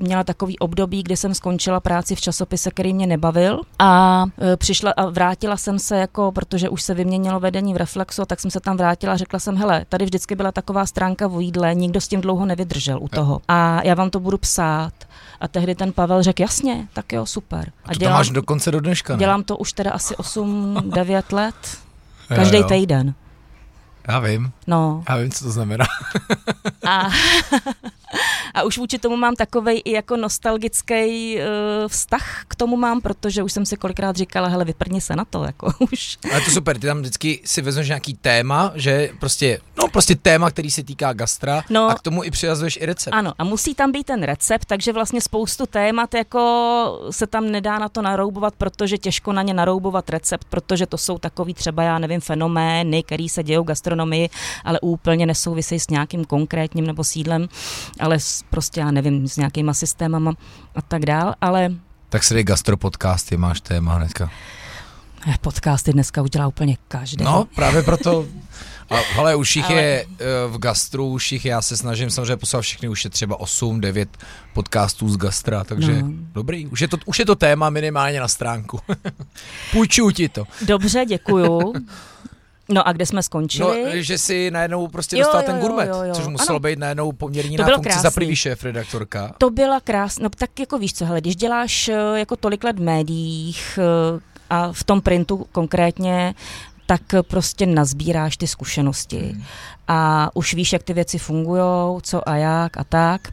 měla 0.00 0.24
takový 0.24 0.58
období, 0.58 1.02
kdy 1.02 1.16
jsem 1.16 1.34
skončila 1.34 1.80
práci 1.80 2.14
v 2.14 2.20
časopise, 2.20 2.70
který 2.70 2.94
mě 2.94 3.06
nebavil 3.06 3.60
a 3.78 4.24
e, 4.52 4.56
přišla 4.56 4.92
a 4.96 5.06
vrátila 5.06 5.56
jsem 5.56 5.78
se 5.78 5.96
jako, 5.96 6.32
protože 6.32 6.68
už 6.68 6.82
se 6.82 6.94
vyměnilo 6.94 7.40
vedení 7.40 7.74
v 7.74 7.76
Reflexu, 7.76 8.23
tak 8.26 8.40
jsem 8.40 8.50
se 8.50 8.60
tam 8.60 8.76
vrátila 8.76 9.12
a 9.12 9.16
řekla 9.16 9.38
jsem, 9.38 9.56
hele, 9.56 9.84
tady 9.88 10.04
vždycky 10.04 10.34
byla 10.34 10.52
taková 10.52 10.86
stránka 10.86 11.26
o 11.28 11.40
jídle, 11.40 11.74
nikdo 11.74 12.00
s 12.00 12.08
tím 12.08 12.20
dlouho 12.20 12.46
nevydržel 12.46 12.98
u 13.02 13.08
toho. 13.08 13.40
A 13.48 13.80
já 13.84 13.94
vám 13.94 14.10
to 14.10 14.20
budu 14.20 14.38
psát. 14.38 14.92
A 15.40 15.48
tehdy 15.48 15.74
ten 15.74 15.92
Pavel 15.92 16.22
řekl, 16.22 16.42
jasně, 16.42 16.88
tak 16.92 17.12
jo, 17.12 17.26
super. 17.26 17.72
A 17.84 17.92
to 17.92 17.98
tam 18.00 18.12
máš 18.12 18.30
dokonce 18.30 18.70
do 18.70 18.80
dneška, 18.80 19.12
ne? 19.12 19.18
dělám 19.18 19.42
to 19.42 19.56
už 19.56 19.72
teda 19.72 19.90
asi 19.90 20.14
8-9 20.18 21.22
let, 21.32 21.54
každý 22.28 22.64
týden. 22.64 23.14
Já 24.08 24.18
vím, 24.18 24.52
No 24.66 25.04
já 25.08 25.16
vím, 25.16 25.30
co 25.30 25.44
to 25.44 25.50
znamená. 25.50 25.84
a, 26.88 26.98
a 28.54 28.62
už 28.62 28.78
vůči 28.78 28.98
tomu 28.98 29.16
mám 29.16 29.34
takovej 29.36 29.82
i 29.84 29.92
jako 29.92 30.16
nostalgický 30.16 31.36
uh, 31.36 31.42
vztah 31.88 32.44
k 32.48 32.54
tomu 32.54 32.76
mám, 32.76 33.00
protože 33.00 33.42
už 33.42 33.52
jsem 33.52 33.66
si 33.66 33.76
kolikrát 33.76 34.16
říkala, 34.16 34.48
hele, 34.48 34.64
vyprdni 34.64 35.00
se 35.00 35.16
na 35.16 35.24
to, 35.24 35.44
jako 35.44 35.72
už. 35.92 36.18
Ale 36.32 36.40
to 36.40 36.50
super, 36.50 36.78
ty 36.78 36.86
tam 36.86 37.00
vždycky 37.00 37.40
si 37.44 37.62
vezmeš 37.62 37.88
nějaký 37.88 38.14
téma, 38.14 38.72
že 38.74 39.10
prostě, 39.20 39.58
no 39.78 39.88
prostě 39.88 40.14
téma, 40.14 40.50
který 40.50 40.70
se 40.70 40.82
týká 40.82 41.12
gastra 41.12 41.62
No. 41.70 41.88
a 41.88 41.94
k 41.94 42.00
tomu 42.00 42.24
i 42.24 42.30
přirazuješ 42.30 42.78
i 42.82 42.86
recept. 42.86 43.14
Ano, 43.14 43.32
a 43.38 43.44
musí 43.44 43.74
tam 43.74 43.92
být 43.92 44.04
ten 44.04 44.22
recept, 44.22 44.64
takže 44.64 44.92
vlastně 44.92 45.20
spoustu 45.20 45.66
témat 45.66 46.14
jako 46.14 46.40
se 47.10 47.26
tam 47.26 47.50
nedá 47.50 47.78
na 47.78 47.88
to 47.88 48.02
naroubovat, 48.02 48.54
protože 48.58 48.98
těžko 48.98 49.32
na 49.32 49.42
ně 49.42 49.54
naroubovat 49.54 50.10
recept, 50.10 50.44
protože 50.50 50.86
to 50.86 50.98
jsou 50.98 51.18
takový 51.18 51.54
třeba, 51.54 51.82
já 51.82 51.98
nevím, 51.98 52.20
fenomény, 52.20 53.02
který 53.02 53.28
se 53.28 53.42
dějou 53.42 53.62
v 53.62 53.66
gastronomii, 53.66 54.28
ale 54.64 54.80
úplně 54.80 55.26
nesouvisejí 55.26 55.80
s 55.80 55.88
nějakým 55.90 56.24
konkrétním 56.24 56.86
nebo 56.86 57.04
sídlem, 57.04 57.48
ale 58.04 58.20
s, 58.20 58.44
prostě, 58.50 58.80
já 58.80 58.90
nevím, 58.90 59.28
s 59.28 59.36
nějakýma 59.36 59.74
systémama 59.74 60.32
a 60.74 60.82
tak 60.82 61.06
dál, 61.06 61.34
ale 61.40 61.72
Tak 62.08 62.24
si 62.24 62.34
dej 62.34 62.44
gastropodcasty, 62.44 63.36
máš 63.36 63.60
téma 63.60 63.94
hnedka. 63.94 64.30
eh, 65.30 65.34
podcasty 65.40 65.92
dneska 65.92 66.22
udělá 66.22 66.46
úplně 66.46 66.76
každý. 66.88 67.24
No, 67.24 67.44
právě 67.54 67.82
proto. 67.82 68.26
A, 68.90 68.96
ale 69.18 69.34
už 69.36 69.56
jich 69.56 69.70
Ale- 69.70 69.82
je 69.82 70.06
eh, 70.18 70.24
v 70.48 70.58
gastru, 70.58 71.06
už 71.10 71.32
jich 71.32 71.44
já 71.44 71.62
se 71.62 71.76
snažím 71.76 72.10
samozřejmě 72.10 72.36
poslat 72.36 72.60
všechny, 72.60 72.88
už 72.88 73.04
je 73.04 73.10
třeba 73.10 73.40
8, 73.40 73.80
9 73.80 74.08
podcastů 74.54 75.08
z 75.08 75.16
gastra, 75.16 75.64
takže 75.64 76.02
No. 76.02 76.08
dobrý, 76.32 76.66
už 76.66 76.80
je, 76.80 76.88
to, 76.88 76.96
už 77.06 77.18
je 77.18 77.26
to 77.26 77.34
téma 77.34 77.70
minimálně 77.70 78.20
na 78.20 78.28
stránku. 78.28 78.80
Půjčuju 79.72 80.10
ti 80.10 80.28
to. 80.28 80.44
Dobře, 80.66 81.04
děkuju. 81.08 81.72
No 82.68 82.88
a 82.88 82.92
kde 82.92 83.06
jsme 83.06 83.16
No, 83.18 83.22
skončili? 83.22 84.04
že 84.04 84.18
si 84.18 84.50
najednou 84.50 84.88
prostě 84.88 85.16
Jo, 85.16 85.22
dostal 85.22 85.40
jo, 85.40 85.46
ten 85.46 85.56
jo, 85.56 85.62
gourmet, 85.62 85.88
jo, 85.88 86.02
jo. 86.02 86.14
což 86.14 86.26
muselo 86.26 86.56
Ano. 86.56 86.60
být 86.60 86.78
najednou 86.78 87.12
poměrně 87.12 87.50
jiná 87.50 87.64
bylo 87.64 87.76
funkce 87.76 87.98
za 87.98 88.10
první 88.10 88.36
šéf 88.36 88.64
redaktorka. 88.64 89.34
To 89.38 89.50
byla 89.50 89.80
krásná, 89.80 90.22
no 90.22 90.28
tak 90.38 90.60
jako 90.60 90.78
víš 90.78 90.92
co, 90.94 91.04
hele, 91.06 91.20
když 91.20 91.36
děláš 91.36 91.88
eh, 91.88 91.94
jako 92.14 92.36
tolik 92.36 92.64
let 92.64 92.78
v 92.78 92.82
médiích 92.82 93.78
eh, 94.16 94.20
a 94.50 94.72
v 94.72 94.84
tom 94.84 95.00
printu 95.00 95.46
konkrétně, 95.52 96.34
tak 96.86 97.00
prostě 97.28 97.66
nazbíráš 97.66 98.36
ty 98.36 98.46
zkušenosti 98.46 99.18
Hmm. 99.18 99.42
a 99.88 100.30
už 100.34 100.54
víš, 100.54 100.72
jak 100.72 100.82
ty 100.82 100.92
věci 100.92 101.18
fungují, 101.18 101.62
co 102.02 102.28
a 102.28 102.36
jak 102.36 102.76
a 102.76 102.84
tak. 102.84 103.28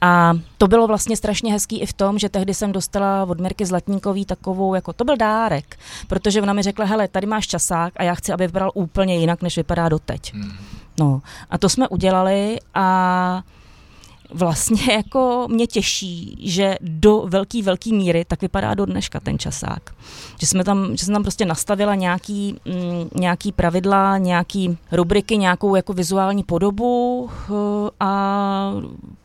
A 0.00 0.32
to 0.58 0.68
bylo 0.68 0.86
vlastně 0.86 1.16
strašně 1.16 1.52
hezký 1.52 1.80
i 1.80 1.86
v 1.86 1.92
tom, 1.92 2.18
že 2.18 2.28
tehdy 2.28 2.54
jsem 2.54 2.72
dostala 2.72 3.24
od 3.24 3.40
Mirky 3.40 3.66
Zlatníkový 3.66 4.24
takovou, 4.24 4.74
jako 4.74 4.92
to 4.92 5.04
byl 5.04 5.16
dárek, 5.16 5.78
protože 6.06 6.42
ona 6.42 6.52
mi 6.52 6.62
řekla, 6.62 6.84
hele, 6.84 7.08
tady 7.08 7.26
máš 7.26 7.46
časák 7.46 7.92
a 7.96 8.02
já 8.02 8.14
chci, 8.14 8.32
aby 8.32 8.46
vypadal 8.46 8.70
úplně 8.74 9.16
jinak, 9.16 9.42
než 9.42 9.56
vypadá 9.56 9.88
doteď. 9.88 10.34
Hmm. 10.34 10.52
No 10.98 11.22
a 11.50 11.58
to 11.58 11.68
jsme 11.68 11.88
udělali 11.88 12.58
a 12.74 13.42
vlastně 14.34 14.92
jako 14.92 15.46
mě 15.50 15.66
těší, 15.66 16.36
že 16.40 16.76
do 16.80 17.22
velký, 17.26 17.62
velký 17.62 17.92
míry 17.92 18.24
tak 18.24 18.42
vypadá 18.42 18.74
do 18.74 18.86
dneška 18.86 19.20
ten 19.20 19.38
časák. 19.38 19.94
Že, 20.40 20.46
jsme 20.46 20.64
tam, 20.64 20.96
že 20.96 21.04
jsem 21.04 21.14
tam 21.14 21.22
prostě 21.22 21.44
nastavila 21.44 21.94
nějaký, 21.94 22.56
mm, 22.64 23.20
nějaký 23.20 23.52
pravidla, 23.52 24.18
nějaký 24.18 24.78
rubriky, 24.92 25.36
nějakou 25.36 25.74
jako 25.74 25.92
vizuální 25.92 26.42
podobu 26.42 27.30
eh, 27.30 27.52
a 28.00 28.72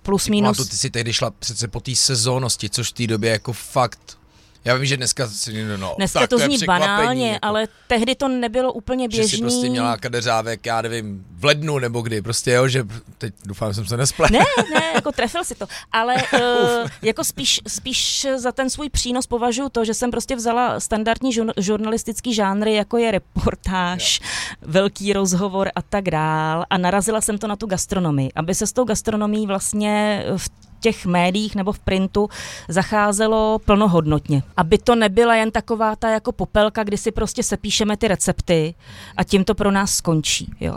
plus 0.03 0.27
minus. 0.27 0.57
Pamatuju, 0.57 0.69
ty 0.69 0.77
si 0.77 0.89
tehdy 0.89 1.13
šla 1.13 1.31
přece 1.39 1.67
po 1.67 1.79
té 1.79 1.95
sezónnosti, 1.95 2.69
což 2.69 2.89
v 2.89 2.93
té 2.93 3.07
době 3.07 3.31
jako 3.31 3.53
fakt 3.53 4.17
Já 4.65 4.75
vím, 4.75 4.85
že 4.85 4.97
dneska 4.97 5.27
si 5.27 5.65
no, 5.77 5.93
Dneska 5.97 6.19
tak 6.19 6.29
to 6.29 6.39
je 6.39 6.45
zní 6.45 6.55
překvapení, 6.57 6.87
banálně, 6.87 7.31
jako, 7.31 7.45
ale 7.45 7.67
tehdy 7.87 8.15
to 8.15 8.27
nebylo 8.27 8.73
úplně 8.73 9.05
Že 9.11 9.17
běžný. 9.17 9.37
si 9.37 9.41
prostě 9.41 9.69
měla 9.69 9.97
kadeřávek, 9.97 10.65
já 10.65 10.81
nevím, 10.81 11.25
v 11.31 11.45
lednu 11.45 11.79
nebo 11.79 12.01
kdy, 12.01 12.21
prostě 12.21 12.51
jo, 12.51 12.67
že 12.67 12.83
teď 13.17 13.33
doufám, 13.45 13.69
že 13.69 13.75
jsem 13.75 13.85
se 13.85 13.97
nespletl. 13.97 14.33
Ne, 14.33 14.43
ne, 14.73 14.83
jako 14.95 15.11
trefil 15.11 15.43
si 15.43 15.55
to. 15.55 15.65
Ale 15.91 16.15
uh, 16.33 16.89
jako 17.01 17.23
spíš, 17.23 17.61
spíš 17.67 18.27
za 18.35 18.51
ten 18.51 18.69
svůj 18.69 18.89
přínos 18.89 19.27
považuji 19.27 19.69
to, 19.69 19.85
že 19.85 19.93
jsem 19.93 20.11
prostě 20.11 20.35
vzala 20.35 20.79
standardní 20.79 21.31
žur- 21.31 21.53
žurnalistický 21.57 22.33
žánry, 22.33 22.73
jako 22.73 22.97
je 22.97 23.11
reportáž, 23.11 24.21
velký 24.61 25.13
rozhovor 25.13 25.71
a 25.75 25.81
tak 25.81 26.03
dál 26.09 26.65
a 26.69 26.77
narazila 26.77 27.21
jsem 27.21 27.37
to 27.37 27.47
na 27.47 27.55
tu 27.55 27.65
gastronomii, 27.67 28.29
aby 28.35 28.55
se 28.55 28.67
s 28.67 28.73
tou 28.73 28.83
gastronomií 28.83 29.47
vlastně 29.47 30.25
v 30.37 30.49
těch 30.83 31.05
médiích 31.05 31.55
nebo 31.55 31.71
v 31.71 31.79
printu 31.79 32.29
zacházelo 32.67 33.59
plnohodnotně. 33.65 34.43
Aby 34.57 34.77
to 34.77 34.95
nebyla 34.95 35.35
jen 35.35 35.51
taková 35.51 35.95
ta 35.95 36.09
jako 36.09 36.31
popelka, 36.31 36.83
kdy 36.83 36.97
si 36.97 37.11
prostě 37.11 37.43
sepíšeme 37.43 37.97
ty 37.97 38.07
recepty 38.07 38.75
a 39.17 39.23
tím 39.23 39.43
to 39.43 39.55
pro 39.55 39.71
nás 39.71 39.95
skončí. 39.95 40.53
Jo 40.59 40.75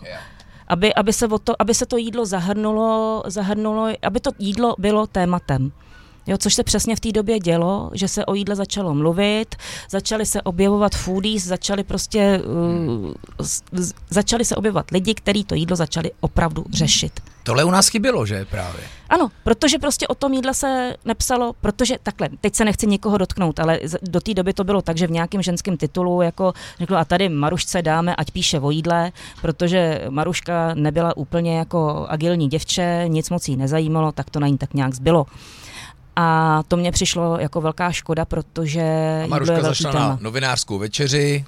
aby, 0.68 0.94
aby, 0.94 1.12
se 1.12 1.28
o 1.28 1.38
to, 1.38 1.54
aby 1.58 1.74
se 1.74 1.86
to 1.86 1.96
jídlo 1.96 2.26
zahrnulo, 2.26 3.22
zahrnulo, 3.26 3.88
aby 4.02 4.20
to 4.20 4.30
jídlo 4.38 4.74
bylo 4.78 5.06
tématem. 5.06 5.72
Jo, 6.26 6.38
což 6.38 6.54
se 6.54 6.62
přesně 6.62 6.96
v 6.96 7.00
té 7.00 7.12
době 7.12 7.38
dělo, 7.38 7.90
že 7.94 8.08
se 8.08 8.26
o 8.26 8.34
jídle 8.34 8.56
začalo 8.56 8.94
mluvit, 8.94 9.56
začaly 9.90 10.26
se 10.26 10.42
objevovat 10.42 10.94
foodies, 10.94 11.44
začaly 11.44 11.84
prostě, 11.84 12.40
uh, 13.38 13.46
začaly 14.10 14.44
se 14.44 14.56
objevovat 14.56 14.90
lidi, 14.90 15.14
kteří 15.14 15.44
to 15.44 15.54
jídlo 15.54 15.76
začali 15.76 16.10
opravdu 16.20 16.64
řešit. 16.72 17.20
Tohle 17.42 17.64
u 17.64 17.70
nás 17.70 17.88
chybělo, 17.88 18.26
že 18.26 18.44
právě. 18.44 18.80
Ano, 19.08 19.28
protože 19.44 19.78
prostě 19.78 20.08
o 20.08 20.14
tom 20.14 20.32
jídle 20.32 20.54
se 20.54 20.96
nepsalo, 21.04 21.52
protože 21.60 21.96
takhle, 22.02 22.28
teď 22.40 22.54
se 22.54 22.64
nechci 22.64 22.86
nikoho 22.86 23.18
dotknout, 23.18 23.60
ale 23.60 23.80
do 24.02 24.20
té 24.20 24.34
doby 24.34 24.52
to 24.52 24.64
bylo 24.64 24.82
tak, 24.82 24.96
že 24.96 25.06
v 25.06 25.10
nějakém 25.10 25.42
ženském 25.42 25.76
titulu 25.76 26.22
jako 26.22 26.52
řeklo, 26.78 26.96
a 26.96 27.04
tady 27.04 27.28
Marušce 27.28 27.82
dáme, 27.82 28.16
ať 28.16 28.30
píše 28.30 28.60
o 28.60 28.70
jídle, 28.70 29.12
protože 29.40 30.04
Maruška 30.08 30.74
nebyla 30.74 31.16
úplně 31.16 31.58
jako 31.58 32.06
agilní 32.08 32.48
děvče, 32.48 33.04
nic 33.08 33.30
moc 33.30 33.48
jí 33.48 33.56
nezajímalo, 33.56 34.12
tak 34.12 34.30
to 34.30 34.40
na 34.40 34.48
ní 34.48 34.58
tak 34.58 34.74
nějak 34.74 34.94
zbylo. 34.94 35.26
A 36.16 36.62
to 36.68 36.76
mě 36.76 36.92
přišlo 36.92 37.38
jako 37.40 37.60
velká 37.60 37.92
škoda, 37.92 38.24
protože 38.24 38.82
A 39.24 39.26
Maruška 39.26 39.52
velký 39.54 39.68
zašla 39.68 39.92
téma. 39.92 40.08
na 40.08 40.18
novinářskou 40.20 40.78
večeři, 40.78 41.44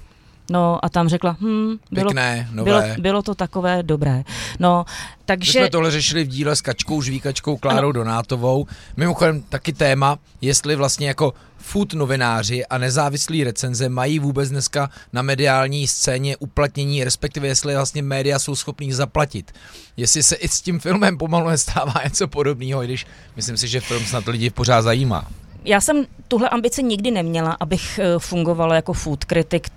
No 0.49 0.85
a 0.85 0.89
tam 0.89 1.09
řekla, 1.09 1.37
hm, 1.39 1.77
bylo, 1.91 2.05
pěkné, 2.05 2.47
bylo, 2.51 2.65
nové. 2.65 2.95
bylo 2.99 3.21
to 3.21 3.35
takové 3.35 3.83
dobré. 3.83 4.23
No, 4.59 4.85
My 4.87 5.23
takže... 5.25 5.51
jsme 5.51 5.69
tohle 5.69 5.91
řešili 5.91 6.23
v 6.23 6.27
díle 6.27 6.55
s 6.55 6.61
Kačkou 6.61 7.01
Žvíkačkou 7.01 7.57
Klárou 7.57 7.91
Donátovou. 7.91 8.67
Mimochodem 8.97 9.41
taky 9.41 9.73
téma, 9.73 10.17
jestli 10.41 10.75
vlastně 10.75 11.07
jako 11.07 11.33
food 11.57 11.93
novináři 11.93 12.65
a 12.65 12.77
nezávislí 12.77 13.43
recenze 13.43 13.89
mají 13.89 14.19
vůbec 14.19 14.49
dneska 14.49 14.89
na 15.13 15.21
mediální 15.21 15.87
scéně 15.87 16.37
uplatnění, 16.37 17.03
respektive 17.03 17.47
jestli 17.47 17.75
vlastně 17.75 18.01
média 18.01 18.39
jsou 18.39 18.55
schopní 18.55 18.93
zaplatit. 18.93 19.51
Jestli 19.97 20.23
se 20.23 20.35
i 20.35 20.47
s 20.47 20.61
tím 20.61 20.79
filmem 20.79 21.17
pomalu 21.17 21.49
nestává 21.49 21.93
něco 22.03 22.27
podobného, 22.27 22.83
i 22.83 22.87
když 22.87 23.05
myslím 23.35 23.57
si, 23.57 23.67
že 23.67 23.79
film 23.81 24.05
snad 24.05 24.27
lidi 24.27 24.49
pořád 24.49 24.81
zajímá. 24.81 25.27
Já 25.65 25.81
jsem 25.81 26.05
tuhle 26.27 26.49
ambici 26.49 26.83
nikdy 26.83 27.11
neměla, 27.11 27.57
abych 27.59 27.99
eh, 27.99 28.19
fungovala 28.19 28.75
jako 28.75 28.93
food 28.93 29.25
kritik. 29.25 29.67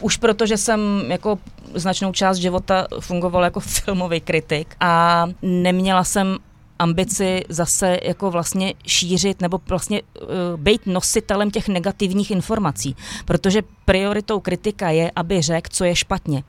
Už 0.00 0.16
proto, 0.16 0.46
že 0.46 0.56
jsem 0.56 0.80
jako 1.08 1.38
značnou 1.74 2.12
část 2.12 2.36
života 2.36 2.86
fungovala 3.00 3.44
jako 3.44 3.60
filmový 3.84 4.20
kritik 4.20 4.76
a 4.80 5.26
neměla 5.42 6.04
jsem 6.04 6.38
ambici 6.78 7.44
zase 7.48 7.98
jako 8.02 8.30
vlastně 8.30 8.74
šířit 8.86 9.40
nebo 9.40 9.60
vlastně 9.68 10.02
uh, 10.02 10.28
být 10.56 10.86
nositelem 10.86 11.50
těch 11.50 11.68
negativních 11.68 12.30
informací, 12.30 12.96
protože 13.24 13.62
prioritou 13.84 14.40
kritika 14.40 14.90
je, 14.90 15.10
aby 15.16 15.42
řekl, 15.42 15.68
co 15.72 15.84
je 15.84 15.96
špatně. 15.96 16.42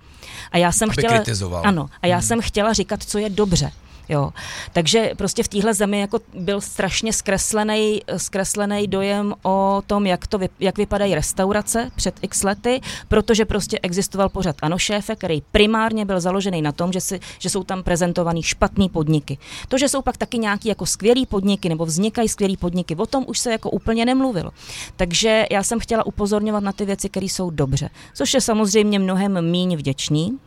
A 0.51 0.57
já 0.57 0.71
jsem 0.71 0.89
Aby 0.89 0.93
chtěla, 0.93 1.13
kritizoval. 1.13 1.61
Ano, 1.65 1.89
a 2.01 2.07
já 2.07 2.15
hmm. 2.15 2.23
jsem 2.23 2.41
chtěla 2.41 2.73
říkat, 2.73 3.03
co 3.03 3.17
je 3.17 3.29
dobře. 3.29 3.71
Jo. 4.09 4.31
Takže 4.73 5.11
prostě 5.17 5.43
v 5.43 5.47
téhle 5.47 5.73
zemi 5.73 5.99
jako 5.99 6.19
byl 6.33 6.61
strašně 6.61 7.13
zkreslený, 7.13 8.01
zkreslený 8.17 8.87
dojem 8.87 9.33
o 9.43 9.81
tom, 9.87 10.05
jak, 10.05 10.27
to, 10.27 10.39
jak 10.59 10.77
vypadají 10.77 11.15
restaurace 11.15 11.91
před 11.95 12.15
x 12.21 12.43
lety, 12.43 12.81
protože 13.07 13.45
prostě 13.45 13.79
existoval 13.83 14.29
pořad 14.29 14.55
Ano 14.61 14.77
šéfe, 14.77 15.15
který 15.15 15.41
primárně 15.51 16.05
byl 16.05 16.19
založený 16.19 16.61
na 16.61 16.71
tom, 16.71 16.93
že, 16.93 17.01
si, 17.01 17.19
že 17.39 17.49
jsou 17.49 17.63
tam 17.63 17.83
prezentovaný 17.83 18.43
špatný 18.43 18.89
podniky. 18.89 19.37
To, 19.67 19.77
že 19.77 19.89
jsou 19.89 20.01
pak 20.01 20.17
taky 20.17 20.37
nějaký 20.37 20.69
jako 20.69 20.85
skvělý 20.85 21.25
podniky 21.25 21.69
nebo 21.69 21.85
vznikají 21.85 22.29
skvělý 22.29 22.57
podniky, 22.57 22.95
o 22.95 23.05
tom 23.05 23.25
už 23.27 23.39
se 23.39 23.51
jako 23.51 23.69
úplně 23.69 24.05
nemluvilo. 24.05 24.51
Takže 24.95 25.45
já 25.51 25.63
jsem 25.63 25.79
chtěla 25.79 26.05
upozorňovat 26.05 26.63
na 26.63 26.71
ty 26.71 26.85
věci, 26.85 27.09
které 27.09 27.25
jsou 27.25 27.49
dobře, 27.49 27.89
což 28.13 28.33
je 28.33 28.41
samozřejmě 28.41 28.99
mnohem 28.99 29.51
míň 29.51 29.75
vděčný, 29.75 30.37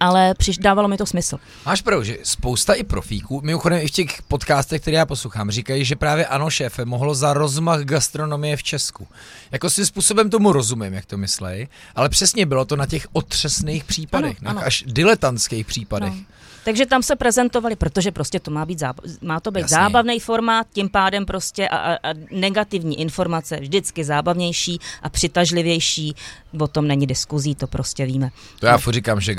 ale 0.00 0.34
přiš, 0.34 0.58
dávalo 0.58 0.88
mi 0.88 0.96
to 0.96 1.06
smysl. 1.06 1.38
Máš 1.66 1.82
pravdu, 1.82 2.04
že 2.04 2.16
spousta 2.22 2.74
i 2.74 2.82
profíků, 2.82 3.40
mimochodem 3.44 3.78
i 3.82 3.88
v 3.88 3.90
těch 3.90 4.22
podcastech, 4.22 4.82
které 4.82 4.96
já 4.96 5.06
poslouchám, 5.06 5.50
říkají, 5.50 5.84
že 5.84 5.96
právě 5.96 6.26
ano 6.26 6.50
šéfe 6.50 6.84
mohlo 6.84 7.14
za 7.14 7.32
rozmach 7.32 7.80
gastronomie 7.80 8.56
v 8.56 8.62
Česku. 8.62 9.08
Jako 9.52 9.70
svým 9.70 9.86
způsobem 9.86 10.30
tomu 10.30 10.52
rozumím, 10.52 10.92
jak 10.92 11.06
to 11.06 11.16
myslej, 11.16 11.68
ale 11.94 12.08
přesně 12.08 12.46
bylo 12.46 12.64
to 12.64 12.76
na 12.76 12.86
těch 12.86 13.06
otřesných 13.12 13.84
případech, 13.84 14.36
ano, 14.40 14.44
na 14.44 14.50
ano. 14.50 14.66
až 14.66 14.84
diletantských 14.86 15.66
případech. 15.66 16.14
No. 16.14 16.24
Takže 16.64 16.86
tam 16.86 17.02
se 17.02 17.16
prezentovali, 17.16 17.76
protože 17.76 18.12
prostě 18.12 18.40
to 18.40 18.50
má, 18.50 18.66
být 18.66 18.80
záb- 18.80 19.18
má 19.22 19.40
to 19.40 19.50
být 19.50 19.60
Jasně. 19.60 19.74
zábavný 19.74 20.20
formát, 20.20 20.66
tím 20.72 20.88
pádem 20.88 21.26
prostě 21.26 21.68
a, 21.68 21.76
a, 21.76 21.94
a 21.94 22.14
negativní 22.30 23.00
informace 23.00 23.60
vždycky 23.60 24.04
zábavnější 24.04 24.78
a 25.02 25.08
přitažlivější. 25.08 26.14
O 26.60 26.68
tom 26.68 26.88
není 26.88 27.06
diskuzí, 27.06 27.54
to 27.54 27.66
prostě 27.66 28.06
víme. 28.06 28.30
To 28.60 28.66
já 28.66 28.78
no. 28.86 28.92
říkám, 28.92 29.20
že 29.20 29.34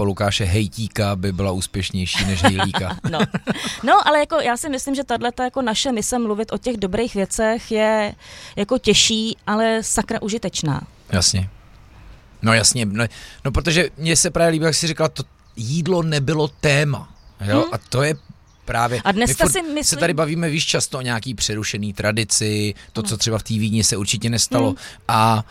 gastromapa 0.00 0.04
Lukáše 0.04 0.44
Hejtíka 0.44 1.16
by 1.16 1.32
byla 1.32 1.52
úspěšnější 1.52 2.24
než 2.24 2.42
Hejlíka. 2.42 2.96
no. 3.10 3.18
no, 3.82 4.08
ale 4.08 4.20
jako 4.20 4.40
já 4.40 4.56
si 4.56 4.68
myslím, 4.68 4.94
že 4.94 5.04
tahle 5.04 5.32
jako 5.42 5.62
naše 5.62 5.92
mise 5.92 6.18
mluvit 6.18 6.52
o 6.52 6.58
těch 6.58 6.76
dobrých 6.76 7.14
věcech 7.14 7.72
je 7.72 8.14
jako 8.56 8.78
těžší, 8.78 9.36
ale 9.46 9.82
sakra 9.82 10.22
užitečná. 10.22 10.80
Jasně. 11.12 11.48
No 12.42 12.52
jasně, 12.52 12.86
no, 12.86 13.04
no 13.44 13.52
protože 13.52 13.90
mně 13.96 14.16
se 14.16 14.30
právě 14.30 14.52
líbí, 14.52 14.64
jak 14.64 14.74
jsi 14.74 14.86
říkal, 14.86 15.08
to, 15.08 15.22
jídlo 15.56 16.02
nebylo 16.02 16.48
téma. 16.48 17.08
Jo? 17.40 17.62
Hmm. 17.62 17.74
A 17.74 17.78
to 17.78 18.02
je 18.02 18.14
právě. 18.64 19.00
A 19.04 19.12
dneska 19.12 19.48
si 19.48 19.62
myslím... 19.62 19.84
se 19.84 19.96
tady 19.96 20.14
bavíme 20.14 20.48
víš 20.48 20.66
často 20.66 20.98
o 20.98 21.00
nějaký 21.00 21.34
přerušený 21.34 21.92
tradici, 21.92 22.74
to, 22.92 23.02
no. 23.02 23.08
co 23.08 23.16
třeba 23.16 23.38
v 23.38 23.42
té 23.42 23.54
Vídni 23.54 23.84
se 23.84 23.96
určitě 23.96 24.30
nestalo. 24.30 24.68
Hmm. 24.68 24.76
A 25.08 25.44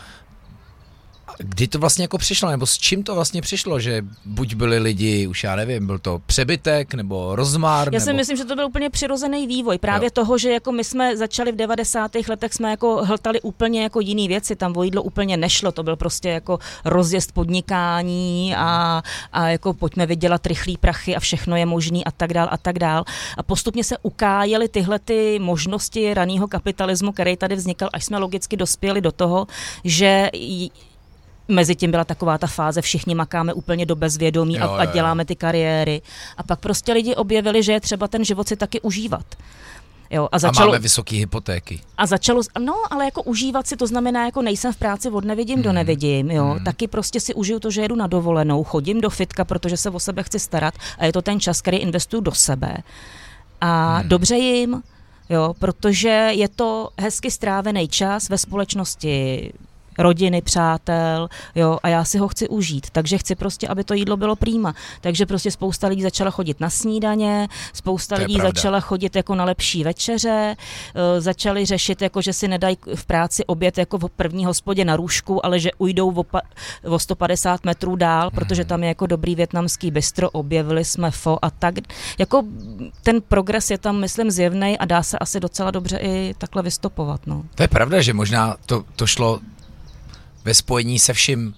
kdy 1.40 1.68
to 1.68 1.80
vlastně 1.80 2.04
jako 2.04 2.18
přišlo, 2.18 2.50
nebo 2.50 2.66
s 2.66 2.78
čím 2.78 3.04
to 3.04 3.16
vlastně 3.16 3.42
přišlo, 3.42 3.80
že 3.80 4.06
buď 4.26 4.54
byli 4.54 4.80
lidi, 4.80 5.28
už 5.28 5.44
já 5.44 5.56
nevím, 5.56 5.88
byl 5.88 6.00
to 6.00 6.22
přebytek 6.26 6.94
nebo 6.94 7.36
rozmár? 7.36 7.94
Já 7.94 8.00
si 8.00 8.14
myslím, 8.14 8.38
že 8.38 8.46
to 8.46 8.56
byl 8.56 8.66
úplně 8.66 8.90
přirozený 8.90 9.48
vývoj. 9.48 9.78
Právě 9.78 10.06
jo. 10.06 10.12
toho, 10.14 10.38
že 10.38 10.52
jako 10.52 10.72
my 10.72 10.84
jsme 10.84 11.18
začali 11.18 11.52
v 11.52 11.56
90. 11.56 12.12
letech, 12.30 12.54
jsme 12.54 12.70
jako 12.72 13.06
hltali 13.06 13.42
úplně 13.42 13.84
jako 13.84 14.00
jiný 14.00 14.28
věci, 14.28 14.56
tam 14.56 14.78
o 14.78 14.84
jídlo 14.84 15.04
úplně 15.04 15.38
nešlo, 15.38 15.72
to 15.72 15.84
byl 15.84 15.96
prostě 15.96 16.30
jako 16.30 16.60
rozjezd 16.86 17.32
podnikání 17.32 18.56
a, 18.58 19.04
a 19.34 19.48
jako 19.48 19.74
pojďme 19.74 20.06
vydělat 20.06 20.46
rychlý 20.46 20.78
prachy 20.78 21.16
a 21.16 21.20
všechno 21.20 21.56
je 21.56 21.66
možný 21.66 22.06
a 22.06 22.12
tak 22.12 22.34
dál 22.34 22.48
a 22.52 22.58
tak 22.58 22.80
dál. 22.80 23.04
A 23.38 23.44
postupně 23.44 23.84
se 23.84 23.98
ukájely 24.02 24.68
tyhle 24.68 25.00
ty 25.00 25.40
možnosti 25.40 26.14
raného 26.14 26.48
kapitalismu, 26.48 27.12
který 27.12 27.38
tady 27.38 27.56
vznikal, 27.56 27.90
až 27.94 28.06
jsme 28.06 28.18
logicky 28.18 28.58
dospěli 28.58 29.02
do 29.02 29.12
toho, 29.12 29.48
že 29.84 30.30
Mezi 31.50 31.76
tím 31.76 31.92
byla 31.92 32.04
taková 32.04 32.38
ta 32.38 32.48
fáze, 32.48 32.82
všichni 32.82 33.16
makáme 33.16 33.54
úplně 33.54 33.86
do 33.86 33.96
bezvědomí 33.96 34.56
jo, 34.56 34.64
a, 34.64 34.78
a 34.78 34.86
děláme 34.86 35.26
ty 35.26 35.36
kariéry. 35.36 36.02
A 36.38 36.44
pak 36.44 36.60
prostě 36.60 36.94
lidi 36.94 37.16
objevili, 37.16 37.64
že 37.64 37.72
je 37.72 37.82
třeba 37.82 38.08
ten 38.08 38.26
život 38.26 38.48
si 38.48 38.56
taky 38.56 38.82
užívat. 38.82 39.26
Jo, 40.12 40.30
a, 40.32 40.40
začalo, 40.40 40.68
a 40.68 40.72
máme 40.72 40.80
vysoké 40.80 41.16
hypotéky. 41.16 41.82
A 41.98 42.06
začalo, 42.06 42.42
no, 42.60 42.74
ale 42.92 43.06
jako 43.06 43.24
užívat 43.24 43.68
si, 43.68 43.78
to 43.78 43.88
znamená, 43.88 44.26
jako 44.26 44.42
nejsem 44.42 44.74
v 44.74 44.78
práci 44.78 45.10
od 45.10 45.26
nevidím 45.26 45.56
hmm. 45.56 45.64
do 45.64 45.74
nevidím, 45.74 46.32
jo. 46.32 46.46
Hmm. 46.46 46.64
Taky 46.64 46.88
prostě 46.88 47.20
si 47.20 47.34
užiju 47.34 47.60
to, 47.60 47.72
že 47.72 47.82
jedu 47.82 47.96
na 47.96 48.08
dovolenou, 48.08 48.64
chodím 48.64 49.02
do 49.02 49.10
fitka, 49.10 49.46
protože 49.46 49.78
se 49.78 49.90
o 49.90 50.00
sebe 50.00 50.24
chci 50.24 50.40
starat 50.40 50.74
a 50.98 51.06
je 51.06 51.14
to 51.14 51.22
ten 51.22 51.40
čas, 51.40 51.62
který 51.62 51.78
investuju 51.78 52.22
do 52.22 52.32
sebe. 52.32 52.78
A 53.62 53.98
hmm. 53.98 54.10
dobře 54.10 54.36
jim, 54.36 54.84
jo, 55.30 55.54
protože 55.60 56.30
je 56.32 56.50
to 56.50 56.90
hezky 57.00 57.32
strávený 57.32 57.88
čas 57.88 58.30
ve 58.30 58.38
společnosti 58.38 59.52
rodiny, 60.00 60.42
přátel, 60.42 61.30
jo, 61.56 61.78
a 61.84 61.88
já 61.88 62.04
si 62.04 62.18
ho 62.18 62.28
chci 62.28 62.50
užít. 62.50 62.90
Takže 62.90 63.18
chci 63.18 63.36
prostě, 63.36 63.68
aby 63.68 63.84
to 63.84 63.94
jídlo 63.94 64.18
bylo 64.18 64.36
prýma. 64.36 64.74
Takže 65.02 65.26
prostě 65.26 65.52
spousta 65.52 65.88
lidí 65.88 66.02
začala 66.02 66.32
chodit 66.32 66.60
na 66.60 66.70
snídaně, 66.70 67.48
spousta 67.74 68.16
lidí 68.16 68.36
pravda. 68.36 68.50
začala 68.50 68.80
chodit 68.80 69.16
jako 69.16 69.36
na 69.36 69.46
lepší 69.46 69.84
večeře, 69.84 70.56
uh, 70.56 71.02
začali 71.20 71.66
řešit, 71.66 72.02
jako 72.02 72.22
že 72.22 72.34
si 72.34 72.48
nedají 72.48 72.78
v 72.96 73.06
práci 73.06 73.46
oběd 73.46 73.78
jako 73.78 73.98
v 73.98 74.10
první 74.10 74.46
hospodě 74.46 74.86
na 74.86 74.96
růžku, 74.96 75.46
ale 75.46 75.60
že 75.60 75.70
ujdou 75.78 76.12
o, 76.14 76.24
pa, 76.24 76.42
o 76.86 77.00
150 77.00 77.66
metrů 77.66 77.96
dál, 77.96 78.32
protože 78.32 78.66
tam 78.66 78.84
je 78.84 78.88
jako 78.88 79.06
dobrý 79.08 79.36
větnamský 79.36 79.92
bistro, 79.92 80.30
objevili 80.30 80.86
jsme 80.86 81.12
fo 81.12 81.40
a 81.42 81.50
tak. 81.50 81.76
Jako 82.18 82.44
ten 83.04 83.22
progres 83.22 83.72
je 83.72 83.78
tam, 83.78 84.00
myslím, 84.00 84.32
zjevný 84.32 84.78
a 84.78 84.86
dá 84.86 85.04
se 85.04 85.20
asi 85.20 85.40
docela 85.40 85.72
dobře 85.72 85.98
i 85.98 86.34
takhle 86.38 86.64
vystopovat. 86.64 87.28
No. 87.28 87.44
To 87.56 87.64
je 87.64 87.68
pravda, 87.68 88.02
že 88.02 88.14
možná 88.14 88.56
to, 88.66 88.84
to 88.96 89.08
šlo 89.08 89.40
ve 90.44 90.54
spojení 90.54 91.00
se 91.00 91.14
vším 91.14 91.56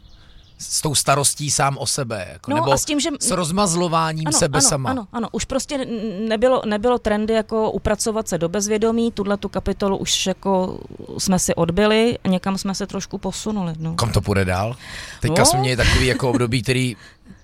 s 0.62 0.82
tou 0.82 0.96
starostí 0.96 1.52
sám 1.52 1.78
o 1.78 1.88
sebe, 1.88 2.28
jako, 2.34 2.52
no, 2.52 2.56
nebo 2.56 2.72
a 2.72 2.78
s, 2.78 2.86
tím, 2.86 3.00
že... 3.00 3.10
s 3.20 3.32
rozmazlováním 3.32 4.28
ano, 4.28 4.38
sebe 4.38 4.60
ano, 4.60 4.70
sama. 4.70 4.90
Ano, 4.90 5.08
ano, 5.12 5.28
už 5.32 5.46
prostě 5.46 5.86
nebylo, 6.28 6.62
nebylo 6.66 7.00
trendy 7.00 7.34
jako 7.34 7.72
upracovat 7.72 8.28
se 8.28 8.38
do 8.38 8.50
bezvědomí, 8.50 9.12
tuhle 9.12 9.38
tu 9.38 9.50
kapitolu 9.50 9.98
už 9.98 10.28
jako 10.28 10.80
jsme 11.18 11.40
si 11.40 11.56
odbyli 11.56 12.18
a 12.24 12.28
někam 12.28 12.58
jsme 12.58 12.76
se 12.76 12.88
trošku 12.88 13.18
posunuli. 13.18 13.74
No. 13.80 13.94
Kam 13.94 14.12
to 14.12 14.22
půjde 14.22 14.46
dál? 14.46 14.76
Teďka 15.20 15.42
no. 15.42 15.46
jsme 15.46 15.60
měli 15.60 15.78
takový 15.78 16.08
jako 16.08 16.30
období, 16.30 16.62
který 16.62 16.96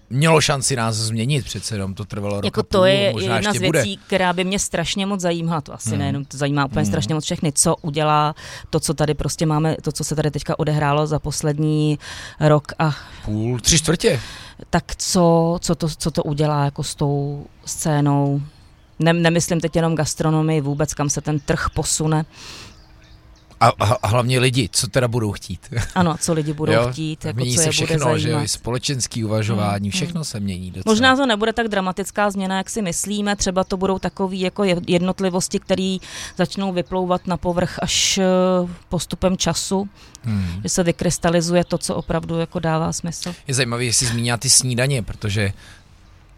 mělo 0.09 0.41
šanci 0.41 0.75
nás 0.75 0.95
změnit, 0.95 1.45
přece 1.45 1.75
jenom 1.75 1.93
to 1.93 2.05
trvalo 2.05 2.35
rok 2.35 2.45
jako 2.45 2.63
to 2.63 2.77
půl, 2.77 2.85
je 2.85 3.13
možná 3.13 3.35
jedna 3.35 3.53
z 3.53 3.57
věcí, 3.57 3.95
bude. 3.95 4.05
která 4.07 4.33
by 4.33 4.43
mě 4.43 4.59
strašně 4.59 5.05
moc 5.05 5.21
zajímala, 5.21 5.61
to 5.61 5.73
asi 5.73 5.89
hmm. 5.89 5.99
nejenom 5.99 6.25
to 6.25 6.37
zajímá 6.37 6.65
úplně 6.65 6.81
hmm. 6.81 6.91
strašně 6.91 7.15
moc 7.15 7.23
všechny, 7.23 7.51
co 7.51 7.75
udělá 7.75 8.35
to, 8.69 8.79
co 8.79 8.93
tady 8.93 9.13
prostě 9.13 9.45
máme, 9.45 9.75
to, 9.81 9.91
co 9.91 10.03
se 10.03 10.15
tady 10.15 10.31
teďka 10.31 10.59
odehrálo 10.59 11.07
za 11.07 11.19
poslední 11.19 11.99
rok 12.39 12.71
a... 12.79 12.95
Půl, 13.25 13.59
tři 13.59 13.77
čtvrtě. 13.77 14.19
Tak 14.69 14.95
co, 14.95 15.57
co, 15.61 15.75
to, 15.75 15.89
co 15.89 16.11
to 16.11 16.23
udělá 16.23 16.65
jako 16.65 16.83
s 16.83 16.95
tou 16.95 17.45
scénou, 17.65 18.41
ne, 18.99 19.13
nemyslím 19.13 19.59
teď 19.59 19.75
jenom 19.75 19.95
gastronomii, 19.95 20.61
vůbec 20.61 20.93
kam 20.93 21.09
se 21.09 21.21
ten 21.21 21.39
trh 21.39 21.65
posune, 21.73 22.25
a, 23.59 23.71
a, 23.79 24.07
hlavně 24.07 24.39
lidi, 24.39 24.69
co 24.71 24.87
teda 24.87 25.07
budou 25.07 25.31
chtít. 25.31 25.59
Ano, 25.95 26.15
co 26.19 26.33
lidi 26.33 26.53
budou 26.53 26.73
jo? 26.73 26.89
chtít, 26.91 27.25
jako 27.25 27.39
Mění 27.39 27.55
co 27.55 27.61
se 27.61 27.67
je 27.67 27.71
všechno, 27.71 28.05
bude 28.05 28.19
že 28.19 28.29
jo, 28.29 28.39
společenský 28.45 29.23
uvažování, 29.23 29.87
mm, 29.87 29.91
všechno 29.91 30.19
mm. 30.19 30.25
se 30.25 30.39
mění 30.39 30.71
docela. 30.71 30.91
Možná 30.91 31.15
to 31.15 31.25
nebude 31.25 31.53
tak 31.53 31.67
dramatická 31.67 32.31
změna, 32.31 32.57
jak 32.57 32.69
si 32.69 32.81
myslíme, 32.81 33.35
třeba 33.35 33.63
to 33.63 33.77
budou 33.77 33.99
takové 33.99 34.35
jako 34.35 34.63
jednotlivosti, 34.87 35.59
které 35.59 35.97
začnou 36.37 36.73
vyplouvat 36.73 37.27
na 37.27 37.37
povrch 37.37 37.79
až 37.81 38.17
eh, 38.17 38.23
postupem 38.89 39.37
času, 39.37 39.89
hmm. 40.23 40.61
že 40.63 40.69
se 40.69 40.83
vykrystalizuje 40.83 41.63
to, 41.63 41.77
co 41.77 41.95
opravdu 41.95 42.39
jako 42.39 42.59
dává 42.59 42.93
smysl. 42.93 43.35
Je 43.47 43.53
zajímavé, 43.53 43.83
jestli 43.83 44.07
zmínila 44.07 44.37
ty 44.37 44.49
snídaně, 44.49 45.03
protože 45.03 45.53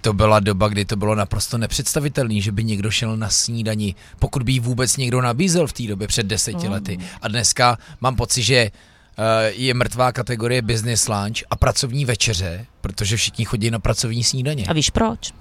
to 0.01 0.13
byla 0.13 0.39
doba, 0.39 0.67
kdy 0.67 0.85
to 0.85 0.95
bylo 0.95 1.15
naprosto 1.15 1.57
nepředstavitelné, 1.57 2.41
že 2.41 2.51
by 2.51 2.63
někdo 2.63 2.91
šel 2.91 3.17
na 3.17 3.29
snídani, 3.29 3.95
pokud 4.19 4.43
by 4.43 4.51
ji 4.51 4.59
vůbec 4.59 4.97
někdo 4.97 5.21
nabízel 5.21 5.67
v 5.67 5.73
té 5.73 5.83
době 5.83 6.07
před 6.07 6.25
deseti 6.25 6.65
mm. 6.65 6.71
lety. 6.71 6.97
A 7.21 7.27
dneska 7.27 7.77
mám 8.01 8.15
pocit, 8.15 8.43
že 8.43 8.71
uh, 8.71 9.25
je 9.49 9.73
mrtvá 9.73 10.11
kategorie 10.11 10.61
business 10.61 11.07
lunch 11.07 11.43
a 11.49 11.55
pracovní 11.55 12.05
večeře, 12.05 12.65
protože 12.81 13.17
všichni 13.17 13.45
chodí 13.45 13.71
na 13.71 13.79
pracovní 13.79 14.23
snídaně. 14.23 14.65
A 14.65 14.73
víš 14.73 14.89
proč? 14.89 15.33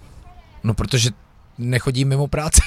No, 0.64 0.74
protože 0.74 1.11
nechodí 1.59 2.04
mimo 2.04 2.28
práci. 2.28 2.61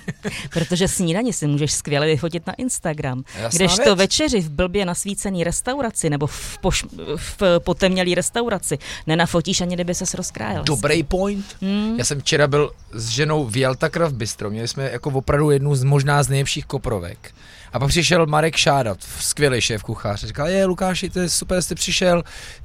Protože 0.50 0.88
snídaně 0.88 1.32
si 1.32 1.46
můžeš 1.46 1.72
skvěle 1.72 2.06
vyfotit 2.06 2.46
na 2.46 2.52
Instagram. 2.52 3.24
Když 3.52 3.76
to 3.84 3.96
večeři 3.96 4.40
v 4.40 4.50
blbě 4.50 4.84
nasvícený 4.84 5.44
restauraci 5.44 6.10
nebo 6.10 6.26
v, 6.26 6.58
poš, 6.58 6.84
v 7.16 7.42
potemnělý 7.58 8.14
restauraci 8.14 8.78
nenafotíš 9.06 9.60
ani 9.60 9.74
kdyby 9.74 9.94
ses 9.94 10.14
rozkrájel. 10.14 10.64
Dobrý 10.64 11.02
point. 11.02 11.56
Hmm. 11.60 11.94
Já 11.98 12.04
jsem 12.04 12.20
včera 12.20 12.46
byl 12.46 12.70
s 12.92 13.08
ženou 13.08 13.46
v 13.46 13.56
Jalta 13.56 13.88
Craft 13.88 14.14
Bistro. 14.14 14.50
Měli 14.50 14.68
jsme 14.68 14.90
jako 14.92 15.10
opravdu 15.10 15.50
jednu 15.50 15.74
z 15.74 15.84
možná 15.84 16.22
z 16.22 16.28
nejlepších 16.28 16.66
koprovek. 16.66 17.34
A 17.72 17.78
pak 17.78 17.88
přišel 17.88 18.26
Marek 18.26 18.56
Šádat, 18.56 18.98
skvělý 19.20 19.60
šéf 19.60 19.82
kuchař. 19.82 20.24
Říkal, 20.24 20.46
je 20.46 20.64
Lukáši, 20.64 21.10
to 21.10 21.20
je 21.20 21.28
super, 21.28 21.62
jste 21.62 21.74
přišel, 21.74 22.22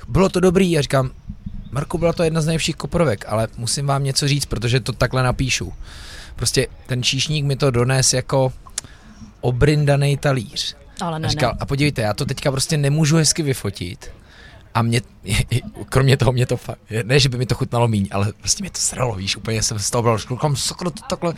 bylo 0.07 0.29
to 0.29 0.39
dobrý. 0.39 0.77
A 0.77 0.81
říkám, 0.81 1.11
Marku, 1.71 1.97
byla 1.97 2.13
to 2.13 2.23
jedna 2.23 2.41
z 2.41 2.45
nejlepších 2.45 2.75
koprovek, 2.75 3.25
ale 3.27 3.47
musím 3.57 3.85
vám 3.85 4.03
něco 4.03 4.27
říct, 4.27 4.45
protože 4.45 4.79
to 4.79 4.93
takhle 4.93 5.23
napíšu. 5.23 5.73
Prostě 6.35 6.67
ten 6.85 7.03
číšník 7.03 7.45
mi 7.45 7.55
to 7.55 7.71
dones 7.71 8.13
jako 8.13 8.53
obrindaný 9.41 10.17
talíř. 10.17 10.75
Ale 11.01 11.19
ne, 11.19 11.27
a 11.27 11.29
říkal, 11.29 11.51
ne. 11.51 11.57
a 11.59 11.65
podívejte, 11.65 12.01
já 12.01 12.13
to 12.13 12.25
teďka 12.25 12.51
prostě 12.51 12.77
nemůžu 12.77 13.17
hezky 13.17 13.43
vyfotit, 13.43 14.11
A 14.77 14.81
mě, 14.81 15.01
kromě 15.89 16.17
toho 16.17 16.31
mě 16.31 16.45
to 16.45 16.57
fakt, 16.57 16.79
ne, 17.03 17.19
že 17.19 17.29
by 17.29 17.37
mi 17.37 17.45
to 17.45 17.55
chutnalo 17.55 17.87
míň, 17.87 18.07
ale 18.11 18.33
prostě 18.39 18.63
mě 18.63 18.69
to 18.69 18.79
sralo, 18.79 19.15
víš, 19.15 19.37
úplně 19.37 19.63
jsem 19.63 19.79
z 19.79 19.89
toho 19.89 20.01
byl, 20.01 20.17
kam 20.37 20.55
sakra 20.55 20.89
to 20.89 21.01
takhle. 21.09 21.33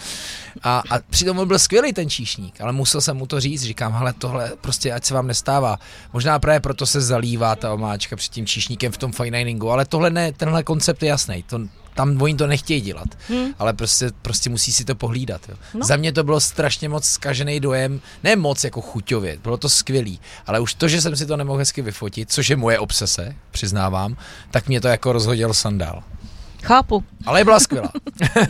A, 0.63 0.83
a 0.89 0.99
přitom 1.09 1.47
byl 1.47 1.59
skvělý 1.59 1.93
ten 1.93 2.09
číšník, 2.09 2.61
ale 2.61 2.73
musel 2.73 3.01
jsem 3.01 3.17
mu 3.17 3.27
to 3.27 3.39
říct, 3.39 3.63
říkám, 3.63 3.93
hele, 3.93 4.13
tohle 4.13 4.51
prostě 4.61 4.93
ať 4.93 5.05
se 5.05 5.13
vám 5.13 5.27
nestává. 5.27 5.79
Možná 6.13 6.39
právě 6.39 6.59
proto 6.59 6.85
se 6.85 7.01
zalívá 7.01 7.55
ta 7.55 7.73
omáčka 7.73 8.15
před 8.15 8.31
tím 8.31 8.45
číšníkem 8.45 8.91
v 8.91 8.97
tom 8.97 9.11
fine 9.11 9.37
diningu, 9.37 9.71
ale 9.71 9.85
tohle 9.85 10.09
ne, 10.09 10.31
tenhle 10.31 10.63
koncept 10.63 11.03
je 11.03 11.09
jasný. 11.09 11.43
To, 11.43 11.59
tam 11.93 12.21
oni 12.21 12.35
to 12.35 12.47
nechtějí 12.47 12.81
dělat, 12.81 13.07
hmm. 13.29 13.53
ale 13.59 13.73
prostě, 13.73 14.11
prostě 14.21 14.49
musí 14.49 14.71
si 14.71 14.85
to 14.85 14.95
pohlídat. 14.95 15.41
Jo. 15.49 15.55
No. 15.73 15.85
Za 15.85 15.95
mě 15.95 16.11
to 16.11 16.23
bylo 16.23 16.39
strašně 16.39 16.89
moc 16.89 17.05
skažený 17.05 17.59
dojem, 17.59 18.01
ne 18.23 18.35
moc 18.35 18.63
jako 18.63 18.81
chuťově, 18.81 19.37
bylo 19.43 19.57
to 19.57 19.69
skvělý, 19.69 20.19
ale 20.47 20.59
už 20.59 20.73
to, 20.73 20.87
že 20.87 21.01
jsem 21.01 21.15
si 21.15 21.25
to 21.25 21.37
nemohl 21.37 21.59
hezky 21.59 21.81
vyfotit, 21.81 22.31
což 22.31 22.49
je 22.49 22.55
moje 22.55 22.79
obsese, 22.79 23.35
přiznávám, 23.51 24.17
tak 24.51 24.67
mě 24.67 24.81
to 24.81 24.87
jako 24.87 25.13
rozhodil 25.13 25.53
sandál. 25.53 26.03
Chápu. 26.63 27.03
Ale 27.25 27.43
byla 27.43 27.59
skvělá. 27.59 27.91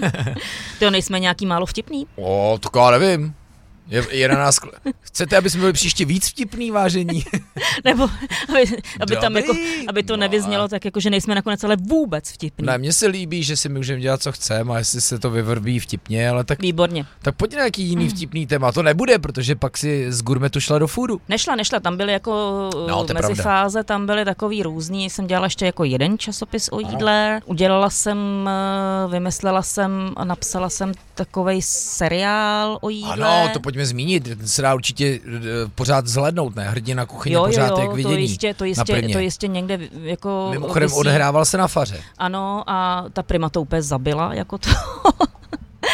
to 0.79 0.91
nejsme 0.91 1.19
nějaký 1.19 1.45
málo 1.45 1.65
vtipný? 1.65 2.07
O, 2.15 2.59
to 2.59 2.79
já 2.79 2.91
nevím. 2.91 3.33
Je, 3.89 4.05
je 4.11 4.27
na 4.27 4.35
nás... 4.35 4.59
Chcete, 5.01 5.37
aby 5.37 5.49
jsme 5.49 5.59
byli 5.59 5.73
příště 5.73 6.05
víc 6.05 6.29
vtipný, 6.29 6.71
vážení? 6.71 7.23
Nebo 7.85 8.09
aby, 8.49 8.81
aby, 8.99 9.15
tam 9.15 9.37
jako, 9.37 9.53
aby 9.87 10.03
to 10.03 10.13
no. 10.13 10.19
nevyznělo 10.19 10.67
tak, 10.67 10.85
jako, 10.85 10.99
že 10.99 11.09
nejsme 11.09 11.35
nakonec 11.35 11.63
ale 11.63 11.75
vůbec 11.75 12.31
vtipní. 12.31 12.65
Ne, 12.65 12.77
mně 12.77 12.93
se 12.93 13.07
líbí, 13.07 13.43
že 13.43 13.57
si 13.57 13.69
můžeme 13.69 14.01
dělat, 14.01 14.21
co 14.21 14.31
chceme 14.31 14.73
a 14.73 14.77
jestli 14.77 15.01
se 15.01 15.19
to 15.19 15.29
vyvrbí 15.29 15.79
vtipně, 15.79 16.29
ale 16.29 16.43
tak... 16.43 16.61
Výborně. 16.61 17.05
Tak 17.21 17.35
pojď 17.35 17.53
na 17.53 17.57
nějaký 17.57 17.83
jiný 17.83 18.03
mm. 18.03 18.09
vtipný 18.09 18.47
téma. 18.47 18.71
To 18.71 18.83
nebude, 18.83 19.19
protože 19.19 19.55
pak 19.55 19.77
si 19.77 20.11
z 20.11 20.21
gurmetu 20.21 20.59
šla 20.59 20.79
do 20.79 20.87
foodu. 20.87 21.21
Nešla, 21.29 21.55
nešla, 21.55 21.79
tam 21.79 21.97
byly 21.97 22.13
jako 22.13 22.69
no, 22.87 23.05
mezi 23.13 23.35
fáze, 23.35 23.83
tam 23.83 24.05
byly 24.05 24.25
takový 24.25 24.63
různý. 24.63 25.09
Jsem 25.09 25.27
dělala 25.27 25.45
ještě 25.45 25.65
jako 25.65 25.83
jeden 25.83 26.17
časopis 26.17 26.69
o 26.71 26.79
jídle. 26.79 27.31
Ano. 27.31 27.41
Udělala 27.45 27.89
jsem, 27.89 28.49
eh, 28.49 29.07
vymyslela 29.11 29.61
jsem 29.61 30.13
a 30.15 30.25
napsala 30.25 30.69
jsem 30.69 30.91
takový 31.15 31.61
seriál 31.61 32.77
o 32.81 32.89
jídle. 32.89 33.27
Ano, 33.27 33.49
to 33.53 33.59
pojďme 33.59 33.78
zmínit, 33.85 34.29
se 34.45 34.61
dá 34.61 34.73
určitě 34.73 35.19
eh, 35.25 35.39
pořád 35.75 36.07
zhlednout, 36.07 36.55
ne? 36.55 36.69
Hrdina 36.69 37.05
kuchyně 37.05 37.35
jo, 37.35 37.45
pořád 37.45 37.69
jo, 37.69 37.79
jak 37.79 37.93
vidění. 37.93 38.15
To 38.15 38.19
jistě, 38.19 38.53
to 38.53 38.65
jistě, 38.65 39.09
to 39.13 39.19
jistě 39.19 39.47
někde 39.47 39.79
jako... 40.01 40.47
Mimochodem 40.51 40.93
odehrával 40.93 41.45
se 41.45 41.57
na 41.57 41.67
faře. 41.67 42.01
Ano 42.17 42.63
a 42.67 43.05
ta 43.13 43.23
prima 43.23 43.49
to 43.49 43.61
úplně 43.61 43.81
zabila, 43.81 44.33
jako 44.33 44.57
to... 44.57 44.69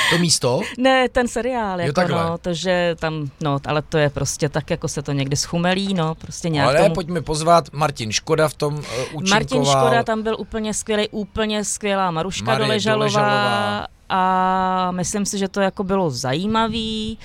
To 0.09 0.17
místo? 0.17 0.61
ne, 0.77 1.09
ten 1.09 1.27
seriál, 1.27 1.81
jako 1.81 2.01
jo, 2.01 2.07
no, 2.07 2.37
to, 2.37 2.53
že 2.53 2.95
tam, 2.99 3.29
no, 3.41 3.59
ale 3.65 3.81
to 3.81 3.97
je 3.97 4.09
prostě 4.09 4.49
tak, 4.49 4.69
jako 4.69 4.87
se 4.87 5.01
to 5.01 5.11
někdy 5.11 5.35
schumelí, 5.35 5.93
no, 5.93 6.15
prostě 6.15 6.49
nějak 6.49 6.69
Ale 6.69 6.77
tomu... 6.77 6.95
pojďme 6.95 7.21
pozvat 7.21 7.73
Martin 7.73 8.11
Škoda 8.11 8.47
v 8.47 8.53
tom 8.53 8.73
uh, 8.73 8.81
účinkoval. 8.81 9.29
Martin 9.29 9.65
Škoda 9.65 10.03
tam 10.03 10.23
byl 10.23 10.35
úplně 10.39 10.73
skvělý, 10.73 11.07
úplně 11.11 11.63
skvělá 11.65 12.11
Maruška 12.11 12.45
Marie 12.45 12.67
Doležalová, 12.67 13.07
Doležalová 13.07 13.87
a 14.09 14.91
myslím 14.91 15.25
si, 15.25 15.37
že 15.37 15.47
to 15.47 15.61
jako 15.61 15.83
bylo 15.83 16.09
zajímavý. 16.09 17.17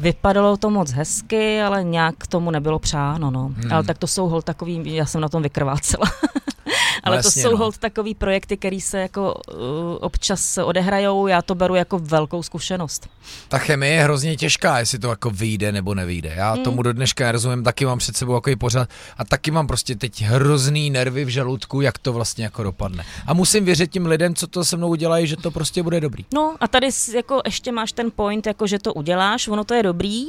Vypadalo 0.00 0.56
to 0.56 0.70
moc 0.70 0.92
hezky, 0.92 1.62
ale 1.62 1.84
nějak 1.84 2.26
tomu 2.26 2.50
nebylo 2.50 2.78
přáno, 2.78 3.30
no. 3.30 3.50
Hmm. 3.56 3.72
Ale 3.72 3.84
tak 3.84 3.98
to 3.98 4.06
jsou 4.06 4.28
hol 4.28 4.42
takový, 4.42 4.94
já 4.94 5.06
jsem 5.06 5.20
na 5.20 5.28
tom 5.28 5.42
vykrvácela. 5.42 6.06
ale 7.02 7.16
no, 7.16 7.22
to 7.22 7.30
jsou 7.30 7.50
no. 7.50 7.56
hold 7.56 7.78
takový 7.78 8.14
projekty, 8.14 8.56
které 8.56 8.80
se 8.80 9.00
jako 9.00 9.34
uh, 9.34 9.60
občas 10.00 10.58
odehrajou, 10.58 11.26
já 11.26 11.42
to 11.42 11.54
beru 11.54 11.74
jako 11.74 11.98
velkou 11.98 12.42
zkušenost. 12.42 13.08
Ta 13.48 13.58
chemie 13.58 13.92
je 13.92 14.02
hrozně 14.02 14.36
těžká, 14.36 14.78
jestli 14.78 14.98
to 14.98 15.08
jako 15.08 15.30
vyjde 15.30 15.72
nebo 15.72 15.94
nevyjde. 15.94 16.32
Já 16.36 16.52
hmm. 16.52 16.64
tomu 16.64 16.82
do 16.82 16.92
dneška 16.92 17.24
nerozumím, 17.24 17.64
taky 17.64 17.86
mám 17.86 17.98
před 17.98 18.16
sebou 18.16 18.34
jako 18.34 18.50
pořád 18.58 18.88
a 19.18 19.24
taky 19.24 19.50
mám 19.50 19.66
prostě 19.66 19.96
teď 19.96 20.22
hrozný 20.22 20.90
nervy 20.90 21.24
v 21.24 21.28
žaludku, 21.28 21.80
jak 21.80 21.98
to 21.98 22.12
vlastně 22.12 22.44
jako 22.44 22.62
dopadne. 22.62 23.04
A 23.26 23.34
musím 23.34 23.64
věřit 23.64 23.90
tím 23.90 24.06
lidem, 24.06 24.34
co 24.34 24.46
to 24.46 24.64
se 24.64 24.76
mnou 24.76 24.88
udělají, 24.88 25.26
že 25.26 25.36
to 25.36 25.50
prostě 25.50 25.82
bude 25.82 26.00
dobrý. 26.00 26.24
No 26.34 26.56
a 26.60 26.68
tady 26.68 26.88
jako 27.14 27.40
ještě 27.44 27.72
máš 27.72 27.92
ten 27.92 28.10
point, 28.10 28.46
jako 28.46 28.66
že 28.66 28.78
to 28.78 28.94
uděláš, 28.94 29.48
ono 29.48 29.64
to 29.64 29.74
je 29.74 29.82
dobrý, 29.82 30.24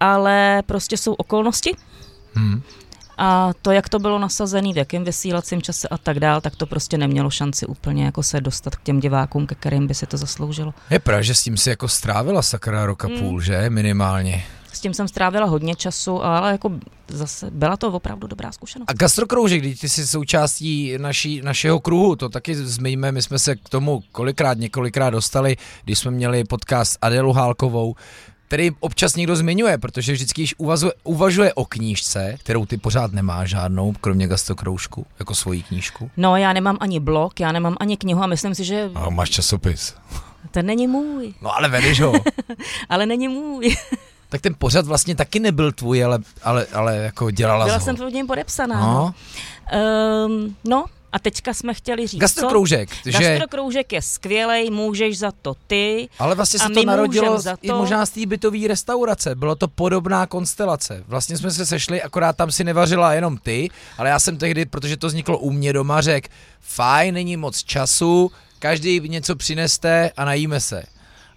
ale 0.00 0.62
prostě 0.66 0.96
jsou 0.96 1.14
okolnosti. 1.14 1.76
Hmm. 2.34 2.62
A 3.22 3.50
to, 3.62 3.70
jak 3.70 3.88
to 3.88 3.98
bylo 3.98 4.18
nasazené, 4.18 4.72
v 4.72 4.76
jakém 4.76 5.04
vysílacím 5.04 5.62
čase 5.62 5.88
a 5.88 5.98
tak 5.98 6.20
dál, 6.20 6.40
tak 6.40 6.56
to 6.56 6.66
prostě 6.66 6.98
nemělo 6.98 7.30
šanci 7.30 7.66
úplně 7.66 8.04
jako 8.04 8.22
se 8.22 8.40
dostat 8.40 8.76
k 8.76 8.82
těm 8.82 9.00
divákům, 9.00 9.46
ke 9.46 9.54
kterým 9.54 9.86
by 9.86 9.94
se 9.94 10.06
to 10.06 10.16
zasloužilo. 10.16 10.74
Je 10.90 10.98
pravda, 10.98 11.22
že 11.22 11.34
s 11.34 11.42
tím 11.42 11.56
si 11.56 11.70
jako 11.70 11.88
strávila 11.88 12.42
sakra 12.42 12.86
roka 12.86 13.08
hmm. 13.08 13.18
půl, 13.18 13.40
že? 13.40 13.70
Minimálně. 13.70 14.44
S 14.72 14.80
tím 14.80 14.94
jsem 14.94 15.08
strávila 15.08 15.46
hodně 15.46 15.74
času, 15.76 16.24
ale 16.24 16.52
jako 16.52 16.72
zase 17.08 17.50
byla 17.50 17.76
to 17.76 17.92
opravdu 17.92 18.26
dobrá 18.26 18.52
zkušenost. 18.52 18.90
A 18.90 18.92
gastrokroužek, 18.92 19.60
když 19.60 19.80
ty 19.80 19.88
jsi 19.88 20.06
součástí 20.06 20.94
naší, 20.98 21.40
našeho 21.40 21.80
kruhu, 21.80 22.16
to 22.16 22.28
taky 22.28 22.54
zmiňme, 22.54 23.12
my 23.12 23.22
jsme 23.22 23.38
se 23.38 23.56
k 23.56 23.68
tomu 23.68 24.02
kolikrát, 24.12 24.58
několikrát 24.58 25.10
dostali, 25.10 25.56
když 25.84 25.98
jsme 25.98 26.10
měli 26.10 26.44
podcast 26.44 26.98
Adelu 27.02 27.32
Hálkovou, 27.32 27.94
který 28.50 28.70
občas 28.80 29.16
někdo 29.16 29.36
zmiňuje, 29.36 29.78
protože 29.78 30.12
vždycky 30.12 30.42
již 30.42 30.54
uvažuje, 30.58 30.92
uvažuje 31.04 31.54
o 31.54 31.64
knížce, 31.64 32.36
kterou 32.38 32.66
ty 32.66 32.76
pořád 32.76 33.12
nemá 33.12 33.44
žádnou, 33.44 33.92
kromě 34.00 34.26
gastrokroužku, 34.26 35.06
jako 35.18 35.34
svoji 35.34 35.62
knížku. 35.62 36.10
No, 36.16 36.36
já 36.36 36.52
nemám 36.52 36.76
ani 36.80 37.00
blog, 37.00 37.40
já 37.40 37.52
nemám 37.52 37.76
ani 37.80 37.96
knihu 37.96 38.22
a 38.22 38.26
myslím 38.26 38.54
si, 38.54 38.64
že... 38.64 38.90
A 38.94 39.10
máš 39.10 39.30
časopis. 39.30 39.94
Ten 40.50 40.66
není 40.66 40.86
můj. 40.86 41.34
No 41.42 41.56
ale 41.56 41.68
vedeš 41.68 42.00
ho. 42.00 42.12
ale 42.88 43.06
není 43.06 43.28
můj. 43.28 43.76
tak 44.28 44.40
ten 44.40 44.54
pořad 44.58 44.86
vlastně 44.86 45.16
taky 45.16 45.40
nebyl 45.40 45.72
tvůj, 45.72 46.04
ale, 46.04 46.18
ale, 46.42 46.66
ale 46.72 46.96
jako 46.96 47.30
dělala 47.30 47.64
Byla 47.64 47.80
jsem 47.80 47.96
pod 47.96 48.08
něm 48.08 48.26
podepsaná. 48.26 48.80
No. 48.80 48.86
No. 48.92 49.14
Um, 50.26 50.56
no, 50.64 50.84
a 51.12 51.18
teďka 51.18 51.54
jsme 51.54 51.74
chtěli 51.74 52.06
říct, 52.06 52.20
Gastrokroužek. 52.20 52.90
Co? 53.02 53.10
Že... 53.10 53.18
Gastrokroužek 53.18 53.92
je 53.92 54.02
skvělý, 54.02 54.70
můžeš 54.70 55.18
za 55.18 55.32
to 55.42 55.54
ty. 55.66 56.08
Ale 56.18 56.34
vlastně 56.34 56.58
se 56.58 56.68
to 56.68 56.82
narodilo 56.82 57.40
za 57.40 57.56
to... 57.56 57.66
i 57.66 57.68
možná 57.68 58.06
z 58.06 58.10
té 58.10 58.26
bytové 58.26 58.58
restaurace. 58.68 59.34
Bylo 59.34 59.54
to 59.54 59.68
podobná 59.68 60.26
konstelace. 60.26 61.04
Vlastně 61.08 61.38
jsme 61.38 61.50
se 61.50 61.66
sešli, 61.66 62.02
akorát 62.02 62.36
tam 62.36 62.52
si 62.52 62.64
nevařila 62.64 63.14
jenom 63.14 63.38
ty, 63.38 63.70
ale 63.98 64.08
já 64.08 64.18
jsem 64.18 64.38
tehdy, 64.38 64.64
protože 64.64 64.96
to 64.96 65.06
vzniklo 65.06 65.38
u 65.38 65.50
mě 65.50 65.72
doma, 65.72 66.00
řekl, 66.00 66.28
fajn, 66.60 67.14
není 67.14 67.36
moc 67.36 67.62
času, 67.62 68.32
každý 68.58 69.00
něco 69.00 69.36
přineste 69.36 70.10
a 70.16 70.24
najíme 70.24 70.60
se. 70.60 70.82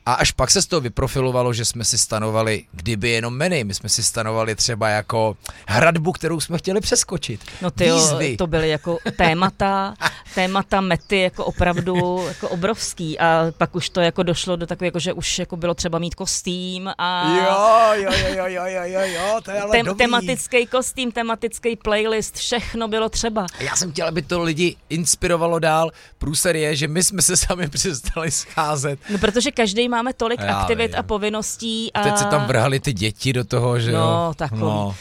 A 0.06 0.14
až 0.14 0.32
pak 0.32 0.51
se 0.51 0.62
z 0.62 0.66
toho 0.66 0.80
vyprofilovalo, 0.80 1.54
že 1.54 1.66
jsme 1.66 1.84
si 1.84 1.97
stanovali, 1.97 2.64
kdyby 2.72 3.10
jenom 3.10 3.34
meny, 3.38 3.64
my 3.64 3.74
jsme 3.74 3.89
si 3.89 4.04
stanovali 4.04 4.56
třeba 4.56 4.89
jako 4.89 5.38
hradbu, 5.68 6.12
kterou 6.12 6.39
jsme 6.39 6.58
chtěli 6.58 6.82
přeskočit. 6.82 7.41
No 7.62 7.72
ty 7.72 7.89
to 8.38 8.47
byly 8.47 8.70
jako 8.70 8.97
témata, 9.18 9.93
témata 10.36 10.82
mety 10.82 11.22
jako 11.22 11.45
opravdu 11.45 12.26
jako 12.28 12.49
obrovský 12.49 13.20
a 13.20 13.45
pak 13.58 13.76
už 13.76 13.89
to 13.89 14.01
jako 14.01 14.24
došlo 14.24 14.56
do 14.56 14.68
takové, 14.68 14.88
jako, 14.88 14.99
že 14.99 15.14
už 15.14 15.39
jako 15.39 15.58
bylo 15.58 15.74
třeba 15.74 15.99
mít 15.99 16.16
kostým 16.16 16.89
a... 16.97 17.38
Jo, 17.38 18.04
jo, 18.04 18.12
jo, 18.28 18.45
jo, 18.47 18.64
jo, 18.66 18.84
jo, 18.84 19.01
jo 19.01 19.41
to 19.43 19.51
je 19.51 19.62
ale 19.62 19.72
Tem, 19.72 19.86
dobrý. 19.86 19.97
Tematický 20.06 20.66
kostým, 20.66 21.12
tematický 21.12 21.76
playlist, 21.76 22.36
všechno 22.36 22.88
bylo 22.88 23.10
třeba. 23.10 23.45
Já 23.60 23.76
jsem 23.76 23.91
chtěl, 23.91 24.08
aby 24.08 24.22
to 24.22 24.41
lidi 24.41 24.76
inspirovalo 24.89 25.60
dál. 25.60 25.91
Průser 26.18 26.56
je, 26.56 26.76
že 26.76 26.88
my 26.88 27.04
jsme 27.04 27.22
se 27.22 27.38
sami 27.38 27.68
přestali 27.68 28.32
scházet. 28.32 28.99
No 29.10 29.18
protože 29.18 29.51
každý 29.51 29.89
máme 29.94 30.14
tolik 30.14 30.39
Já 30.39 30.58
aktivit 30.58 30.91
vím. 30.91 31.00
a 31.00 31.04
povinností. 31.04 31.94
A... 31.94 32.04
Teď 32.04 32.18
se 32.18 32.26
tam 32.26 32.46
vrhali 32.46 32.80
ty 32.80 32.94
děti 32.94 33.34
do 33.34 33.44
toho, 33.44 33.80
že 33.80 33.91
no, 33.91 34.00
jo? 34.00 34.34
Takový. 34.36 34.62
No, 34.62 34.96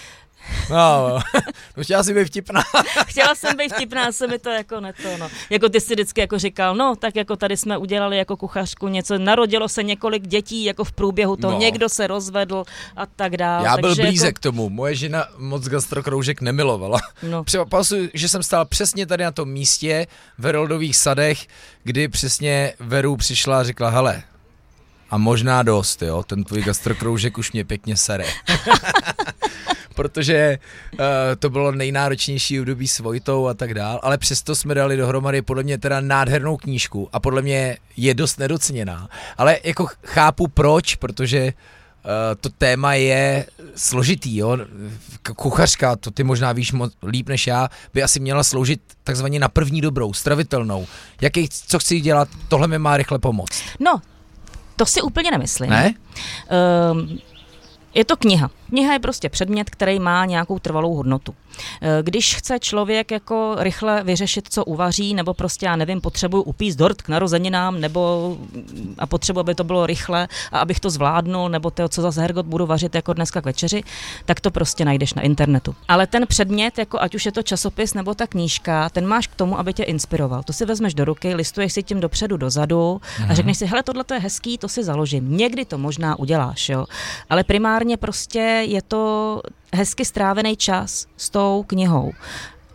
No, 0.71 1.19
no 1.77 1.85
chtěla 1.85 2.03
jsi 2.03 2.15
být 2.15 2.25
vtipná. 2.25 2.63
chtěla 3.07 3.35
jsem 3.35 3.57
být 3.57 3.73
vtipná, 3.75 4.13
se 4.13 4.27
mi 4.27 4.39
to 4.39 4.51
jako 4.51 4.81
neto, 4.81 5.17
no. 5.19 5.29
Jako 5.51 5.69
ty 5.69 5.81
si 5.81 5.95
vždycky 5.95 6.21
jako 6.21 6.39
říkal, 6.39 6.75
no, 6.75 6.97
tak 6.97 7.17
jako 7.17 7.37
tady 7.37 7.57
jsme 7.57 7.79
udělali 7.79 8.17
jako 8.17 8.37
kuchařku 8.37 8.89
něco, 8.89 9.19
narodilo 9.19 9.69
se 9.69 9.83
několik 9.83 10.27
dětí 10.27 10.65
jako 10.65 10.85
v 10.85 10.93
průběhu 10.93 11.37
toho, 11.37 11.53
no. 11.53 11.59
někdo 11.59 11.89
se 11.89 12.07
rozvedl 12.07 12.65
a 12.97 13.07
tak 13.07 13.37
dále. 13.37 13.65
Já 13.65 13.77
byl 13.77 13.95
blízek 13.95 14.27
jako... 14.27 14.37
k 14.37 14.43
tomu, 14.43 14.71
moje 14.71 14.95
žena 14.95 15.27
moc 15.39 15.69
gastrokroužek 15.69 16.41
nemilovala. 16.41 16.99
No. 17.23 17.45
Připamatuju, 17.53 18.09
že 18.15 18.29
jsem 18.29 18.43
stál 18.43 18.65
přesně 18.65 19.07
tady 19.07 19.25
na 19.25 19.31
tom 19.31 19.49
místě 19.49 20.07
v 20.39 20.45
Heroldových 20.45 20.97
sadech, 20.97 21.47
kdy 21.85 22.09
přesně 22.09 22.73
Veru 22.81 23.17
přišla 23.17 23.61
a 23.61 23.63
řekla, 23.63 23.91
hele, 23.91 24.23
a 25.13 25.19
možná 25.19 25.63
dost, 25.63 26.03
jo, 26.03 26.23
ten 26.23 26.45
tvůj 26.45 26.63
gastrokroužek 26.63 27.39
už 27.39 27.53
mě 27.53 27.65
pěkně 27.65 27.97
sere. 27.97 28.25
protože 29.95 30.59
uh, 30.93 30.99
to 31.39 31.51
bylo 31.51 31.73
nejnáročnější 31.73 32.61
období 32.61 32.89
s 32.89 32.99
Vojtou 32.99 33.47
a 33.47 33.55
tak 33.55 33.75
dál, 33.75 34.01
ale 34.03 34.19
přesto 34.19 34.55
jsme 34.55 34.75
dali 34.75 34.97
dohromady 34.97 35.43
podle 35.43 35.63
mě 35.63 35.79
teda 35.79 36.01
nádhernou 36.01 36.57
knížku 36.57 37.09
a 37.13 37.21
podle 37.21 37.43
mě 37.43 37.77
je 37.97 38.15
dost 38.15 38.39
nedoceněná. 38.39 39.09
Ale 39.39 39.59
jako 39.65 39.87
chápu 40.05 40.49
proč, 40.49 40.95
protože 40.95 41.53
Uh, 42.05 42.41
to 42.41 42.49
téma 42.49 42.95
je 42.95 43.47
složitý, 43.77 44.37
jo. 44.37 44.59
Kuchařka, 45.37 45.97
to 45.97 46.11
ty 46.11 46.25
možná 46.25 46.53
víš 46.53 46.73
moc, 46.73 46.93
líp 47.07 47.29
než 47.29 47.47
já, 47.47 47.69
by 47.95 48.03
asi 48.03 48.21
měla 48.21 48.45
sloužit 48.45 48.81
takzvaně 49.05 49.39
na 49.39 49.49
první 49.49 49.81
dobrou, 49.81 50.13
stravitelnou. 50.13 50.87
Jaký, 51.21 51.49
co 51.49 51.79
chci 51.79 52.01
dělat, 52.01 52.29
tohle 52.49 52.69
mi 52.69 52.79
má 52.79 52.97
rychle 52.97 53.19
pomoct. 53.19 53.63
No, 53.81 54.01
to 54.77 54.87
si 54.87 55.03
úplně 55.03 55.31
nemyslím. 55.31 55.71
Ne? 55.71 55.95
Um, 56.93 57.19
je 57.95 58.05
to 58.05 58.17
kniha. 58.17 58.51
Kniha 58.69 58.93
je 58.93 58.99
prostě 58.99 59.29
předmět, 59.29 59.71
který 59.71 59.99
má 59.99 60.25
nějakou 60.25 60.59
trvalou 60.59 60.95
hodnotu. 60.95 61.35
Eh, 61.83 62.03
když 62.03 62.35
chce 62.35 62.59
člověk 62.59 63.11
jako 63.11 63.57
rychle 63.59 64.05
vyřešit, 64.05 64.49
co 64.51 64.65
uvaří, 64.65 65.15
nebo 65.15 65.35
prostě, 65.35 65.67
já 65.67 65.77
nevím, 65.77 66.01
potřebuji 66.01 66.43
upíst 66.43 66.79
dort 66.79 67.03
k 67.03 67.09
narozeninám, 67.09 67.81
nebo 67.81 68.37
a 68.99 69.07
potřebuji, 69.07 69.41
aby 69.41 69.55
to 69.55 69.65
bylo 69.65 69.87
rychle 69.87 70.29
a 70.53 70.59
abych 70.59 70.81
to 70.81 70.91
zvládnul, 70.91 71.49
nebo 71.49 71.71
to, 71.71 71.89
co 71.89 72.11
za 72.11 72.23
hergot 72.23 72.47
budu 72.47 72.67
vařit 72.67 72.95
jako 72.95 73.13
dneska 73.13 73.41
k 73.41 73.45
večeři, 73.45 73.83
tak 74.25 74.41
to 74.41 74.51
prostě 74.51 74.85
najdeš 74.85 75.15
na 75.15 75.23
internetu. 75.23 75.75
Ale 75.89 76.07
ten 76.07 76.27
předmět, 76.27 76.79
jako 76.79 77.01
ať 77.01 77.15
už 77.15 77.27
je 77.27 77.33
to 77.33 77.43
časopis 77.43 77.95
nebo 77.95 78.15
ta 78.15 78.27
knížka, 78.27 78.89
ten 78.89 79.07
máš 79.07 79.27
k 79.27 79.35
tomu, 79.35 79.59
aby 79.59 79.73
tě 79.73 79.83
inspiroval. 79.83 80.43
To 80.43 80.53
si 80.53 80.65
vezmeš 80.65 80.95
do 80.95 81.05
ruky, 81.05 81.35
listuješ 81.35 81.73
si 81.73 81.83
tím 81.83 82.01
dopředu, 82.01 82.37
dozadu 82.37 83.01
a 83.19 83.23
mhm. 83.23 83.35
řekneš 83.35 83.59
si, 83.59 83.67
hele, 83.67 83.83
tohle 83.83 84.05
to 84.05 84.15
je 84.15 84.21
hezký, 84.21 84.59
to 84.59 84.69
si 84.69 84.85
založím. 84.85 85.37
Někdy 85.37 85.65
to 85.65 85.79
možná 85.79 86.19
uděláš, 86.19 86.69
jo. 86.69 86.87
Ale 87.31 87.45
primárně 87.45 87.97
prostě 87.97 88.65
je 88.67 88.83
to 88.83 89.41
hezky 89.75 90.05
strávený 90.05 90.57
čas 90.57 91.07
s 91.17 91.31
tou 91.31 91.65
knihou 91.67 92.13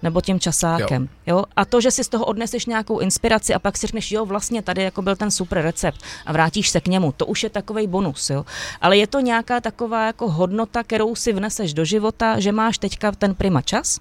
nebo 0.03 0.21
tím 0.21 0.39
časákem. 0.39 1.09
Jo. 1.25 1.37
jo. 1.37 1.43
A 1.55 1.65
to, 1.65 1.81
že 1.81 1.91
si 1.91 2.03
z 2.03 2.09
toho 2.09 2.25
odneseš 2.25 2.65
nějakou 2.65 2.99
inspiraci 2.99 3.53
a 3.53 3.59
pak 3.59 3.77
si 3.77 3.87
řekneš, 3.87 4.11
jo, 4.11 4.25
vlastně 4.25 4.61
tady 4.61 4.83
jako 4.83 5.01
byl 5.01 5.15
ten 5.15 5.31
super 5.31 5.61
recept 5.61 6.01
a 6.25 6.31
vrátíš 6.31 6.69
se 6.69 6.81
k 6.81 6.87
němu, 6.87 7.11
to 7.11 7.25
už 7.25 7.43
je 7.43 7.49
takový 7.49 7.87
bonus. 7.87 8.29
Jo. 8.29 8.45
Ale 8.81 8.97
je 8.97 9.07
to 9.07 9.19
nějaká 9.19 9.61
taková 9.61 10.05
jako 10.05 10.29
hodnota, 10.29 10.83
kterou 10.83 11.15
si 11.15 11.33
vneseš 11.33 11.73
do 11.73 11.85
života, 11.85 12.39
že 12.39 12.51
máš 12.51 12.77
teďka 12.77 13.11
ten 13.11 13.35
prima 13.35 13.61
čas, 13.61 13.99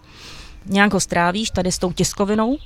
nějak 0.66 0.92
ho 0.92 1.00
strávíš 1.00 1.50
tady 1.50 1.72
s 1.72 1.78
tou 1.78 1.92
tiskovinou, 1.92 2.56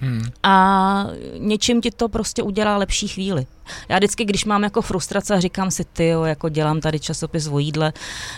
Hmm. 0.00 0.24
A 0.42 1.06
něčím 1.38 1.80
ti 1.80 1.90
to 1.90 2.08
prostě 2.08 2.42
udělá 2.42 2.76
lepší 2.76 3.08
chvíli. 3.08 3.46
Já 3.88 3.96
vždycky, 3.96 4.24
když 4.24 4.44
mám 4.44 4.62
jako 4.62 4.82
frustrace, 4.82 5.40
říkám 5.40 5.70
si, 5.70 5.84
ty 5.84 6.08
jo, 6.08 6.22
jako 6.22 6.48
dělám 6.48 6.80
tady 6.80 7.00
časopis 7.00 7.46
o 7.46 7.58
jídle, 7.58 7.92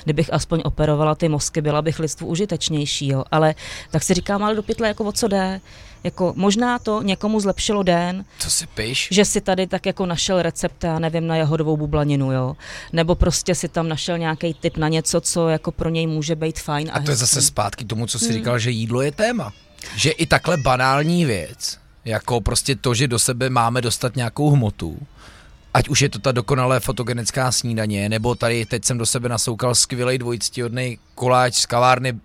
kdybych 0.04 0.32
aspoň 0.32 0.62
operovala 0.64 1.14
ty 1.14 1.28
mozky, 1.28 1.60
byla 1.60 1.82
bych 1.82 1.98
lidstvu 1.98 2.26
užitečnější, 2.26 3.08
jo. 3.08 3.24
Ale 3.30 3.54
tak 3.90 4.02
si 4.02 4.14
říkám, 4.14 4.42
ale 4.42 4.54
do 4.54 4.62
pytle, 4.62 4.88
jako 4.88 5.04
o 5.04 5.12
co 5.12 5.28
jde? 5.28 5.60
Jako 6.04 6.32
možná 6.36 6.78
to 6.78 7.02
někomu 7.02 7.40
zlepšilo 7.40 7.82
den. 7.82 8.24
Co 8.38 8.50
si 8.50 8.66
píš? 8.66 9.08
Že 9.10 9.24
si 9.24 9.40
tady 9.40 9.66
tak 9.66 9.86
jako 9.86 10.06
našel 10.06 10.42
recept, 10.42 10.84
já 10.84 10.98
nevím, 10.98 11.26
na 11.26 11.36
jahodovou 11.36 11.76
bublaninu, 11.76 12.32
jo. 12.32 12.56
Nebo 12.92 13.14
prostě 13.14 13.54
si 13.54 13.68
tam 13.68 13.88
našel 13.88 14.18
nějaký 14.18 14.54
tip 14.54 14.76
na 14.76 14.88
něco, 14.88 15.20
co 15.20 15.48
jako 15.48 15.72
pro 15.72 15.88
něj 15.88 16.06
může 16.06 16.36
být 16.36 16.60
fajn. 16.60 16.90
A, 16.92 16.94
a 16.94 17.00
to 17.02 17.10
je 17.10 17.16
zase 17.16 17.42
zpátky 17.42 17.84
tomu, 17.84 18.06
co 18.06 18.18
jsi 18.18 18.24
hmm. 18.24 18.34
říkal, 18.34 18.58
že 18.58 18.70
jídlo 18.70 19.02
je 19.02 19.12
téma 19.12 19.52
že 19.96 20.10
i 20.10 20.26
takhle 20.26 20.56
banální 20.56 21.24
věc, 21.24 21.78
jako 22.04 22.40
prostě 22.40 22.76
to, 22.76 22.94
že 22.94 23.08
do 23.08 23.18
sebe 23.18 23.50
máme 23.50 23.80
dostat 23.80 24.16
nějakou 24.16 24.50
hmotu, 24.50 24.98
ať 25.74 25.88
už 25.88 26.02
je 26.02 26.08
to 26.08 26.18
ta 26.18 26.32
dokonalé 26.32 26.80
fotogenická 26.80 27.52
snídaně, 27.52 28.08
nebo 28.08 28.34
tady 28.34 28.66
teď 28.66 28.84
jsem 28.84 28.98
do 28.98 29.06
sebe 29.06 29.28
nasoukal 29.28 29.74
skvělý 29.74 30.18
dvojictihodný 30.18 30.98
koláč 31.14 31.54
z 31.54 31.66
kavárny 31.66 32.20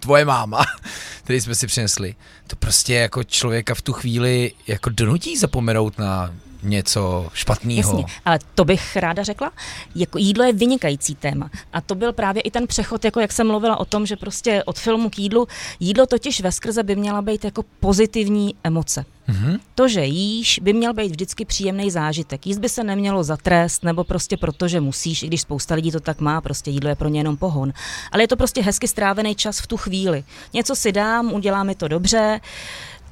tvoje 0.00 0.24
máma, 0.24 0.64
který 1.24 1.40
jsme 1.40 1.54
si 1.54 1.66
přinesli. 1.66 2.14
To 2.46 2.56
prostě 2.56 2.94
jako 2.94 3.24
člověka 3.24 3.74
v 3.74 3.82
tu 3.82 3.92
chvíli 3.92 4.52
jako 4.66 4.90
donutí 4.90 5.36
zapomenout 5.36 5.98
na 5.98 6.34
něco 6.62 7.28
špatného. 7.32 7.90
Jasně, 7.90 8.04
ale 8.24 8.38
to 8.54 8.64
bych 8.64 8.96
ráda 8.96 9.22
řekla. 9.22 9.52
Jako 9.94 10.18
jídlo 10.18 10.44
je 10.44 10.52
vynikající 10.52 11.14
téma. 11.14 11.50
A 11.72 11.80
to 11.80 11.94
byl 11.94 12.12
právě 12.12 12.42
i 12.42 12.50
ten 12.50 12.66
přechod, 12.66 13.04
jako 13.04 13.20
jak 13.20 13.32
jsem 13.32 13.46
mluvila 13.46 13.80
o 13.80 13.84
tom, 13.84 14.06
že 14.06 14.16
prostě 14.16 14.64
od 14.64 14.78
filmu 14.78 15.10
k 15.10 15.18
jídlu, 15.18 15.48
jídlo 15.80 16.06
totiž 16.06 16.40
ve 16.40 16.52
skrze 16.52 16.82
by 16.82 16.96
měla 16.96 17.22
být 17.22 17.44
jako 17.44 17.64
pozitivní 17.80 18.54
emoce. 18.64 19.04
Mm-hmm. 19.28 19.58
To, 19.74 19.88
že 19.88 20.04
jíš, 20.04 20.60
by 20.62 20.72
měl 20.72 20.94
být 20.94 21.10
vždycky 21.10 21.44
příjemný 21.44 21.90
zážitek. 21.90 22.46
Jíst 22.46 22.58
by 22.58 22.68
se 22.68 22.84
nemělo 22.84 23.24
za 23.24 23.36
trest, 23.36 23.84
nebo 23.84 24.04
prostě 24.04 24.36
proto, 24.36 24.68
že 24.68 24.80
musíš, 24.80 25.22
i 25.22 25.26
když 25.26 25.40
spousta 25.40 25.74
lidí 25.74 25.90
to 25.90 26.00
tak 26.00 26.20
má, 26.20 26.40
prostě 26.40 26.70
jídlo 26.70 26.90
je 26.90 26.96
pro 26.96 27.08
ně 27.08 27.20
jenom 27.20 27.36
pohon. 27.36 27.72
Ale 28.12 28.22
je 28.22 28.28
to 28.28 28.36
prostě 28.36 28.62
hezky 28.62 28.88
strávený 28.88 29.34
čas 29.34 29.58
v 29.58 29.66
tu 29.66 29.76
chvíli. 29.76 30.24
Něco 30.52 30.76
si 30.76 30.92
dám, 30.92 31.32
udělá 31.32 31.64
mi 31.64 31.74
to 31.74 31.88
dobře 31.88 32.40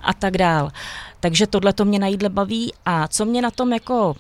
a 0.03 0.14
tak 0.14 0.38
dál. 0.38 0.70
Takže 1.25 1.47
tohle 1.47 1.72
to 1.72 1.85
mě 1.85 1.99
na 1.99 2.07
jídle 2.07 2.29
baví 2.29 2.72
a 2.87 3.09
co 3.09 3.25
mě 3.25 3.43
na 3.43 3.51
tom 3.51 3.72
jako 3.72 4.16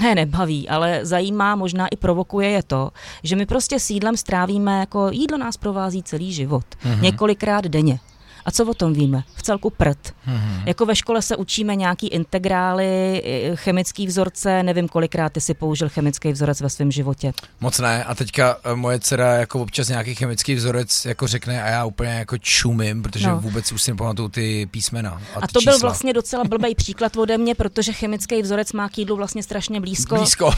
ne, 0.00 0.14
nebaví, 0.14 0.68
ale 0.68 1.00
zajímá, 1.02 1.56
možná 1.56 1.88
i 1.88 1.96
provokuje 1.96 2.48
je 2.50 2.62
to, 2.62 2.90
že 3.22 3.36
my 3.36 3.46
prostě 3.46 3.80
s 3.80 3.90
jídlem 3.90 4.16
strávíme, 4.16 4.80
jako 4.80 5.08
jídlo 5.10 5.38
nás 5.38 5.56
provází 5.56 6.02
celý 6.02 6.32
život, 6.32 6.64
mm-hmm. 6.84 7.02
několikrát 7.02 7.64
denně. 7.64 7.98
A 8.46 8.50
co 8.50 8.64
o 8.64 8.74
tom 8.74 8.92
víme? 8.92 9.24
V 9.34 9.42
celku 9.42 9.70
prd. 9.70 9.98
Mm-hmm. 10.06 10.62
Jako 10.66 10.86
ve 10.86 10.96
škole 10.96 11.22
se 11.22 11.36
učíme 11.36 11.76
nějaký 11.76 12.08
integrály, 12.08 13.22
chemický 13.54 14.06
vzorce, 14.06 14.62
nevím 14.62 14.88
kolikrát 14.88 15.32
ty 15.32 15.40
si 15.40 15.54
použil 15.54 15.88
chemický 15.88 16.32
vzorec 16.32 16.60
ve 16.60 16.70
svém 16.70 16.90
životě. 16.90 17.32
Moc 17.60 17.78
ne. 17.78 18.04
A 18.04 18.14
teďka 18.14 18.56
eh, 18.64 18.74
moje 18.74 19.00
dcera 19.00 19.34
jako 19.34 19.60
občas 19.60 19.88
nějaký 19.88 20.14
chemický 20.14 20.54
vzorec 20.54 21.04
jako 21.04 21.26
řekne 21.26 21.62
a 21.62 21.68
já 21.68 21.84
úplně 21.84 22.10
jako 22.10 22.38
čumím, 22.38 23.02
protože 23.02 23.28
no. 23.28 23.40
vůbec 23.40 23.72
už 23.72 23.82
si 23.82 23.90
nepamatuju 23.90 24.28
ty 24.28 24.66
písmena. 24.66 25.22
A, 25.34 25.38
a 25.40 25.46
to 25.46 25.60
čísla. 25.60 25.72
byl 25.72 25.80
vlastně 25.80 26.12
docela 26.12 26.44
blbý 26.44 26.74
příklad 26.74 27.16
ode 27.16 27.38
mě, 27.38 27.54
protože 27.54 27.92
chemický 27.92 28.42
vzorec 28.42 28.72
má 28.72 28.88
k 28.88 28.98
jídlu 28.98 29.16
vlastně 29.16 29.42
strašně 29.42 29.80
blízko. 29.80 30.16
Blízko. 30.16 30.50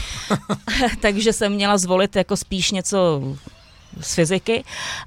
takže 1.01 1.33
jsem 1.33 1.53
měla 1.53 1.77
zvolit 1.77 2.15
jako 2.15 2.37
spíš 2.37 2.71
něco 2.71 3.21
z 4.01 4.13
fyziky, 4.15 4.63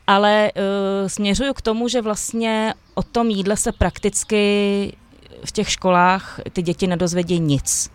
ale 0.06 0.52
uh, 0.56 1.08
směřuju 1.08 1.54
k 1.54 1.62
tomu, 1.62 1.88
že 1.88 2.02
vlastně 2.02 2.74
o 2.94 3.02
tom 3.02 3.30
jídle 3.30 3.56
se 3.56 3.72
prakticky 3.72 4.92
v 5.44 5.52
těch 5.52 5.70
školách 5.70 6.40
ty 6.52 6.62
děti 6.62 6.86
nedozvědí 6.86 7.40
nic. 7.40 7.90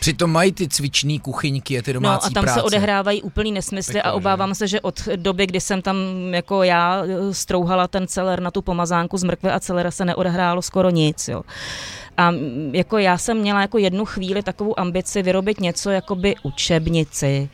Přitom 0.00 0.32
mají 0.32 0.52
ty 0.52 0.68
cvičný 0.68 1.20
kuchyňky 1.20 1.78
a 1.78 1.82
ty 1.82 1.92
domácí 1.92 2.24
No 2.24 2.30
a 2.30 2.34
tam 2.34 2.44
práce. 2.44 2.60
se 2.60 2.62
odehrávají 2.62 3.22
úplný 3.22 3.52
nesmysly 3.52 3.94
Peklo, 3.94 4.10
a 4.10 4.12
obávám 4.12 4.48
že? 4.50 4.54
se, 4.54 4.68
že 4.68 4.80
od 4.80 5.08
doby, 5.16 5.46
kdy 5.46 5.60
jsem 5.60 5.82
tam 5.82 5.96
jako 6.30 6.62
já 6.62 7.02
eh, 7.04 7.34
strouhala 7.34 7.88
ten 7.88 8.06
celer 8.06 8.40
na 8.40 8.50
tu 8.50 8.62
pomazánku 8.62 9.18
z 9.18 9.24
mrkve 9.24 9.52
a 9.52 9.60
celera 9.60 9.90
se 9.90 10.04
neodehrálo 10.04 10.62
skoro 10.62 10.90
nic, 10.90 11.28
jo. 11.28 11.42
A 12.16 12.32
jako 12.72 12.98
já 12.98 13.18
jsem 13.18 13.38
měla 13.38 13.60
jako 13.60 13.78
jednu 13.78 14.04
chvíli 14.04 14.42
takovou 14.42 14.80
ambici 14.80 15.22
vyrobit 15.22 15.60
něco 15.60 15.90
jako 15.90 16.14
by 16.14 16.34
učebnici, 16.42 17.48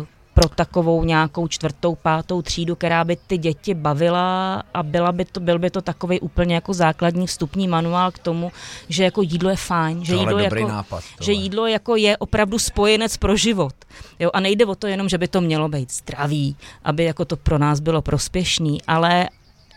uh, 0.00 0.06
pro 0.38 0.48
takovou 0.48 1.04
nějakou 1.04 1.48
čtvrtou, 1.48 1.94
pátou 1.94 2.42
třídu, 2.42 2.74
která 2.74 3.04
by 3.04 3.16
ty 3.26 3.38
děti 3.38 3.74
bavila 3.74 4.62
a 4.74 4.82
byla 4.82 5.12
by 5.12 5.24
to, 5.24 5.40
byl 5.40 5.58
by 5.58 5.70
to 5.70 5.82
takový 5.82 6.20
úplně 6.20 6.54
jako 6.54 6.74
základní 6.74 7.26
vstupní 7.26 7.68
manuál 7.68 8.10
k 8.10 8.18
tomu, 8.18 8.52
že 8.88 9.04
jako 9.04 9.22
jídlo 9.22 9.50
je 9.50 9.56
fajn, 9.56 10.04
že, 10.04 10.14
jídlo, 10.14 10.38
jako, 10.38 10.68
nápad, 10.68 11.04
že 11.20 11.32
jídlo 11.32 11.66
jako 11.66 11.96
je 11.96 12.16
opravdu 12.16 12.58
spojenec 12.58 13.16
pro 13.16 13.36
život. 13.36 13.74
Jo, 14.18 14.30
a 14.32 14.40
nejde 14.40 14.66
o 14.66 14.74
to 14.74 14.86
jenom, 14.86 15.08
že 15.08 15.18
by 15.18 15.28
to 15.28 15.40
mělo 15.40 15.68
být 15.68 15.92
zdravý, 15.92 16.56
aby 16.84 17.04
jako 17.04 17.24
to 17.24 17.36
pro 17.36 17.58
nás 17.58 17.80
bylo 17.80 18.02
prospěšný, 18.02 18.82
ale 18.82 19.28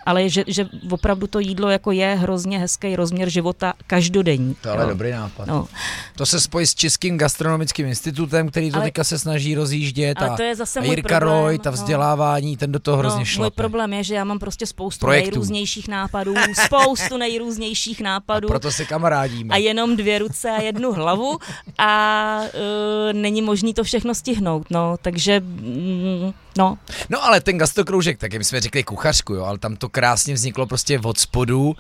ale 0.06 0.30
že, 0.30 0.43
že 0.47 0.68
opravdu 0.91 1.28
to 1.28 1.39
jídlo 1.39 1.70
jako 1.70 1.91
je 1.91 2.16
hrozně 2.16 2.60
hezký 2.60 2.95
rozměr 2.95 3.30
života 3.30 3.74
každodenní. 3.88 4.56
To 4.62 4.70
je 4.70 4.74
ale 4.74 4.86
dobrý 4.86 5.12
nápad. 5.12 5.47
No. 5.47 5.68
To 6.16 6.26
se 6.26 6.39
spojí 6.39 6.68
s 6.68 6.76
Českým 6.76 7.18
gastronomickým 7.18 7.88
institutem, 7.88 8.49
který 8.49 8.72
to 8.72 8.78
ale, 8.78 8.86
teďka 8.86 9.04
se 9.04 9.20
snaží 9.20 9.56
rozjíždět. 9.56 10.22
Ale 10.22 10.38
to 10.38 10.43
je 10.43 10.56
zase 10.56 10.80
a 10.80 10.84
Jirka 10.84 11.20
problém, 11.20 11.43
Roy, 11.43 11.60
ta 11.60 11.70
no. 11.70 11.74
vzdělávání, 11.74 12.52
no. 12.52 12.58
ten 12.58 12.72
do 12.72 12.80
toho 12.80 12.97
hrozně 12.97 13.20
no, 13.20 13.26
šlape. 13.26 13.43
Můj 13.43 13.52
problém 13.52 13.93
je, 13.93 14.04
že 14.04 14.16
já 14.16 14.24
mám 14.24 14.39
prostě 14.39 14.66
spoustu 14.66 14.99
Projektů. 14.99 15.30
nejrůznějších 15.30 15.88
nápadů, 15.88 16.34
spoustu 16.66 17.18
nejrůznějších 17.18 18.02
nápadů. 18.02 18.47
A 18.47 18.52
proto 18.52 18.72
se 18.72 18.86
kamarádíme. 18.86 19.54
A 19.54 19.58
jenom 19.58 19.97
dvě 19.97 20.20
ruce 20.20 20.52
a 20.52 20.62
jednu 20.62 20.93
hlavu 20.93 21.38
a 21.78 22.41
uh, 22.41 23.14
není 23.14 23.41
možný 23.41 23.74
to 23.74 23.84
všechno 23.84 24.16
stihnout, 24.16 24.68
no, 24.70 24.95
takže 25.02 25.39
mm, 25.39 26.34
no. 26.58 26.78
No 27.10 27.26
ale 27.26 27.41
ten 27.41 27.58
gastrokroužek, 27.58 28.18
tak 28.18 28.34
my 28.34 28.43
jsme 28.43 28.60
řekli 28.60 28.84
kuchařku, 28.84 29.34
jo, 29.34 29.43
ale 29.43 29.58
tam 29.58 29.76
to 29.76 29.89
krásně 30.02 30.34
vzniklo 30.34 30.66
prostě 30.66 30.99
od 30.99 31.20
spodu 31.20 31.76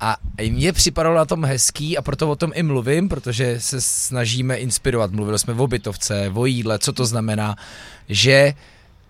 a 0.00 0.16
mně 0.50 0.72
připadalo 0.72 1.16
na 1.16 1.24
tom 1.24 1.44
hezký 1.44 1.98
a 1.98 2.02
proto 2.02 2.30
o 2.30 2.36
tom 2.36 2.52
i 2.54 2.62
mluvím, 2.62 3.08
protože 3.08 3.60
se 3.60 3.80
snažíme 3.80 4.56
inspirovat. 4.56 5.10
Mluvili 5.10 5.38
jsme 5.38 5.54
o 5.54 5.66
bytovce, 5.66 6.32
o 6.34 6.46
jídle, 6.46 6.78
co 6.78 6.92
to 6.92 7.06
znamená, 7.06 7.56
že 8.08 8.54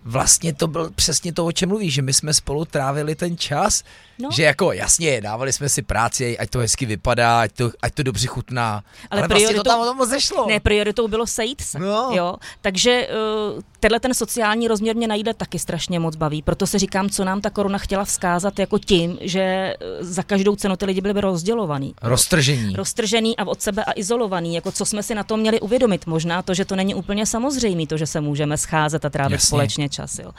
vlastně 0.04 0.54
to 0.54 0.66
byl 0.66 0.90
přesně 0.90 1.32
to, 1.32 1.46
o 1.46 1.52
čem 1.52 1.68
mluví, 1.68 1.90
že 1.90 2.02
my 2.02 2.12
jsme 2.12 2.34
spolu 2.34 2.64
trávili 2.64 3.14
ten 3.14 3.36
čas, 3.36 3.84
No. 4.18 4.28
Že 4.32 4.42
jako 4.42 4.72
jasně, 4.72 5.20
dávali 5.20 5.52
jsme 5.52 5.68
si 5.68 5.82
práci, 5.82 6.38
ať 6.38 6.50
to 6.50 6.58
hezky 6.58 6.86
vypadá, 6.86 7.40
ať 7.40 7.52
to, 7.52 7.70
ať 7.82 7.94
to 7.94 8.02
dobře 8.02 8.26
chutná. 8.26 8.82
Ale, 9.10 9.20
ale 9.20 9.28
vlastně 9.28 9.54
to 9.54 9.62
tam 9.62 9.80
o 9.80 9.84
tom 9.84 10.06
zešlo. 10.06 10.46
Ne, 10.48 10.60
prioritou 10.60 11.08
bylo 11.08 11.26
sejít 11.26 11.60
se. 11.60 11.78
No. 11.78 12.10
Jo? 12.12 12.34
Takže 12.60 13.08
uh, 13.54 13.60
tenhle 13.80 14.00
ten 14.00 14.14
sociální 14.14 14.68
rozměr 14.68 14.96
mě 14.96 15.08
najde 15.08 15.34
taky 15.34 15.58
strašně 15.58 15.98
moc 15.98 16.16
baví. 16.16 16.42
Proto 16.42 16.66
se 16.66 16.78
říkám, 16.78 17.10
co 17.10 17.24
nám 17.24 17.40
ta 17.40 17.50
koruna 17.50 17.78
chtěla 17.78 18.04
vzkázat 18.04 18.58
jako 18.58 18.78
tím, 18.78 19.18
že 19.20 19.74
uh, 20.00 20.06
za 20.06 20.22
každou 20.22 20.56
cenu 20.56 20.76
ty 20.76 20.84
lidi 20.84 21.00
byli 21.00 21.14
by 21.14 21.20
rozdělovaný. 21.20 21.94
Roztržení. 22.02 22.76
Roztržený 22.76 23.36
a 23.36 23.46
od 23.46 23.62
sebe 23.62 23.84
a 23.84 23.92
izolovaný. 23.96 24.54
Jako 24.54 24.72
co 24.72 24.84
jsme 24.84 25.02
si 25.02 25.14
na 25.14 25.24
to 25.24 25.36
měli 25.36 25.60
uvědomit. 25.60 26.06
Možná 26.06 26.42
to, 26.42 26.54
že 26.54 26.64
to 26.64 26.76
není 26.76 26.94
úplně 26.94 27.26
samozřejmé, 27.26 27.86
to, 27.86 27.96
že 27.96 28.06
se 28.06 28.20
můžeme 28.20 28.56
scházet 28.56 29.04
a 29.04 29.10
trávit 29.10 29.32
Jasně. 29.32 29.46
společně 29.46 29.88
čas. 29.98 30.18
Jo. 30.18 30.30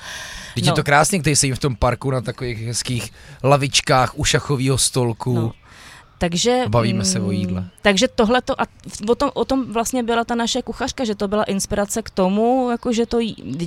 Teď 0.56 0.66
no. 0.66 0.72
je 0.72 0.76
to 0.76 0.84
krásně, 0.84 1.20
když 1.20 1.40
sedím 1.40 1.56
v 1.56 1.60
tom 1.60 1.76
parku 1.76 2.12
na 2.12 2.22
takových 2.22 2.60
hezkých 2.60 3.12
lavičkách 3.44 4.20
u 4.20 4.24
šachového 4.24 4.78
stolku. 4.78 5.34
No. 5.34 5.52
Takže, 6.20 6.64
Bavíme 6.68 7.06
se 7.06 7.20
o 7.20 7.32
jídle. 7.32 7.62
Mm, 7.62 7.68
takže 7.82 8.08
tohle 8.16 8.42
to, 8.42 8.62
a 8.62 8.66
o 9.10 9.16
tom, 9.16 9.32
o 9.34 9.46
tom 9.46 9.74
vlastně 9.74 10.04
byla 10.04 10.24
ta 10.24 10.36
naše 10.36 10.62
kuchařka, 10.62 11.04
že 11.04 11.16
to 11.16 11.28
byla 11.28 11.44
inspirace 11.44 12.02
k 12.02 12.10
tomu, 12.10 12.68
jako 12.72 12.94
že 12.94 13.06
to, 13.06 13.18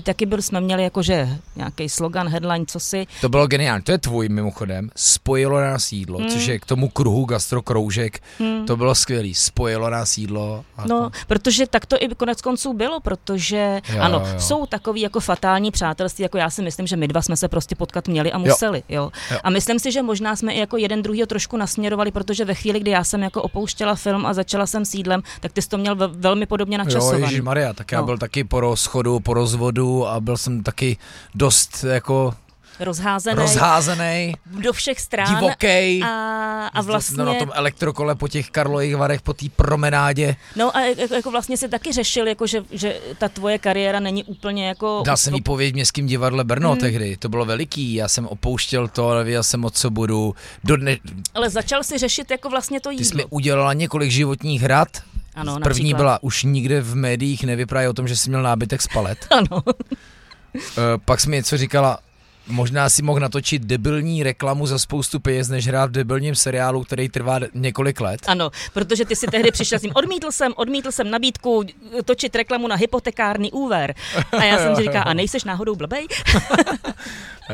taky 0.02 0.26
byl, 0.26 0.42
jsme 0.42 0.60
měli 0.60 0.82
jakože 0.82 1.28
nějaký 1.56 1.88
slogan, 1.88 2.28
headline, 2.28 2.64
co 2.66 2.80
si. 2.80 3.06
To 3.20 3.28
bylo 3.28 3.46
geniální, 3.46 3.82
to 3.82 3.92
je 3.92 3.98
tvůj 3.98 4.28
mimochodem, 4.28 4.90
spojilo 4.96 5.60
nás 5.60 5.92
jídlo, 5.92 6.18
Hmm. 6.18 6.28
což 6.28 6.46
je 6.46 6.58
k 6.58 6.66
tomu 6.66 6.88
kruhu 6.88 7.24
gastrokroužek, 7.24 8.20
to 8.66 8.76
bylo 8.76 8.94
skvělý, 8.94 9.34
spojilo 9.34 9.90
nás 9.90 10.18
jídlo. 10.18 10.64
A 10.76 10.86
No, 10.86 11.00
to, 11.10 11.18
protože 11.26 11.66
tak 11.66 11.86
to 11.86 11.96
i 12.00 12.08
konec 12.08 12.42
konců 12.42 12.72
bylo, 12.72 13.00
protože 13.00 13.80
Jo, 13.94 14.00
ano, 14.00 14.22
jo. 14.32 14.40
jsou 14.40 14.66
takový 14.66 15.00
jako 15.00 15.20
fatální 15.20 15.70
přátelství, 15.70 16.22
jako 16.22 16.38
já 16.38 16.50
si 16.50 16.62
myslím, 16.62 16.86
že 16.86 16.96
my 16.96 17.08
dva 17.08 17.22
jsme 17.22 17.36
se 17.36 17.48
prostě 17.48 17.74
potkat 17.74 18.08
měli 18.08 18.32
a 18.32 18.38
museli, 18.38 18.82
jo. 18.88 19.10
Jo. 19.30 19.38
A 19.44 19.50
myslím 19.50 19.78
si, 19.78 19.92
že 19.92 20.02
možná 20.02 20.36
jsme 20.36 20.52
i 20.52 20.58
jako 20.60 20.76
jeden 20.76 21.02
druhýho 21.02 21.26
trošku 21.26 21.56
nasměrovali, 21.56 22.10
protože 22.10 22.41
ve 22.44 22.54
chvíli, 22.54 22.80
kdy 22.80 22.90
já 22.90 23.04
jsem 23.04 23.22
jako 23.22 23.42
opouštěla 23.42 23.94
film 23.94 24.26
a 24.26 24.34
začala 24.34 24.66
jsem 24.66 24.84
s 24.84 24.94
jídlem, 24.94 25.22
tak 25.40 25.52
ty 25.52 25.62
jsi 25.62 25.68
to 25.68 25.78
měl 25.78 25.96
ve, 25.96 26.06
velmi 26.06 26.46
podobně 26.46 26.74
jo, 26.74 26.84
načasovaný. 26.84 27.40
Maria, 27.40 27.72
tak 27.72 27.92
já 27.92 28.00
No. 28.00 28.06
byl 28.06 28.18
taky 28.18 28.44
po 28.44 28.60
rozchodu, 28.60 29.20
po 29.20 29.34
rozvodu 29.34 30.06
a 30.06 30.20
byl 30.20 30.36
jsem 30.36 30.62
taky 30.62 30.96
dost 31.34 31.84
jako 31.88 32.34
rozházený 32.80 33.36
rozházený, 33.36 34.34
do 34.46 34.72
všech 34.72 35.00
stran. 35.00 35.34
divoký. 35.34 36.02
A, 36.02 36.70
a 36.74 36.82
vlastně, 36.82 37.24
na 37.24 37.34
tom 37.34 37.50
elektrokole 37.54 38.14
po 38.14 38.28
těch 38.28 38.50
Karlových 38.50 38.96
varech, 38.96 39.22
po 39.22 39.32
té 39.32 39.46
promenádě. 39.56 40.36
no 40.56 40.76
a 40.76 40.80
jako, 40.80 41.14
jako 41.14 41.30
vlastně 41.30 41.56
si 41.56 41.68
taky 41.68 41.92
řešil, 41.92 42.28
jako 42.28 42.46
že, 42.46 42.62
že 42.70 43.00
ta 43.18 43.28
tvoje 43.28 43.58
kariéra 43.58 44.00
není 44.00 44.24
úplně 44.24 44.68
jako... 44.68 45.02
Dal 45.06 45.16
jsem 45.16 45.34
výpověď 45.34 45.72
v 45.72 45.74
Městském 45.74 46.06
divadle 46.06 46.44
Brno 46.44 46.70
hmm. 46.70 46.80
tehdy, 46.80 47.16
to 47.16 47.28
bylo 47.28 47.44
veliký, 47.44 47.94
já 47.94 48.08
jsem 48.08 48.26
opouštěl 48.26 48.88
to, 48.88 49.14
nevěděl 49.14 49.42
jsem 49.42 49.64
o 49.64 49.70
co 49.70 49.90
budu. 49.90 50.34
Do 50.64 50.76
dne, 50.76 50.96
Ale 51.34 51.50
začal 51.50 51.82
si 51.84 51.98
řešit 51.98 52.30
jako 52.30 52.50
vlastně 52.50 52.80
to 52.80 52.88
ty 52.90 52.96
jsi 52.96 53.02
jídlo. 53.02 53.16
mi 53.16 53.24
udělala 53.30 53.72
několik 53.72 54.10
životních 54.10 54.62
hrad, 54.62 54.88
Ano, 55.34 55.52
První 55.62 55.82
například. 55.82 55.96
byla, 55.96 56.22
už 56.22 56.42
nikde 56.44 56.80
v 56.80 56.94
médiích 56.94 57.44
nevypráví 57.44 57.88
o 57.88 57.92
tom, 57.92 58.08
že 58.08 58.16
jsi 58.16 58.30
měl 58.30 58.42
nábytek 58.42 58.82
z 58.82 58.86
palet. 58.88 59.18
Ano. 59.30 59.62
Uh, 59.64 60.62
pak 61.04 61.20
jsi 61.20 61.30
mi 61.30 61.36
něco 61.36 61.56
říkala, 61.56 61.98
možná 62.46 62.88
si 62.88 63.02
mohl 63.02 63.20
natočit 63.20 63.62
debilní 63.62 64.22
reklamu 64.22 64.66
za 64.66 64.78
spoustu 64.78 65.20
peněz, 65.20 65.48
než 65.48 65.66
hrát 65.68 65.90
v 65.90 65.92
debilním 65.92 66.34
seriálu, 66.34 66.84
který 66.84 67.08
trvá 67.08 67.40
několik 67.54 68.00
let. 68.00 68.20
Ano, 68.26 68.50
protože 68.72 69.04
ty 69.04 69.16
si 69.16 69.26
tehdy 69.26 69.50
přišel 69.50 69.78
s 69.78 69.82
ním, 69.82 69.92
odmítl 69.94 70.30
jsem, 70.30 70.52
odmítl 70.56 70.92
jsem 70.92 71.10
nabídku 71.10 71.64
točit 72.04 72.36
reklamu 72.36 72.68
na 72.68 72.76
hypotekární 72.76 73.52
úver. 73.52 73.94
A 74.32 74.44
já 74.44 74.58
jsem 74.58 74.76
říkala, 74.76 75.02
a 75.04 75.14
nejseš 75.14 75.44
náhodou 75.44 75.76
blbej? 75.76 76.06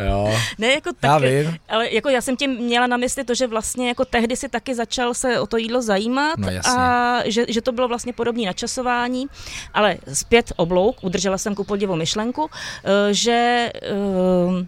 Jo. 0.06 0.34
Ne, 0.58 0.66
jako 0.66 0.90
tak, 0.92 1.02
Já 1.10 1.18
vím. 1.18 1.56
ale 1.68 1.90
jako 1.94 2.08
já 2.08 2.20
jsem 2.20 2.36
tím 2.36 2.50
měla 2.50 2.86
na 2.86 2.96
mysli 2.96 3.24
to, 3.24 3.34
že 3.34 3.46
vlastně 3.46 3.88
jako 3.88 4.04
tehdy 4.04 4.36
si 4.36 4.48
taky 4.48 4.74
začal 4.74 5.14
se 5.14 5.40
o 5.40 5.46
to 5.46 5.56
jídlo 5.56 5.82
zajímat 5.82 6.38
No, 6.38 6.50
jasně. 6.50 6.72
a 6.78 7.22
že, 7.26 7.44
že 7.48 7.62
to 7.62 7.72
bylo 7.72 7.88
vlastně 7.88 8.12
podobné 8.12 8.42
načasování, 8.46 9.26
ale 9.74 9.96
zpět 10.12 10.52
oblouk, 10.56 10.96
udržela 11.04 11.38
jsem 11.38 11.54
ku 11.54 11.64
podivu 11.64 11.96
myšlenku, 11.96 12.50
eh, 12.84 13.14
že 13.14 13.72
eh, 13.74 14.66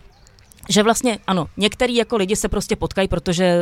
že 0.69 0.83
vlastně, 0.83 1.19
ano, 1.27 1.49
některý 1.57 1.97
jako 1.97 2.17
lidi 2.17 2.37
se 2.37 2.49
prostě 2.49 2.77
potkají, 2.77 3.09
protože 3.09 3.57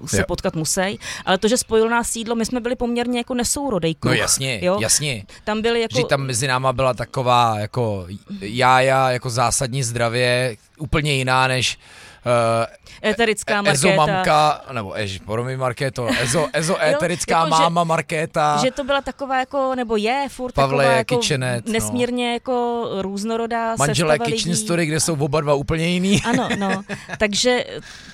uh, 0.00 0.06
se 0.06 0.18
Jo. 0.18 0.24
potkat 0.28 0.56
musí, 0.56 0.98
ale 1.26 1.38
to, 1.38 1.48
že 1.48 1.56
spojilo 1.56 1.88
nás 1.90 2.08
sídlo, 2.10 2.34
my 2.34 2.46
jsme 2.46 2.60
byli 2.60 2.76
poměrně 2.76 3.18
jako 3.18 3.34
nesourodej 3.34 3.90
No 3.94 3.98
kruh, 4.00 4.16
jasně, 4.18 4.60
jo? 4.62 4.78
jasně. 4.80 5.24
Tam 5.44 5.62
byly 5.62 5.80
jako... 5.80 5.96
Že 5.98 6.04
tam 6.04 6.20
mezi 6.22 6.46
náma 6.46 6.72
byla 6.72 6.94
taková 6.94 7.58
jako 7.58 8.06
jája, 8.40 9.10
jako 9.10 9.30
zásadní 9.30 9.82
zdravě, 9.82 10.56
úplně 10.78 11.12
jiná 11.14 11.48
než 11.48 11.78
uh, 12.26 13.08
Eterická 13.10 13.62
Ezo 13.66 13.88
markéta. 13.88 14.12
mamka, 14.12 14.60
nebo 14.72 14.94
ježi, 14.96 15.18
promiň 15.18 15.58
Markéto, 15.58 16.08
Ezo, 16.20 16.48
Ezo 16.52 16.76
éterická 16.84 17.38
jako, 17.38 17.56
že- 17.56 17.62
máma 17.62 17.84
Markéta. 17.84 18.56
Že 18.64 18.70
to 18.70 18.84
byla 18.84 19.00
taková 19.02 19.38
jako, 19.38 19.74
nebo 19.74 19.96
je 19.96 20.26
furt 20.28 20.52
Pavle 20.52 20.76
taková 20.84 20.92
je 20.92 20.98
jako 20.98 21.16
kitchenette, 21.16 21.68
no. 21.68 21.72
nesmírně 21.72 22.32
jako 22.32 22.86
různorodá 23.00 23.74
Manželé 23.78 24.18
Kitchen 24.18 24.52
lidí. 24.52 24.62
Story, 24.64 24.86
kde 24.86 25.00
jsou 25.00 25.16
oba 25.18 25.40
dva 25.40 25.54
úplně 25.54 25.88
jiný. 25.88 26.22
Ano, 26.32 26.48
no. 26.58 26.82
Takže 27.18 27.64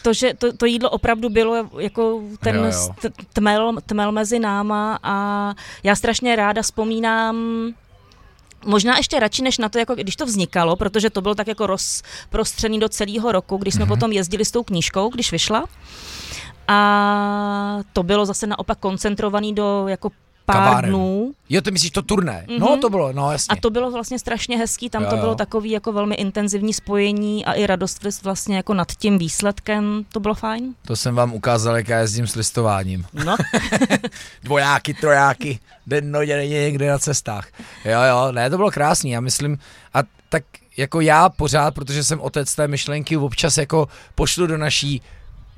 to, 0.03 0.13
že 0.13 0.35
to, 0.35 0.53
to 0.57 0.67
jídlo 0.67 0.91
opravdu 0.91 1.29
bylo 1.29 1.69
jako 1.79 2.21
ten 2.41 2.57
Jo, 2.57 2.65
jo. 2.65 2.95
tmel, 3.33 3.77
tmel 3.87 4.13
mezi 4.13 4.39
náma 4.39 4.99
a 5.03 5.55
já 5.83 5.97
strašně 5.97 6.37
ráda 6.37 6.63
vzpomínám 6.63 7.37
Možná 8.65 8.97
ještě 8.97 9.21
radši 9.21 9.43
než 9.43 9.59
na 9.59 9.69
to, 9.69 9.79
jako 9.79 9.95
když 9.95 10.17
to 10.17 10.27
vznikalo, 10.27 10.77
protože 10.77 11.11
to 11.11 11.21
bylo 11.21 11.35
tak 11.35 11.47
jako 11.47 11.67
rozprostřený 11.67 12.81
do 12.81 12.89
celého 12.89 13.33
roku, 13.33 13.57
když 13.57 13.75
jsme 13.75 13.85
mm-hmm. 13.85 13.89
potom 13.89 14.13
jezdili 14.13 14.45
s 14.45 14.51
tou 14.51 14.63
knížkou, 14.63 15.09
když 15.09 15.33
vyšla. 15.33 15.65
A 16.69 17.79
to 17.93 18.03
bylo 18.03 18.27
zase 18.27 18.47
naopak 18.47 18.79
koncentrovaný 18.79 19.55
do 19.55 19.89
jako 19.89 20.11
pár 20.53 20.57
Kaváren. 20.57 20.91
dnů. 20.91 21.33
Jo, 21.49 21.61
to 21.63 21.71
myslíš 21.71 21.91
to 21.91 22.03
turné? 22.03 22.45
Mhm. 22.49 22.59
No, 22.59 22.77
to 22.81 22.91
bylo, 22.91 23.13
no 23.13 23.33
jasně. 23.33 23.53
A 23.53 23.61
to 23.61 23.71
bylo 23.71 23.91
vlastně 23.91 24.19
strašně 24.19 24.59
hezký, 24.59 24.91
tam 24.91 25.03
Jo, 25.03 25.11
to 25.11 25.17
bylo 25.17 25.29
jo. 25.33 25.35
takový 25.35 25.71
jako 25.71 25.93
velmi 25.93 26.15
intenzivní 26.15 26.75
spojení 26.75 27.45
a 27.45 27.53
i 27.53 27.67
radost 27.67 28.05
vlastně 28.25 28.57
jako 28.57 28.75
nad 28.75 28.93
tím 28.93 29.19
výsledkem, 29.19 30.05
to 30.13 30.21
bylo 30.21 30.35
fajn. 30.35 30.75
To 30.87 30.97
jsem 30.97 31.15
vám 31.15 31.33
ukázal, 31.33 31.77
jak 31.77 31.89
já 31.89 31.99
jezdím 31.99 32.27
s 32.27 32.35
listováním. 32.35 33.05
No, 33.25 33.37
Dvojáky, 34.43 34.95
trojáky, 34.95 35.59
dennodenně 35.87 36.61
někde 36.61 36.91
na 36.91 36.99
cestách. 36.99 37.49
Jo, 37.85 38.01
jo, 38.09 38.33
ne, 38.33 38.51
to 38.51 38.57
bylo 38.57 38.71
krásný, 38.71 39.11
já 39.11 39.21
myslím, 39.21 39.59
a 39.95 39.99
tak 40.29 40.45
jako 40.77 41.01
já 41.01 41.29
pořád, 41.29 41.75
protože 41.75 42.05
jsem 42.05 42.21
otec 42.21 42.55
té 42.55 42.69
myšlenky, 42.69 43.17
občas 43.17 43.57
jako 43.59 43.89
pošlu 44.15 44.47
do 44.47 44.59
naší, 44.59 45.03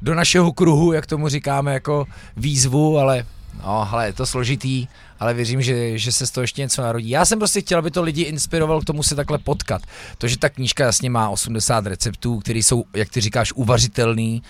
do 0.02 0.14
našeho 0.14 0.52
kruhu, 0.52 0.92
jak 0.92 1.06
tomu 1.06 1.28
říkáme, 1.28 1.72
jako 1.72 2.06
výzvu, 2.36 2.98
ale 2.98 3.24
no, 3.66 3.84
hele, 3.90 4.06
je 4.06 4.12
to 4.12 4.26
složitý, 4.26 4.86
ale 5.20 5.34
věřím, 5.34 5.62
že, 5.62 5.98
že 5.98 6.12
se 6.12 6.26
z 6.26 6.30
toho 6.30 6.42
ještě 6.42 6.62
něco 6.62 6.82
narodí. 6.82 7.10
Já 7.10 7.24
jsem 7.24 7.38
prostě 7.38 7.60
chtěl, 7.60 7.78
aby 7.78 7.90
to 7.90 8.02
lidi 8.02 8.22
inspirovalo 8.22 8.80
k 8.80 8.84
tomu 8.84 9.02
se 9.02 9.14
takhle 9.14 9.38
potkat. 9.38 9.82
To, 10.18 10.28
že 10.28 10.38
ta 10.38 10.48
knížka 10.48 10.84
jasně 10.84 11.10
má 11.10 11.28
80 11.28 11.86
receptů, 11.86 12.38
které 12.38 12.58
jsou, 12.58 12.84
jak 12.94 13.08
ty 13.08 13.20
říkáš, 13.20 13.52
uvařitelný, 13.52 14.42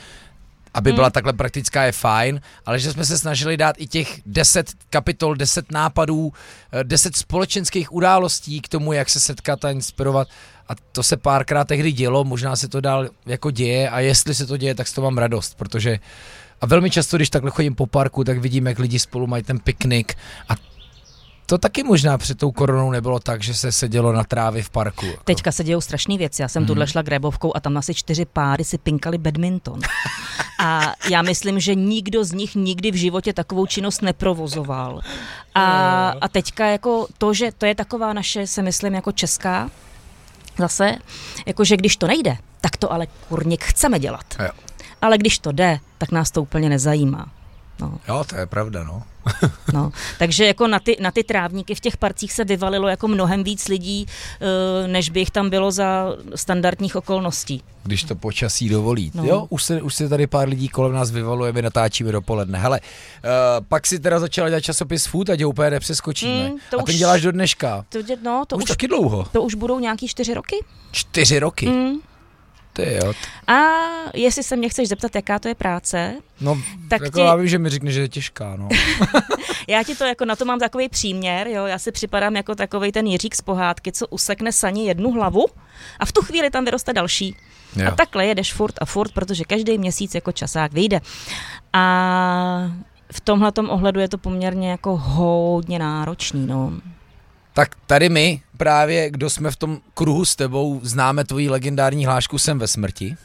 aby 0.75 0.93
byla 0.93 1.11
takhle 1.11 1.33
praktická, 1.33 1.83
je 1.83 1.93
fajn, 1.93 2.41
ale 2.67 2.79
že 2.79 2.93
jsme 2.93 3.05
se 3.05 3.19
snažili 3.19 3.57
dát 3.57 3.77
i 3.79 3.87
těch 3.87 4.21
10 4.27 4.71
kapitol, 4.91 5.35
10 5.35 5.73
nápadů, 5.73 6.33
eh, 6.73 6.85
10 6.85 7.17
společenských 7.17 7.93
událostí 7.93 8.61
k 8.61 8.69
tomu, 8.69 8.93
jak 8.93 9.11
se 9.11 9.21
setkat 9.21 9.65
a 9.65 9.71
inspirovat. 9.71 10.29
A 10.69 10.73
to 10.93 11.03
se 11.03 11.17
párkrát 11.17 11.65
tehdy 11.65 11.93
dělo, 11.93 12.25
možná 12.25 12.57
se 12.57 12.69
to 12.69 12.81
dál 12.81 13.09
jako 13.27 13.51
děje 13.51 13.91
a 13.91 14.01
jestli 14.01 14.35
se 14.35 14.47
to 14.47 14.57
děje, 14.57 14.75
tak 14.75 14.89
z 14.89 14.93
toho 14.93 15.11
mám 15.11 15.19
radost, 15.19 15.57
protože 15.57 15.99
a 16.61 16.67
velmi 16.67 16.91
často, 16.91 17.17
když 17.17 17.31
takhle 17.31 17.51
chodím 17.51 17.75
po 17.75 17.87
parku, 17.87 18.25
tak 18.25 18.39
vidím, 18.39 18.67
jak 18.67 18.79
lidi 18.79 18.99
spolu 18.99 19.27
mají 19.27 19.43
ten 19.43 19.59
piknik 19.59 20.15
a 20.49 20.55
to 21.47 21.59
taky 21.59 21.83
možná 21.83 22.19
před 22.19 22.39
tou 22.39 22.53
koronou 22.53 22.91
nebylo 22.91 23.19
tak, 23.21 23.43
že 23.43 23.55
se 23.55 23.73
sedělo 23.73 24.13
na 24.13 24.25
trávě 24.25 24.63
v 24.63 24.71
parku. 24.71 25.07
Jako. 25.07 25.23
teďka 25.25 25.53
se 25.53 25.65
dějou 25.65 25.81
strašné 25.81 26.19
věci. 26.19 26.43
Já 26.43 26.49
jsem 26.49 26.63
Mhm. 26.63 26.67
tuhle 26.67 26.87
šla 26.87 27.03
grébovkou 27.03 27.57
a 27.57 27.61
tam 27.61 27.77
asi 27.77 27.95
čtyři 27.95 28.25
páry 28.25 28.65
si 28.65 28.79
pinkali 28.79 29.19
badminton. 29.19 29.81
A 30.65 30.95
já 31.11 31.23
myslím, 31.23 31.61
že 31.61 31.75
nikdo 31.75 32.25
z 32.25 32.33
nich 32.33 32.55
nikdy 32.55 32.91
v 32.91 32.95
životě 32.95 33.33
takovou 33.33 33.67
činnost 33.67 34.03
neprovozoval. 34.03 35.01
A, 35.55 36.09
a 36.21 36.29
teďka 36.29 36.67
jako 36.67 37.07
to, 37.19 37.35
že 37.35 37.53
to 37.59 37.67
je 37.67 37.75
taková 37.75 38.13
naše, 38.13 38.47
se 38.47 38.63
myslím, 38.63 38.95
jako 38.95 39.13
česká 39.13 39.71
zase, 40.59 40.97
jako 41.47 41.65
že 41.65 41.77
když 41.77 41.97
to 41.97 42.07
nejde, 42.07 42.37
tak 42.61 42.77
to 42.77 42.93
ale 42.93 43.07
kurník 43.29 43.65
chceme 43.65 43.99
dělat. 43.99 44.25
Jo. 44.39 44.51
Ale 45.03 45.19
když 45.19 45.39
to 45.39 45.53
jde, 45.53 45.79
tak 45.99 46.13
nás 46.13 46.31
to 46.31 46.43
úplně 46.43 46.69
nezajímá. 46.69 47.27
No, 47.81 47.99
jo, 48.09 48.25
to 48.29 48.37
je 48.37 48.47
pravda, 48.47 48.85
no. 48.85 49.03
no. 49.75 49.93
Takže 50.19 50.47
jako 50.47 50.67
na 50.67 50.79
ty, 50.81 50.97
na 51.01 51.11
ty 51.11 51.25
trávníky 51.25 51.75
v 51.75 51.81
těch 51.81 51.97
parcích 51.97 52.33
se 52.33 52.45
vyvalilo 52.45 52.89
jako 52.89 53.09
mnohem 53.09 53.45
víc 53.45 53.69
lidí, 53.69 54.07
eh, 54.85 54.89
než 54.89 55.11
by 55.11 55.21
jich 55.21 55.31
tam 55.31 55.51
bylo 55.51 55.71
za 55.73 56.07
standardních 56.35 56.97
okolností. 56.97 57.63
když 57.83 58.05
to 58.05 58.15
počasí 58.15 58.69
dovolí. 58.69 59.11
No. 59.15 59.25
Jo, 59.25 59.47
už 59.51 59.65
se, 59.65 59.83
už 59.83 59.95
se 59.95 60.09
tady 60.09 60.27
pár 60.27 60.49
lidí 60.49 60.69
kolem 60.69 60.93
nás 60.93 61.11
vyvaluje, 61.11 61.53
my 61.53 61.63
natáčíme 61.63 62.13
dopoledne. 62.13 62.59
Hele, 62.59 62.81
uh, 62.81 63.67
pak 63.69 63.87
si 63.87 63.99
teda 63.99 64.21
začala 64.21 64.49
dělat 64.49 64.61
časopis 64.61 65.07
Food 65.07 65.31
a 65.31 65.37
tě 65.37 65.47
úplně 65.47 65.71
nepřeskočíme. 65.71 66.49
Mm, 66.49 66.57
to 66.71 66.81
a 66.81 66.83
ten 66.83 66.95
už- 66.95 66.99
děláš 66.99 67.23
do 67.23 67.33
dneška. 67.33 67.85
To, 67.89 67.99
dě- 67.99 68.19
no, 68.23 68.45
to 68.47 68.57
už, 68.57 68.63
už, 68.63 68.69
taky 68.69 68.89
dlouho. 68.89 69.27
to 69.33 69.43
už 69.43 69.55
budou 69.55 69.79
nějaký 69.79 70.09
čtyři 70.09 70.35
roky. 70.35 70.57
Čtyři 70.93 71.39
roky. 71.39 71.67
Mm. 71.67 71.95
Ty 72.85 72.95
jo. 73.07 73.12
A 73.47 73.55
jestli 74.14 74.43
se 74.43 74.57
mě 74.57 74.68
chceš 74.68 74.89
zeptat, 74.89 75.14
jaká 75.14 75.39
to 75.39 75.49
je 75.49 75.55
práce, 75.55 76.14
No, 76.41 76.55
Tak 76.55 76.64
tak 76.89 77.01
jako 77.03 77.18
ti- 77.18 77.24
já 77.24 77.35
vím, 77.37 77.49
že 77.49 77.59
mi 77.59 77.68
řekne, 77.68 77.91
že 77.93 78.01
je 78.01 78.09
těžká, 78.09 78.57
no. 78.57 78.68
já 79.68 79.83
ti 79.83 79.95
to 79.97 80.05
jako 80.05 80.24
na 80.24 80.37
to 80.37 80.45
mám 80.45 80.59
takový 80.59 80.89
příměr, 80.89 81.49
jo, 81.49 81.64
já 81.66 81.78
si 81.78 81.93
připadám 81.93 82.37
jako 82.37 82.55
takový 82.55 82.93
ten 82.93 83.07
Jiřík 83.07 83.35
z 83.35 83.41
pohádky, 83.41 83.93
co 83.93 84.07
usekne 84.07 84.53
saní 84.53 84.87
jednu 84.87 85.11
hlavu 85.12 85.47
a 85.99 86.05
v 86.07 86.12
tu 86.12 86.22
chvíli 86.22 86.51
tam 86.51 86.64
vyroste 86.64 86.93
další. 86.93 87.37
Jo. 87.76 87.89
A 87.89 87.91
takhle 87.91 88.26
jedeš 88.26 88.53
furt 88.55 88.74
a 88.81 88.85
furt, 88.85 89.12
protože 89.12 89.45
každý 89.45 89.78
měsíc 89.78 90.14
jako 90.14 90.33
časák 90.33 90.72
vyjde. 90.72 91.01
A 91.72 92.70
v 93.12 93.20
tomhle 93.20 93.53
ohledu 93.68 94.01
je 94.01 94.09
to 94.09 94.18
poměrně 94.18 94.70
jako 94.70 94.97
hodně 94.97 95.78
náročný, 95.78 96.47
no. 96.47 96.72
Tak 97.53 97.75
tady 97.87 98.09
my 98.09 98.41
právě, 98.57 99.11
kdo 99.11 99.31
jsme 99.31 99.51
v 99.51 99.57
tom 99.57 99.79
kruhu 99.95 100.25
s 100.25 100.37
tebou, 100.37 100.81
známe 100.83 101.25
tvoji 101.25 101.51
legendární 101.51 102.07
hlášku 102.07 102.39
Jsem 102.39 102.59
ve 102.59 102.69
smrti. 102.69 103.17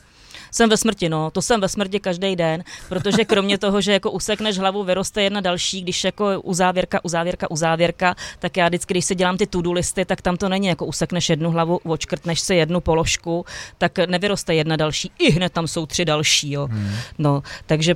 Jsem 0.52 0.70
ve 0.70 0.78
smrti, 0.78 1.10
no, 1.10 1.32
to 1.32 1.42
jsem 1.42 1.62
ve 1.62 1.70
smrti 1.70 2.00
každý 2.00 2.36
den, 2.36 2.64
protože 2.90 3.26
kromě 3.26 3.58
toho, 3.58 3.82
že 3.82 3.92
jako 3.94 4.12
usekneš 4.12 4.58
hlavu, 4.58 4.84
vyroste 4.84 5.24
jedna 5.24 5.42
další, 5.42 5.82
když 5.82 6.04
jako 6.04 6.42
uzávěrka, 6.42 7.00
uzávěrka, 7.04 7.52
uzávěrka, 7.52 8.16
tak 8.40 8.58
já 8.58 8.68
vždycky, 8.68 8.94
když 8.94 9.06
si 9.06 9.16
dělám 9.16 9.38
ty 9.38 9.48
to-do 9.48 9.72
listy, 9.72 10.06
tak 10.06 10.22
tam 10.22 10.38
to 10.38 10.50
není 10.50 10.68
jako 10.68 10.86
usekneš 10.86 11.30
jednu 11.30 11.52
hlavu, 11.52 11.80
očkrtneš 11.84 12.40
si 12.40 12.56
jednu 12.56 12.82
položku, 12.82 13.46
tak 13.78 14.00
nevyroste 14.08 14.56
jedna 14.56 14.76
další, 14.76 15.12
i 15.20 15.32
hned 15.32 15.54
tam 15.54 15.68
jsou 15.68 15.86
tři 15.86 16.06
další, 16.06 16.52
jo. 16.52 16.68
Hmm. 16.72 16.92
No, 17.18 17.44
takže 17.66 17.96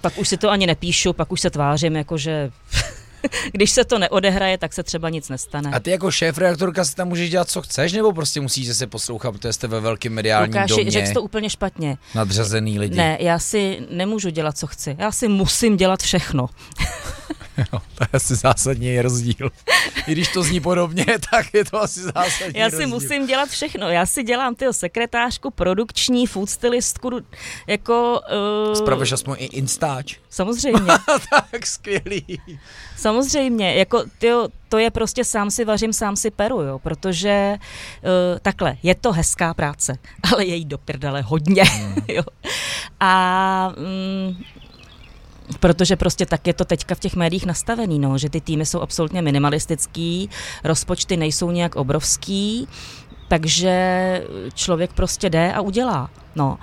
pak 0.00 0.18
už 0.18 0.28
si 0.28 0.36
to 0.36 0.50
ani 0.50 0.66
nepíšu, 0.66 1.12
pak 1.12 1.32
už 1.32 1.40
se 1.40 1.50
tvářím, 1.50 1.96
jakože 1.96 2.50
když 3.52 3.70
se 3.70 3.84
to 3.84 3.98
neodehraje, 3.98 4.58
tak 4.58 4.72
se 4.72 4.82
třeba 4.82 5.08
nic 5.10 5.28
nestane. 5.28 5.70
A 5.70 5.80
ty 5.80 5.90
jako 5.90 6.10
šéf 6.10 6.38
reaktorka 6.38 6.84
si 6.84 6.94
tam 6.94 7.08
můžeš 7.08 7.30
dělat, 7.30 7.50
co 7.50 7.62
chceš, 7.62 7.92
nebo 7.92 8.12
prostě 8.12 8.40
musíš 8.40 8.76
se 8.76 8.86
poslouchat, 8.86 9.32
protože 9.32 9.52
jste 9.52 9.66
ve 9.66 9.80
velkém 9.80 10.12
mediálním 10.12 10.52
Lukáši, 10.52 10.74
domě? 10.74 10.90
řekl 10.90 11.12
to 11.12 11.22
úplně 11.22 11.50
špatně. 11.50 11.96
Nadřazený 12.14 12.78
lidi. 12.78 12.96
Ne, 12.96 13.16
já 13.20 13.38
si 13.38 13.86
nemůžu 13.90 14.30
dělat, 14.30 14.58
co 14.58 14.66
chci. 14.66 14.96
Já 14.98 15.12
si 15.12 15.28
musím 15.28 15.76
dělat 15.76 16.02
všechno. 16.02 16.46
Jo, 17.58 17.80
to 17.94 18.04
je 18.04 18.08
asi 18.12 18.34
zásadní 18.34 19.00
rozdíl. 19.00 19.50
I 20.06 20.12
když 20.12 20.28
to 20.28 20.42
zní 20.42 20.60
podobně, 20.60 21.06
tak 21.30 21.54
je 21.54 21.64
to 21.64 21.82
asi 21.82 22.02
zásadní 22.02 22.60
Já 22.60 22.70
si 22.70 22.76
rozdíl. 22.76 22.88
musím 22.88 23.26
dělat 23.26 23.48
všechno. 23.48 23.88
Já 23.88 24.06
si 24.06 24.22
dělám 24.22 24.54
tyho 24.54 24.72
sekretářku, 24.72 25.50
produkční, 25.50 26.26
food 26.26 26.50
stylistku, 26.50 27.10
jako... 27.66 28.20
Uh, 28.68 28.74
Spravuješ 28.74 29.12
aspoň 29.12 29.36
i 29.38 29.44
instáč. 29.44 30.16
Samozřejmě. 30.30 30.80
tak 31.50 31.66
skvělý. 31.66 32.40
Samozřejmě, 32.96 33.74
jako 33.74 34.04
tyjo, 34.18 34.48
to 34.68 34.78
je 34.78 34.90
prostě 34.90 35.24
sám 35.24 35.50
si 35.50 35.64
vařím, 35.64 35.92
sám 35.92 36.16
si 36.16 36.30
peru, 36.30 36.60
jo, 36.60 36.78
protože 36.78 37.54
uh, 37.58 38.38
takhle, 38.42 38.76
je 38.82 38.94
to 38.94 39.12
hezká 39.12 39.54
práce, 39.54 39.98
ale 40.32 40.44
je 40.44 40.54
jí 40.54 40.64
do 40.64 40.78
prdele 40.78 41.22
hodně, 41.22 41.62
mm. 41.80 41.94
jo. 42.08 42.22
A 43.00 43.72
mm, 43.78 44.44
Protože 45.60 45.96
prostě 45.96 46.26
tak 46.26 46.46
je 46.46 46.54
to 46.54 46.64
teďka 46.64 46.94
v 46.94 47.00
těch 47.00 47.16
médiích 47.16 47.46
nastavený, 47.46 47.98
no, 47.98 48.18
že 48.18 48.30
ty 48.30 48.40
týmy 48.40 48.66
jsou 48.66 48.80
absolutně 48.80 49.22
minimalistický, 49.22 50.30
rozpočty 50.64 51.16
nejsou 51.16 51.50
nějak 51.50 51.76
obrovský, 51.76 52.68
takže 53.28 54.22
člověk 54.54 54.92
prostě 54.92 55.30
jde 55.30 55.52
a 55.52 55.60
udělá. 55.60 56.10
No. 56.36 56.58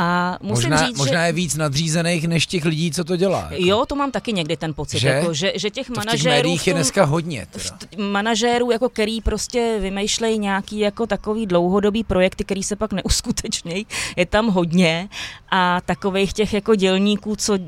A 0.00 0.38
musím 0.42 0.70
možná, 0.70 0.86
říct, 0.86 0.98
možná 0.98 1.20
že... 1.20 1.26
je 1.26 1.32
víc 1.32 1.56
nadřízených 1.56 2.28
než 2.28 2.46
těch 2.46 2.64
lidí, 2.64 2.90
co 2.90 3.04
to 3.04 3.16
dělá. 3.16 3.48
Jako. 3.50 3.64
Jo, 3.66 3.86
to 3.86 3.96
mám 3.96 4.10
taky 4.10 4.32
někdy 4.32 4.56
ten 4.56 4.74
pocit, 4.74 4.98
že, 4.98 5.08
jako, 5.08 5.34
že, 5.34 5.52
že 5.56 5.70
těch 5.70 5.86
to 5.86 5.92
manažérů... 5.96 6.50
v 6.50 6.52
těch 6.52 6.66
je 6.66 6.74
dneska 6.74 7.04
hodně. 7.04 7.46
Teda. 7.50 8.04
Manažérů, 8.10 8.70
jako 8.70 8.88
který 8.88 9.20
prostě 9.20 9.78
vymýšlejí 9.80 10.38
nějaký 10.38 10.78
jako 10.78 11.06
takový 11.06 11.46
dlouhodobý 11.46 12.04
projekty, 12.04 12.44
který 12.44 12.62
se 12.62 12.76
pak 12.76 12.92
neuskutečnějí, 13.02 13.86
je 14.16 14.26
tam 14.26 14.46
hodně 14.46 15.08
a 15.50 15.80
takových 15.80 16.32
těch 16.32 16.52
jako 16.52 16.74
dělníků, 16.74 17.36
co 17.36 17.58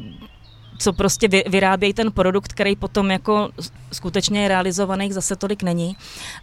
co 0.81 0.93
prostě 0.93 1.29
vy, 1.29 1.45
vyrábějí 1.49 1.93
ten 1.93 2.13
produkt, 2.13 2.53
který 2.53 2.77
potom 2.77 3.11
jako 3.11 3.49
skutečně 3.93 4.43
je 4.43 4.49
realizovaný, 4.49 5.13
zase 5.13 5.37
tolik 5.37 5.63
není. 5.63 5.97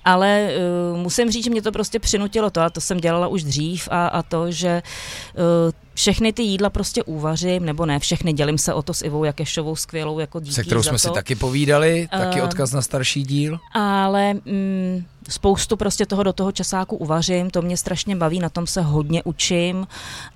Ale 0.06 0.50
uh, 0.92 0.98
musím 0.98 1.32
říct, 1.32 1.44
že 1.44 1.50
mě 1.50 1.62
to 1.62 1.72
prostě 1.72 2.00
přinutilo 2.00 2.50
to, 2.50 2.62
a 2.62 2.70
to 2.70 2.82
jsem 2.82 2.98
dělala 2.98 3.28
už 3.28 3.44
dřív, 3.44 3.88
a, 3.92 4.08
a 4.08 4.24
to, 4.24 4.52
že 4.52 4.82
uh, 5.36 5.72
všechny 5.94 6.34
ty 6.34 6.44
jídla 6.44 6.70
prostě 6.70 7.04
uvařím, 7.04 7.66
nebo 7.66 7.86
ne 7.86 8.00
všechny, 8.00 8.34
dělím 8.34 8.58
se 8.58 8.74
o 8.74 8.82
to 8.82 8.94
s 8.94 9.02
Ivou 9.02 9.24
Jakešovou, 9.24 9.76
skvělou 9.76 10.20
jako 10.20 10.40
díky 10.40 10.56
Se 10.56 10.64
kterou 10.64 10.84
jsme 10.84 10.92
to. 10.92 10.98
si 10.98 11.10
taky 11.10 11.36
povídali, 11.36 12.08
taky 12.12 12.42
odkaz 12.42 12.72
na 12.72 12.82
starší 12.82 13.24
díl. 13.24 13.60
Ale 13.74 14.34
mm, 14.34 15.06
spoustu 15.30 15.78
prostě 15.78 16.06
toho 16.06 16.24
do 16.24 16.34
toho 16.34 16.52
časáku 16.52 16.96
uvařím, 16.96 17.50
to 17.50 17.62
mě 17.62 17.78
strašně 17.78 18.16
baví, 18.16 18.40
na 18.40 18.50
tom 18.50 18.68
se 18.68 18.82
hodně 18.82 19.24
učím 19.24 19.88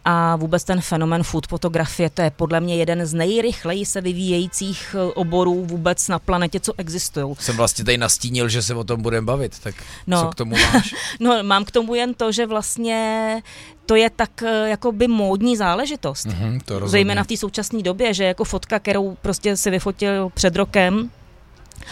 a 0.06 0.36
vůbec 0.36 0.64
ten 0.64 0.82
fenomen 0.82 1.24
food 1.24 1.48
fotografie, 1.48 2.10
to 2.10 2.22
je 2.22 2.32
podle 2.32 2.60
mě 2.60 2.76
jeden 2.76 3.06
z 3.06 3.14
nejrychleji 3.14 3.86
se 3.86 4.02
vyvíjejících 4.02 4.96
eh, 5.00 5.14
oborů 5.14 5.66
vůbec 5.66 6.08
na 6.08 6.20
planetě, 6.20 6.60
co 6.60 6.74
existují. 6.78 7.36
Jsem 7.40 7.58
vlastně 7.58 7.86
tady 7.86 7.98
nastínil, 7.98 8.50
že 8.50 8.62
se 8.62 8.76
o 8.76 8.84
tom 8.84 9.02
budeme 9.02 9.26
bavit, 9.26 9.60
tak 9.60 9.76
no. 10.08 10.22
co 10.22 10.28
k 10.28 10.36
tomu 10.36 10.56
máš? 10.74 10.96
no, 11.20 11.44
mám 11.44 11.66
k 11.66 11.72
tomu 11.72 11.96
jen 11.96 12.14
to, 12.14 12.32
že 12.32 12.46
vlastně 12.46 13.42
to 13.86 13.96
je 13.96 14.10
tak 14.10 14.44
jako 14.66 14.92
by 14.92 15.08
módní 15.08 15.58
záležitost. 15.58 16.28
Mm-hmm, 16.28 16.62
to 16.66 16.88
Zejména 16.88 17.24
v 17.24 17.28
té 17.28 17.38
současné 17.38 17.82
době, 17.82 18.14
že 18.14 18.24
jako 18.24 18.44
fotka, 18.44 18.80
kterou 18.80 19.18
prostě 19.22 19.58
si 19.58 19.70
vyfotil 19.70 20.30
před 20.34 20.56
rokem, 20.56 21.10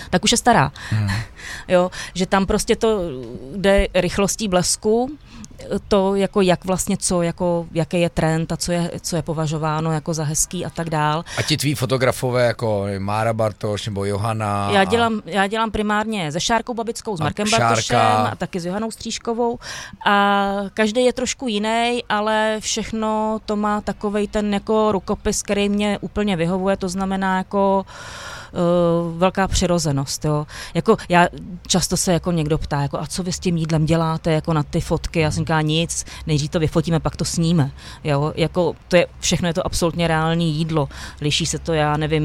tak 0.10 0.24
už 0.24 0.32
je 0.32 0.38
stará. 0.38 0.72
Hmm. 0.90 1.10
Jo, 1.68 1.92
že 2.14 2.26
tam 2.26 2.46
prostě 2.46 2.76
to 2.76 3.00
jde 3.56 3.88
rychlostí 3.94 4.48
blesku, 4.48 5.18
to 5.88 6.16
jako 6.16 6.42
jak 6.42 6.66
vlastně 6.66 6.98
co, 6.98 7.22
jako 7.22 7.68
jaký 7.72 8.02
je 8.02 8.10
trend 8.10 8.52
a 8.52 8.58
co 8.58 8.72
je, 8.72 8.92
co 9.02 9.16
je 9.16 9.22
považováno 9.22 9.92
jako 9.92 10.14
za 10.14 10.24
hezký 10.24 10.66
a 10.66 10.70
tak 10.70 10.90
dál. 10.90 11.26
A 11.38 11.42
ti 11.42 11.58
tví 11.58 11.76
fotografové 11.76 12.46
jako 12.46 12.86
Mára 13.00 13.34
Bartoš 13.34 13.86
nebo 13.86 14.06
Johana? 14.06 14.70
Já 14.72 14.84
dělám, 14.84 15.22
já 15.26 15.48
dělám 15.48 15.72
primárně 15.72 16.32
se 16.32 16.40
Šárkou 16.40 16.74
Babickou, 16.74 17.18
s 17.18 17.20
Markem 17.20 17.48
Šárka. 17.48 17.68
Bartošem 17.68 18.00
a 18.00 18.36
taky 18.38 18.60
s 18.60 18.66
Johanou 18.66 18.92
Střížkovou 18.92 19.60
a 20.06 20.56
každý 20.74 21.06
je 21.06 21.14
trošku 21.14 21.48
jiný, 21.48 22.04
ale 22.10 22.58
všechno 22.60 23.40
to 23.46 23.56
má 23.56 23.82
takovej 23.82 24.28
ten 24.28 24.54
jako 24.54 24.92
rukopis, 24.92 25.44
který 25.44 25.70
mě 25.70 25.98
úplně 26.02 26.36
vyhovuje, 26.36 26.78
to 26.78 26.90
znamená 26.90 27.38
jako 27.38 27.86
uh, 27.88 28.39
velká 29.18 29.48
přirozenost. 29.48 30.26
Jo. 30.26 30.48
Jako 30.74 30.98
já 31.10 31.28
často 31.68 31.98
se 31.98 32.14
jako 32.14 32.32
někdo 32.32 32.58
ptá, 32.58 32.82
jako, 32.82 33.00
a 33.00 33.08
co 33.08 33.24
vy 33.24 33.32
s 33.32 33.40
tím 33.40 33.58
jídlem 33.58 33.86
děláte 33.86 34.32
jako 34.32 34.54
na 34.54 34.64
ty 34.64 34.82
fotky? 34.82 35.20
Já 35.20 35.32
jsem 35.32 35.44
říká 35.44 35.62
nic, 35.62 36.06
nejdřív 36.28 36.50
to 36.50 36.60
vyfotíme, 36.60 37.00
pak 37.00 37.16
to 37.16 37.26
sníme. 37.26 37.72
Jo. 38.04 38.34
Jako, 38.36 38.76
to 38.88 38.96
je, 38.96 39.08
všechno 39.20 39.48
je 39.48 39.54
to 39.54 39.66
absolutně 39.66 40.08
reální 40.08 40.56
jídlo. 40.56 40.90
Liší 41.22 41.46
se 41.46 41.60
to, 41.60 41.74
já 41.74 41.98
nevím, 41.98 42.24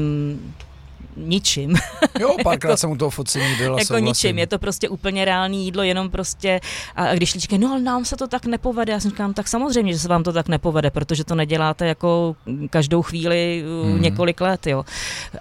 ničím. 1.15 1.75
Jo, 2.19 2.35
párkrát 2.43 2.69
jako, 2.69 2.77
jsem 2.77 2.91
u 2.91 2.97
toho 2.97 3.09
focení 3.09 3.55
byl 3.55 3.71
Jako 3.71 3.85
souhlasím. 3.85 4.05
ničím, 4.05 4.39
je 4.39 4.47
to 4.47 4.59
prostě 4.59 4.89
úplně 4.89 5.25
reální 5.25 5.65
jídlo, 5.65 5.83
jenom 5.83 6.09
prostě, 6.09 6.59
a 6.95 7.13
když 7.13 7.33
říkají, 7.33 7.61
no 7.61 7.71
ale 7.71 7.81
nám 7.81 8.05
se 8.05 8.15
to 8.15 8.27
tak 8.27 8.45
nepovede, 8.45 8.93
já 8.93 8.99
jsem 8.99 9.11
říkám, 9.11 9.33
tak 9.33 9.47
samozřejmě, 9.47 9.93
že 9.93 9.99
se 9.99 10.07
vám 10.07 10.23
to 10.23 10.33
tak 10.33 10.47
nepovede, 10.47 10.91
protože 10.91 11.23
to 11.23 11.35
neděláte 11.35 11.87
jako 11.87 12.35
každou 12.69 13.01
chvíli 13.01 13.63
mm. 13.83 14.01
několik 14.01 14.41
let, 14.41 14.67
jo, 14.67 14.85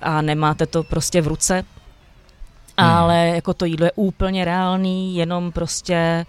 a 0.00 0.22
nemáte 0.22 0.66
to 0.66 0.82
prostě 0.82 1.20
v 1.20 1.26
ruce, 1.26 1.62
mm. 1.62 1.64
ale 2.76 3.26
jako 3.34 3.54
to 3.54 3.64
jídlo 3.64 3.86
je 3.86 3.92
úplně 3.94 4.44
reálný, 4.44 5.16
jenom 5.16 5.52
prostě 5.52 6.26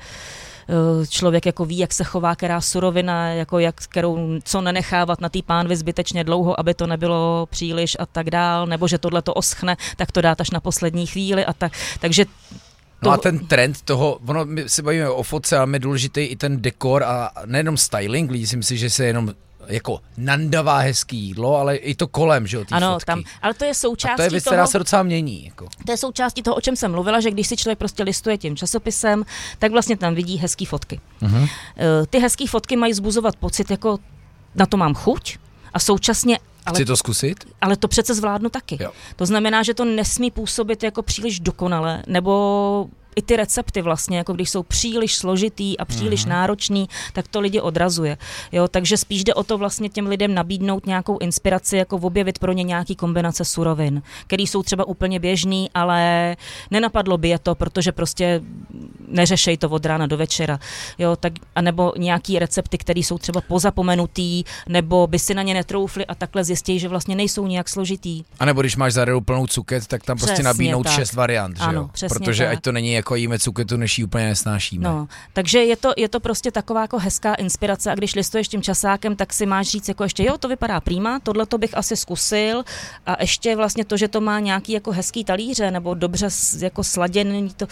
člověk 1.10 1.46
jako 1.46 1.66
ví, 1.66 1.78
jak 1.78 1.94
se 1.94 2.04
chová 2.04 2.36
která 2.36 2.62
surovina, 2.62 3.30
jako 3.30 3.60
jak, 3.60 3.76
kterou, 3.76 4.40
co 4.44 4.62
nenechávat 4.62 5.22
na 5.22 5.30
té 5.30 5.40
pánvi 5.42 5.76
zbytečně 5.76 6.24
dlouho, 6.24 6.60
aby 6.60 6.74
to 6.74 6.88
nebylo 6.88 7.48
příliš 7.50 7.98
a 8.00 8.06
tak 8.06 8.30
dál, 8.30 8.66
nebo 8.66 8.88
že 8.88 8.98
tohle 8.98 9.22
to 9.22 9.34
oschne, 9.34 9.78
tak 9.98 10.12
to 10.12 10.22
dát 10.22 10.42
až 10.42 10.50
na 10.52 10.60
poslední 10.60 11.06
chvíli 11.06 11.46
a 11.46 11.54
tak. 11.54 11.72
Takže 12.00 12.26
No 13.04 13.12
a 13.12 13.18
ten 13.18 13.40
trend 13.40 13.82
toho, 13.82 14.20
ono, 14.28 14.46
my 14.46 14.70
se 14.70 14.82
bavíme 14.82 15.10
o 15.10 15.24
fotce, 15.24 15.58
ale 15.58 15.72
je 15.74 15.80
důležitý 15.80 16.22
i 16.22 16.36
ten 16.36 16.62
dekor 16.62 17.04
a 17.04 17.32
nejenom 17.46 17.78
styling, 17.78 18.32
lidi 18.32 18.48
si 18.48 18.58
myslí, 18.58 18.78
že 18.78 18.90
se 18.90 19.06
jenom 19.06 19.34
jako 19.68 20.00
nandavá 20.18 20.78
hezký 20.78 21.18
jídlo, 21.18 21.58
ale 21.58 21.76
i 21.76 21.96
to 21.96 22.08
kolem, 22.08 22.48
že 22.48 22.58
jo, 22.58 22.66
Ano, 22.72 22.94
fotky. 22.94 23.06
tam, 23.06 23.24
ale 23.42 23.54
to 23.54 23.66
je 23.66 23.74
součástí 23.74 24.14
a 24.14 24.16
to 24.16 24.22
je 24.22 24.30
věc, 24.30 24.44
toho, 24.44 24.52
která 24.52 24.68
se 24.68 24.80
docela 24.80 25.04
mění. 25.04 25.46
Jako. 25.46 25.68
To 25.86 25.92
je 25.92 25.98
součástí 25.98 26.44
toho, 26.44 26.56
o 26.56 26.62
čem 26.62 26.76
jsem 26.76 26.92
mluvila, 26.92 27.20
že 27.20 27.32
když 27.32 27.48
si 27.48 27.58
člověk 27.58 27.80
prostě 27.80 28.04
listuje 28.04 28.38
tím 28.38 28.56
časopisem, 28.56 29.26
tak 29.60 29.72
vlastně 29.72 29.98
tam 29.98 30.16
vidí 30.16 30.38
hezký 30.38 30.66
fotky. 30.66 31.00
Uh-huh. 31.22 31.50
Ty 32.10 32.20
hezký 32.20 32.48
fotky 32.48 32.76
mají 32.76 32.94
zbuzovat 32.94 33.36
pocit, 33.36 33.72
jako 33.72 34.00
na 34.56 34.66
to 34.66 34.78
mám 34.78 34.94
chuť 34.94 35.38
a 35.74 35.80
současně 35.80 36.40
ale, 36.66 36.76
Chci 36.76 36.86
to 36.86 36.98
zkusit? 36.98 37.46
Ale 37.62 37.78
to 37.78 37.88
přece 37.88 38.14
zvládnu 38.14 38.50
taky. 38.50 38.78
Jo. 38.84 38.92
To 39.16 39.26
znamená, 39.26 39.64
že 39.64 39.74
to 39.74 39.86
nesmí 39.86 40.32
působit 40.32 40.84
jako 40.84 41.02
příliš 41.02 41.40
dokonale, 41.40 42.04
nebo 42.08 42.88
i 43.16 43.22
ty 43.22 43.36
recepty 43.36 43.82
vlastně, 43.82 44.18
jako 44.18 44.34
když 44.34 44.50
jsou 44.50 44.64
příliš 44.64 45.16
složitý 45.16 45.78
a 45.78 45.86
příliš 45.86 46.26
mm-hmm. 46.26 46.30
náročný, 46.30 46.90
tak 47.14 47.28
to 47.28 47.40
lidi 47.40 47.62
odrazuje. 47.62 48.18
Jo, 48.52 48.68
takže 48.68 48.98
spíš 48.98 49.24
jde 49.24 49.34
o 49.34 49.44
to 49.44 49.58
vlastně 49.58 49.90
těm 49.90 50.08
lidem 50.08 50.34
nabídnout 50.34 50.86
nějakou 50.86 51.18
inspiraci, 51.18 51.78
jako 51.78 51.96
objevit 51.96 52.40
pro 52.40 52.52
ně 52.52 52.64
nějaký 52.64 52.96
kombinace 52.96 53.46
surovin, 53.46 54.02
které 54.28 54.44
jsou 54.44 54.64
třeba 54.64 54.88
úplně 54.88 55.20
běžný, 55.20 55.70
ale 55.74 56.36
nenapadlo 56.72 57.18
by 57.18 57.30
je 57.30 57.40
to, 57.40 57.56
protože 57.56 57.92
prostě 57.92 58.42
neřešej 59.08 59.58
to 59.58 59.70
od 59.70 59.86
rána 59.86 60.08
do 60.08 60.18
večera. 60.18 60.60
Jo, 60.98 61.16
tak, 61.16 61.34
anebo 61.56 61.94
nějaký 61.98 62.40
recepty, 62.40 62.78
které 62.78 63.00
jsou 63.00 63.18
třeba 63.18 63.42
pozapomenutý, 63.42 64.44
nebo 64.68 65.08
by 65.08 65.20
si 65.20 65.34
na 65.34 65.42
ně 65.42 65.54
netroufli 65.54 66.06
a 66.06 66.16
takhle 66.16 66.44
zjistí, 66.44 66.80
že 66.80 66.88
vlastně 66.88 67.16
nejsou 67.16 67.48
nějak 67.48 67.70
složitý. 67.70 68.24
A 68.40 68.46
nebo 68.46 68.62
když 68.62 68.76
máš 68.76 68.94
zaredu 68.94 69.22
plnou 69.22 69.48
cuket, 69.48 69.88
tak 69.88 70.04
tam 70.04 70.18
prostě 70.18 70.34
přesně 70.34 70.44
prostě 70.44 70.64
nabídnout 70.64 70.84
tak. 70.84 70.94
šest 70.94 71.14
variant, 71.14 71.58
ano, 71.60 71.72
že 71.72 71.76
jo? 71.76 71.90
Přesně 71.94 72.14
Protože 72.14 72.44
tak. 72.44 72.54
ať 72.54 72.64
to 72.64 72.72
není 72.72 72.94
jako 72.94 73.16
jíme 73.16 73.40
cuketu, 73.40 73.78
než 73.78 73.98
ji 73.98 74.04
úplně 74.04 74.26
nesnášíme. 74.26 74.84
No, 74.84 75.08
takže 75.34 75.60
je 75.60 75.78
to, 75.78 75.94
je 75.98 76.10
to 76.10 76.20
prostě 76.20 76.52
taková 76.52 76.82
jako 76.82 77.00
hezká 77.00 77.34
inspirace 77.34 77.92
a 77.92 77.96
když 77.96 78.16
listuješ 78.16 78.48
tím 78.48 78.62
časákem, 78.62 79.16
tak 79.16 79.34
si 79.34 79.46
máš 79.46 79.68
říct 79.68 79.88
jako 79.88 80.04
ještě, 80.04 80.24
jo, 80.24 80.38
to 80.38 80.48
vypadá 80.48 80.82
prýma, 80.82 81.20
tohle 81.20 81.46
to 81.46 81.58
bych 81.58 81.78
asi 81.78 81.96
zkusil 81.96 82.64
a 83.06 83.22
ještě 83.22 83.56
vlastně 83.56 83.86
to, 83.86 83.98
že 83.98 84.08
to 84.08 84.22
má 84.22 84.40
nějaký 84.40 84.72
jako 84.72 84.92
hezký 84.92 85.24
talíře 85.24 85.72
nebo 85.72 85.94
dobře 85.94 86.28
jako 86.60 86.84
sladěný 86.84 87.50
to, 87.58 87.68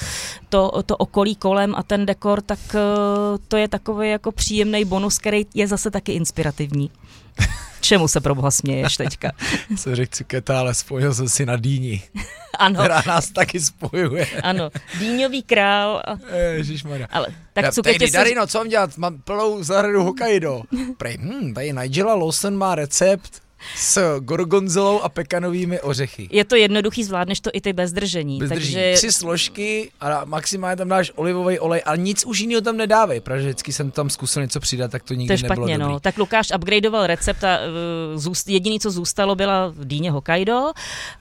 to, 0.50 0.84
to 0.86 0.98
okolí 0.98 1.23
okolí 1.24 1.36
kolem 1.36 1.76
a 1.76 1.84
ten 1.84 2.06
dekor, 2.06 2.42
tak 2.42 2.60
uh, 2.76 3.38
to 3.48 3.58
je 3.58 3.68
takový 3.68 4.10
jako 4.10 4.32
příjemný 4.32 4.86
bonus, 4.86 5.18
který 5.18 5.46
je 5.54 5.68
zase 5.68 5.92
taky 5.92 6.12
inspirativní. 6.12 6.92
Čemu 7.82 8.08
se 8.08 8.22
pro 8.22 8.36
boha 8.36 8.52
směješ 8.52 8.98
teďka? 8.98 9.32
Se 9.76 9.96
řekl 9.96 10.16
cuketa, 10.16 10.60
ale 10.60 10.74
spojil 10.74 11.14
jsem 11.14 11.30
si 11.30 11.46
na 11.46 11.56
dýni, 11.56 12.04
Ano, 12.60 12.80
která 12.80 13.02
nás 13.08 13.30
taky 13.32 13.60
spojuje. 13.60 14.26
ano, 14.44 14.70
dýňový 15.00 15.44
král. 15.44 16.02
A, 16.08 16.36
Ježišmarja. 16.36 17.08
ale 17.12 17.28
tak 17.54 17.66
Já- 17.66 17.72
cuketě 17.72 18.08
se... 18.08 18.18
Darino, 18.18 18.48
co 18.48 18.58
mám 18.58 18.68
dělat? 18.68 18.98
Mám 18.98 19.18
plnou 19.22 19.64
zahradu 19.64 20.04
Hokkaido. 20.04 20.62
Prej, 20.98 21.18
hm, 21.22 21.54
tady 21.54 21.74
Nigella 21.74 22.16
Lawson 22.16 22.58
má 22.58 22.76
recept 22.76 23.43
s 23.76 24.20
gorgonzolou 24.20 25.00
a 25.00 25.10
pekanovými 25.10 25.82
ořechy. 25.82 26.28
Je 26.32 26.46
to 26.46 26.56
jednoduchý, 26.56 27.04
zvládneš 27.04 27.40
to 27.40 27.50
i 27.54 27.62
ty 27.62 27.74
bez 27.74 27.92
držení. 27.92 28.40
Bez 28.40 28.50
takže 28.50 28.94
Tři 28.96 29.12
složky 29.12 29.92
a 30.00 30.26
maximálně 30.26 30.76
tam 30.76 30.90
dáš 30.90 31.12
olivový 31.16 31.60
olej, 31.60 31.82
ale 31.86 31.98
nic 31.98 32.26
už 32.26 32.40
jiného 32.40 32.62
tam 32.62 32.78
nedávej, 32.78 33.20
protože 33.20 33.44
vždycky 33.44 33.74
jsem 33.74 33.92
tam 33.92 34.10
zkusil 34.10 34.42
něco 34.42 34.60
přidat, 34.60 34.92
tak 34.92 35.04
to 35.04 35.14
to 35.14 35.18
nikdy 35.18 35.34
je 35.34 35.38
nebylo 35.38 35.56
špatně, 35.56 35.78
dobrý. 35.78 35.94
no. 35.94 36.00
Tak 36.00 36.18
Lukáš 36.18 36.48
upgradeoval 36.56 37.08
recept 37.08 37.44
a 37.44 37.60
uh, 37.60 38.20
zůst, 38.20 38.50
jediný, 38.50 38.80
co 38.80 38.92
zůstalo, 38.92 39.36
byla 39.36 39.68
v 39.68 39.86
dýně 39.86 40.12
Hokkaido 40.12 40.72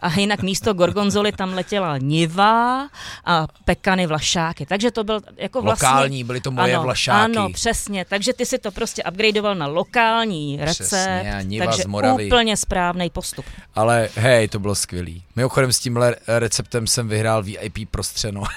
a 0.01 0.21
jinak 0.21 0.43
místo 0.43 0.75
gorgonzoly 0.75 1.33
tam 1.33 1.55
letěla 1.55 1.99
niva 1.99 2.89
a 3.25 3.47
pekany 3.65 4.07
vlašáky. 4.07 4.67
Takže 4.67 4.91
to 4.91 5.05
byl 5.05 5.21
jako 5.37 5.63
vlastně... 5.63 5.89
Lokální, 5.89 6.25
byly 6.25 6.41
to 6.41 6.51
moje 6.51 6.75
ano, 6.75 6.83
vlašáky. 6.83 7.37
Ano, 7.37 7.51
přesně. 7.53 8.05
Takže 8.09 8.33
ty 8.33 8.47
si 8.47 8.59
to 8.59 8.71
prostě 8.71 9.03
upgradeoval 9.11 9.55
na 9.55 9.67
lokální 9.67 10.59
recept. 10.61 10.87
Přesně, 10.87 11.35
a 11.35 11.43
niva 11.43 11.67
takže 11.67 11.83
z 11.83 11.87
Moravy. 11.87 12.29
Úplně 12.33 12.57
správný 12.57 13.11
postup. 13.11 13.45
Ale 13.75 14.09
hej, 14.15 14.49
to 14.49 14.59
bylo 14.59 14.75
skvělý. 14.75 15.25
Mimochodem 15.37 15.73
s 15.73 15.79
tímhle 15.79 16.17
receptem 16.27 16.87
jsem 16.87 17.09
vyhrál 17.09 17.43
VIP 17.43 17.91
prostřeno. 17.91 18.43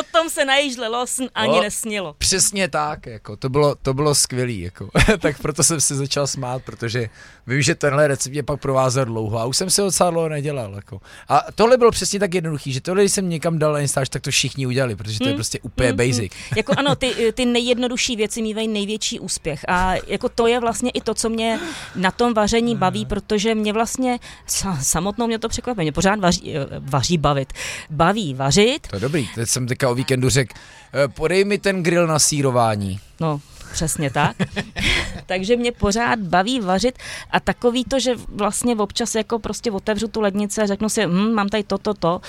O 0.00 0.02
tom 0.12 0.30
se 0.30 0.44
na 0.44 0.54
Lawson 0.90 1.28
ani 1.34 1.58
O. 1.58 1.62
nesnilo. 1.62 2.14
Přesně 2.18 2.68
tak, 2.68 3.06
jako, 3.06 3.36
to 3.36 3.48
bylo, 3.48 3.74
to 3.74 3.94
bylo 3.94 4.14
skvělý, 4.14 4.60
jako. 4.60 4.90
tak 5.18 5.38
proto 5.38 5.62
jsem 5.64 5.80
si 5.80 5.94
začal 5.94 6.26
smát, 6.26 6.62
protože 6.62 7.08
vím, 7.46 7.62
že 7.62 7.74
tenhle 7.74 8.08
recept 8.08 8.32
mě 8.32 8.42
pak 8.42 8.60
provázel 8.60 9.04
dlouho 9.04 9.38
a 9.38 9.44
už 9.44 9.56
jsem 9.56 9.70
si 9.70 9.80
ho 9.80 9.86
docela 9.86 10.10
dlouho 10.10 10.28
nedělal, 10.28 10.72
jako. 10.74 11.00
A 11.28 11.42
tohle 11.54 11.76
bylo 11.76 11.90
přesně 11.90 12.20
tak 12.20 12.34
jednoduchý, 12.34 12.72
že 12.72 12.80
tohle, 12.80 13.02
když 13.02 13.12
jsem 13.12 13.28
někam 13.28 13.58
dal 13.58 13.72
na 13.72 13.78
Instač, 13.80 14.08
tak 14.08 14.22
to 14.22 14.30
všichni 14.30 14.66
udělali, 14.66 14.96
protože 14.96 15.18
to 15.18 15.24
je 15.24 15.28
Hmm, 15.28 15.36
prostě 15.36 15.58
úplně 15.62 15.88
hmm, 15.88 15.96
basic. 15.96 16.32
Jako 16.56 16.72
ano, 16.76 16.96
ty, 16.96 17.32
ty 17.34 17.44
nejjednodušší 17.44 18.16
věci 18.16 18.42
mývají 18.42 18.68
největší 18.68 19.20
úspěch 19.20 19.64
a 19.68 19.94
jako 20.06 20.28
to 20.28 20.46
je 20.46 20.60
vlastně 20.60 20.90
i 20.90 21.00
to, 21.00 21.14
co 21.14 21.28
mě 21.28 21.60
na 21.96 22.10
tom 22.10 22.34
vaření 22.34 22.76
baví, 22.76 23.06
protože 23.06 23.54
mě 23.54 23.72
vlastně 23.72 24.18
sa, 24.46 24.78
samotnou 24.82 25.26
mě 25.26 25.38
to 25.38 25.48
překvapuje, 25.48 25.84
mě 25.84 25.92
pořád 25.92 26.20
vaří, 26.20 26.56
eh, 26.56 26.66
vaří 26.80 27.18
bavit. 27.18 27.52
Baví 27.90 28.34
vařit, 28.34 28.88
To 28.88 28.96
je 28.96 29.00
dobrý, 29.00 29.28
teď 29.34 29.48
jsem 29.48 29.66
teďka 29.66 29.88
o 29.90 29.94
víkendu 29.94 30.28
řekl, 30.28 30.54
"Eh, 30.56 30.85
podej 31.08 31.44
mi 31.44 31.58
ten 31.58 31.82
grill 31.82 32.06
na 32.06 32.18
sírování. 32.18 33.00
no 33.20 33.40
přesně 33.72 34.10
tak. 34.10 34.36
Takže 35.26 35.56
mě 35.56 35.72
pořád 35.72 36.18
baví 36.18 36.60
vařit 36.60 36.98
a 37.30 37.40
takový 37.40 37.84
to, 37.84 38.00
že 38.00 38.14
vlastně 38.28 38.76
občas 38.76 39.14
jako 39.14 39.38
prostě 39.38 39.70
otevřu 39.70 40.08
tu 40.08 40.20
lednici 40.20 40.60
a 40.60 40.66
řeknu 40.66 40.88
si, 40.88 41.06
hm, 41.06 41.32
mám 41.32 41.48
tady 41.48 41.62
toto, 41.62 41.94
to, 41.94 42.00
to 42.00 42.20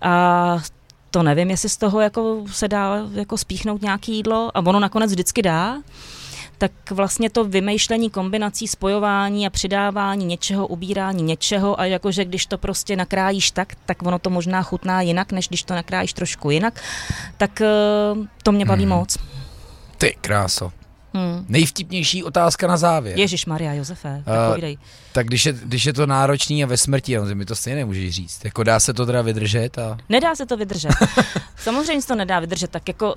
a 0.00 0.58
to 1.10 1.22
nevím, 1.22 1.50
jestli 1.50 1.68
z 1.68 1.76
toho 1.76 2.00
jako 2.00 2.44
se 2.52 2.68
dá 2.68 2.96
jako 3.12 3.38
spíchnout 3.38 3.82
nějaký 3.82 4.16
jídlo 4.16 4.50
a 4.54 4.60
ono 4.60 4.80
nakonec 4.80 5.10
vždycky 5.10 5.42
dá, 5.42 5.76
tak 6.62 6.90
vlastně 6.90 7.30
to 7.30 7.44
vymýšlení 7.44 8.10
kombinací, 8.10 8.68
spojování 8.68 9.46
a 9.46 9.50
přidávání 9.50 10.24
něčeho, 10.26 10.66
ubírání 10.66 11.22
něčeho 11.22 11.80
a 11.80 11.84
jakože 11.84 12.24
když 12.24 12.46
to 12.46 12.58
prostě 12.58 12.96
nakrájíš 12.96 13.50
tak, 13.50 13.72
tak 13.86 14.02
ono 14.02 14.18
to 14.18 14.30
možná 14.30 14.62
chutná 14.62 15.00
jinak, 15.02 15.32
než 15.32 15.48
když 15.48 15.62
to 15.62 15.74
nakrájíš 15.74 16.12
trošku 16.12 16.50
jinak, 16.50 16.80
tak 17.36 17.60
eh, 17.60 17.66
to 18.42 18.52
mě 18.52 18.64
baví 18.64 18.86
Mhm. 18.86 18.94
moc. 18.98 19.16
Ty 19.98 20.16
kráso. 20.20 20.72
Hmm. 21.14 21.44
Nejvtipnější 21.48 22.24
otázka 22.24 22.66
na 22.66 22.76
závěr. 22.76 23.18
Ježíš 23.18 23.46
Maria 23.46 23.72
Josefe, 23.72 24.22
tak 24.24 24.34
Eh, 24.34 24.48
povídej. 24.50 24.78
Tak 25.12 25.26
když 25.26 25.46
je, 25.46 25.52
když 25.52 25.84
je 25.84 25.92
to 25.92 26.06
náročný 26.06 26.64
a 26.64 26.66
ve 26.66 26.76
smrti, 26.76 27.16
no, 27.16 27.24
mi 27.34 27.44
to 27.44 27.56
stejně 27.56 27.76
nemůžeš 27.76 28.14
říct. 28.14 28.44
Jako 28.44 28.62
dá 28.62 28.80
se 28.80 28.94
to 28.94 29.06
teda 29.06 29.22
vydržet 29.22 29.78
a... 29.78 29.98
Nedá 30.08 30.34
se 30.34 30.46
to 30.46 30.56
vydržet. 30.56 30.90
Samozřejmě 31.56 32.02
se 32.02 32.08
to 32.08 32.14
nedá 32.14 32.40
vydržet, 32.40 32.70
tak 32.70 32.88
jako, 32.88 33.14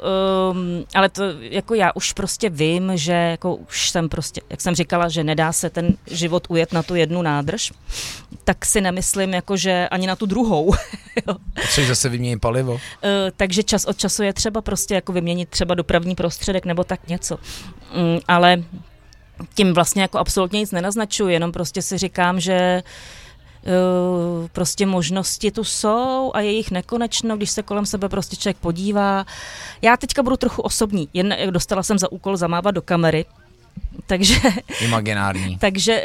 um, 0.51 0.85
ale 0.95 1.09
to 1.09 1.23
jako 1.39 1.73
já 1.73 1.91
už 1.95 2.13
prostě 2.13 2.49
vím, 2.49 2.91
že 2.95 3.11
jako 3.11 3.55
už 3.55 3.89
jsem 3.89 4.09
prostě, 4.09 4.41
jak 4.49 4.61
jsem 4.61 4.75
říkala, 4.75 5.09
že 5.09 5.23
nedá 5.23 5.51
se 5.51 5.69
ten 5.69 5.93
život 6.07 6.47
ujet 6.49 6.73
na 6.73 6.83
tu 6.83 6.95
jednu 6.95 7.21
nádrž, 7.21 7.73
tak 8.43 8.65
si 8.65 8.81
nemyslím 8.81 9.33
jako, 9.33 9.57
že 9.57 9.87
ani 9.91 10.07
na 10.07 10.15
tu 10.15 10.25
druhou. 10.25 10.73
Potřebuješ 11.53 11.87
zase 11.87 12.09
vyměnit 12.09 12.39
palivo. 12.39 12.73
Uh, 12.73 12.79
takže 13.37 13.63
čas 13.63 13.85
od 13.85 13.97
času 13.97 14.23
je 14.23 14.33
třeba 14.33 14.61
prostě 14.61 14.95
jako 14.95 15.13
vyměnit 15.13 15.49
třeba 15.49 15.75
dopravní 15.75 16.15
prostředek 16.15 16.65
nebo 16.65 16.83
tak 16.83 17.07
něco. 17.07 17.35
Um, 17.35 18.19
ale 18.27 18.63
tím 19.53 19.73
vlastně 19.73 20.01
jako 20.01 20.17
absolutně 20.17 20.59
nic 20.59 20.71
nenaznačuji, 20.71 21.33
jenom 21.33 21.51
prostě 21.51 21.81
si 21.81 21.97
říkám, 21.97 22.39
že 22.39 22.83
uh, 23.65 24.47
prostě 24.47 24.85
možnosti 24.85 25.51
tu 25.51 25.63
jsou 25.63 26.31
a 26.33 26.39
je 26.39 26.51
jich 26.51 26.71
nekonečno, 26.71 27.37
když 27.37 27.49
se 27.51 27.63
kolem 27.63 27.85
sebe 27.85 28.09
prostě 28.09 28.35
člověk 28.35 28.57
podívá. 28.57 29.25
Já 29.81 29.97
teďka 29.97 30.23
budu 30.23 30.37
trochu 30.37 30.61
osobní, 30.61 31.09
jen 31.13 31.35
dostala 31.49 31.83
jsem 31.83 31.99
za 31.99 32.11
úkol 32.11 32.37
zamávat 32.37 32.75
do 32.75 32.81
kamery, 32.81 33.25
takže, 34.07 34.35
Imaginární. 34.81 35.57
takže 35.61 36.03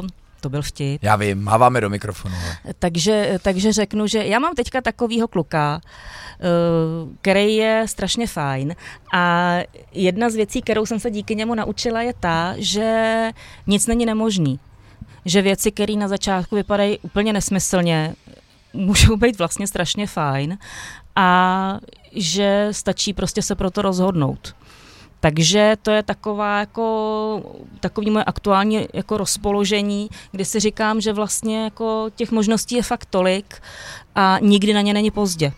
uh, 0.00 0.08
to 0.40 0.48
byl 0.48 0.62
vtip. 0.62 1.02
Já 1.02 1.16
vím, 1.16 1.44
máváme 1.44 1.80
do 1.80 1.90
mikrofonu. 1.90 2.34
ale- 2.44 2.74
Takže, 2.78 3.38
takže 3.42 3.72
řeknu, 3.72 4.06
že 4.06 4.24
já 4.26 4.38
mám 4.38 4.54
teďka 4.54 4.80
takovýho 4.80 5.28
kluka, 5.28 5.80
eh, 5.80 6.44
který 7.22 7.56
je 7.56 7.84
strašně 7.88 8.26
fajn 8.26 8.74
a 9.14 9.54
jedna 9.92 10.30
z 10.30 10.34
věcí, 10.34 10.62
kterou 10.62 10.86
jsem 10.86 11.00
se 11.00 11.10
díky 11.10 11.34
němu 11.34 11.54
naučila, 11.54 12.02
je 12.02 12.12
ta, 12.20 12.54
že 12.56 13.30
nic 13.66 13.86
není 13.86 14.06
nemožný. 14.06 14.60
Že 15.24 15.42
věci, 15.42 15.72
které 15.72 15.94
na 15.96 16.08
začátku 16.08 16.54
vypadají 16.56 16.98
úplně 16.98 17.32
nesmyslně, 17.32 18.14
můžou 18.72 19.16
být 19.16 19.38
vlastně 19.38 19.66
strašně 19.66 20.06
fajn 20.06 20.58
a 21.16 21.78
že 22.12 22.68
stačí 22.70 23.12
prostě 23.12 23.42
se 23.42 23.54
pro 23.54 23.70
to 23.70 23.82
rozhodnout. 23.82 24.54
Takže 25.20 25.76
to 25.82 25.90
je 25.90 26.02
taková 26.02 26.58
jako, 26.58 27.42
takový 27.80 28.10
moje 28.10 28.24
aktuální 28.24 28.88
jako 28.94 29.16
rozpoložení, 29.16 30.08
kdy 30.32 30.44
si 30.44 30.60
říkám, 30.60 31.00
že 31.00 31.12
vlastně 31.12 31.64
jako 31.64 32.10
těch 32.16 32.30
možností 32.30 32.74
je 32.74 32.82
fakt 32.82 33.06
tolik 33.10 33.62
a 34.14 34.38
nikdy 34.42 34.72
na 34.72 34.80
ně 34.80 34.94
není 34.94 35.10
pozdě. 35.10 35.52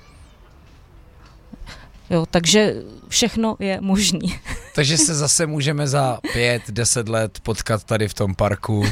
Jo, 2.11 2.27
takže 2.31 2.75
všechno 3.09 3.57
je 3.59 3.81
možný. 3.81 4.41
Takže 4.75 4.99
se 4.99 5.15
zase 5.15 5.47
můžeme 5.47 5.89
za 5.89 6.19
pět, 6.33 6.63
deset 6.71 7.09
let 7.09 7.41
potkat 7.43 7.85
tady 7.85 8.09
v 8.09 8.15
tom 8.15 8.35
parku. 8.35 8.85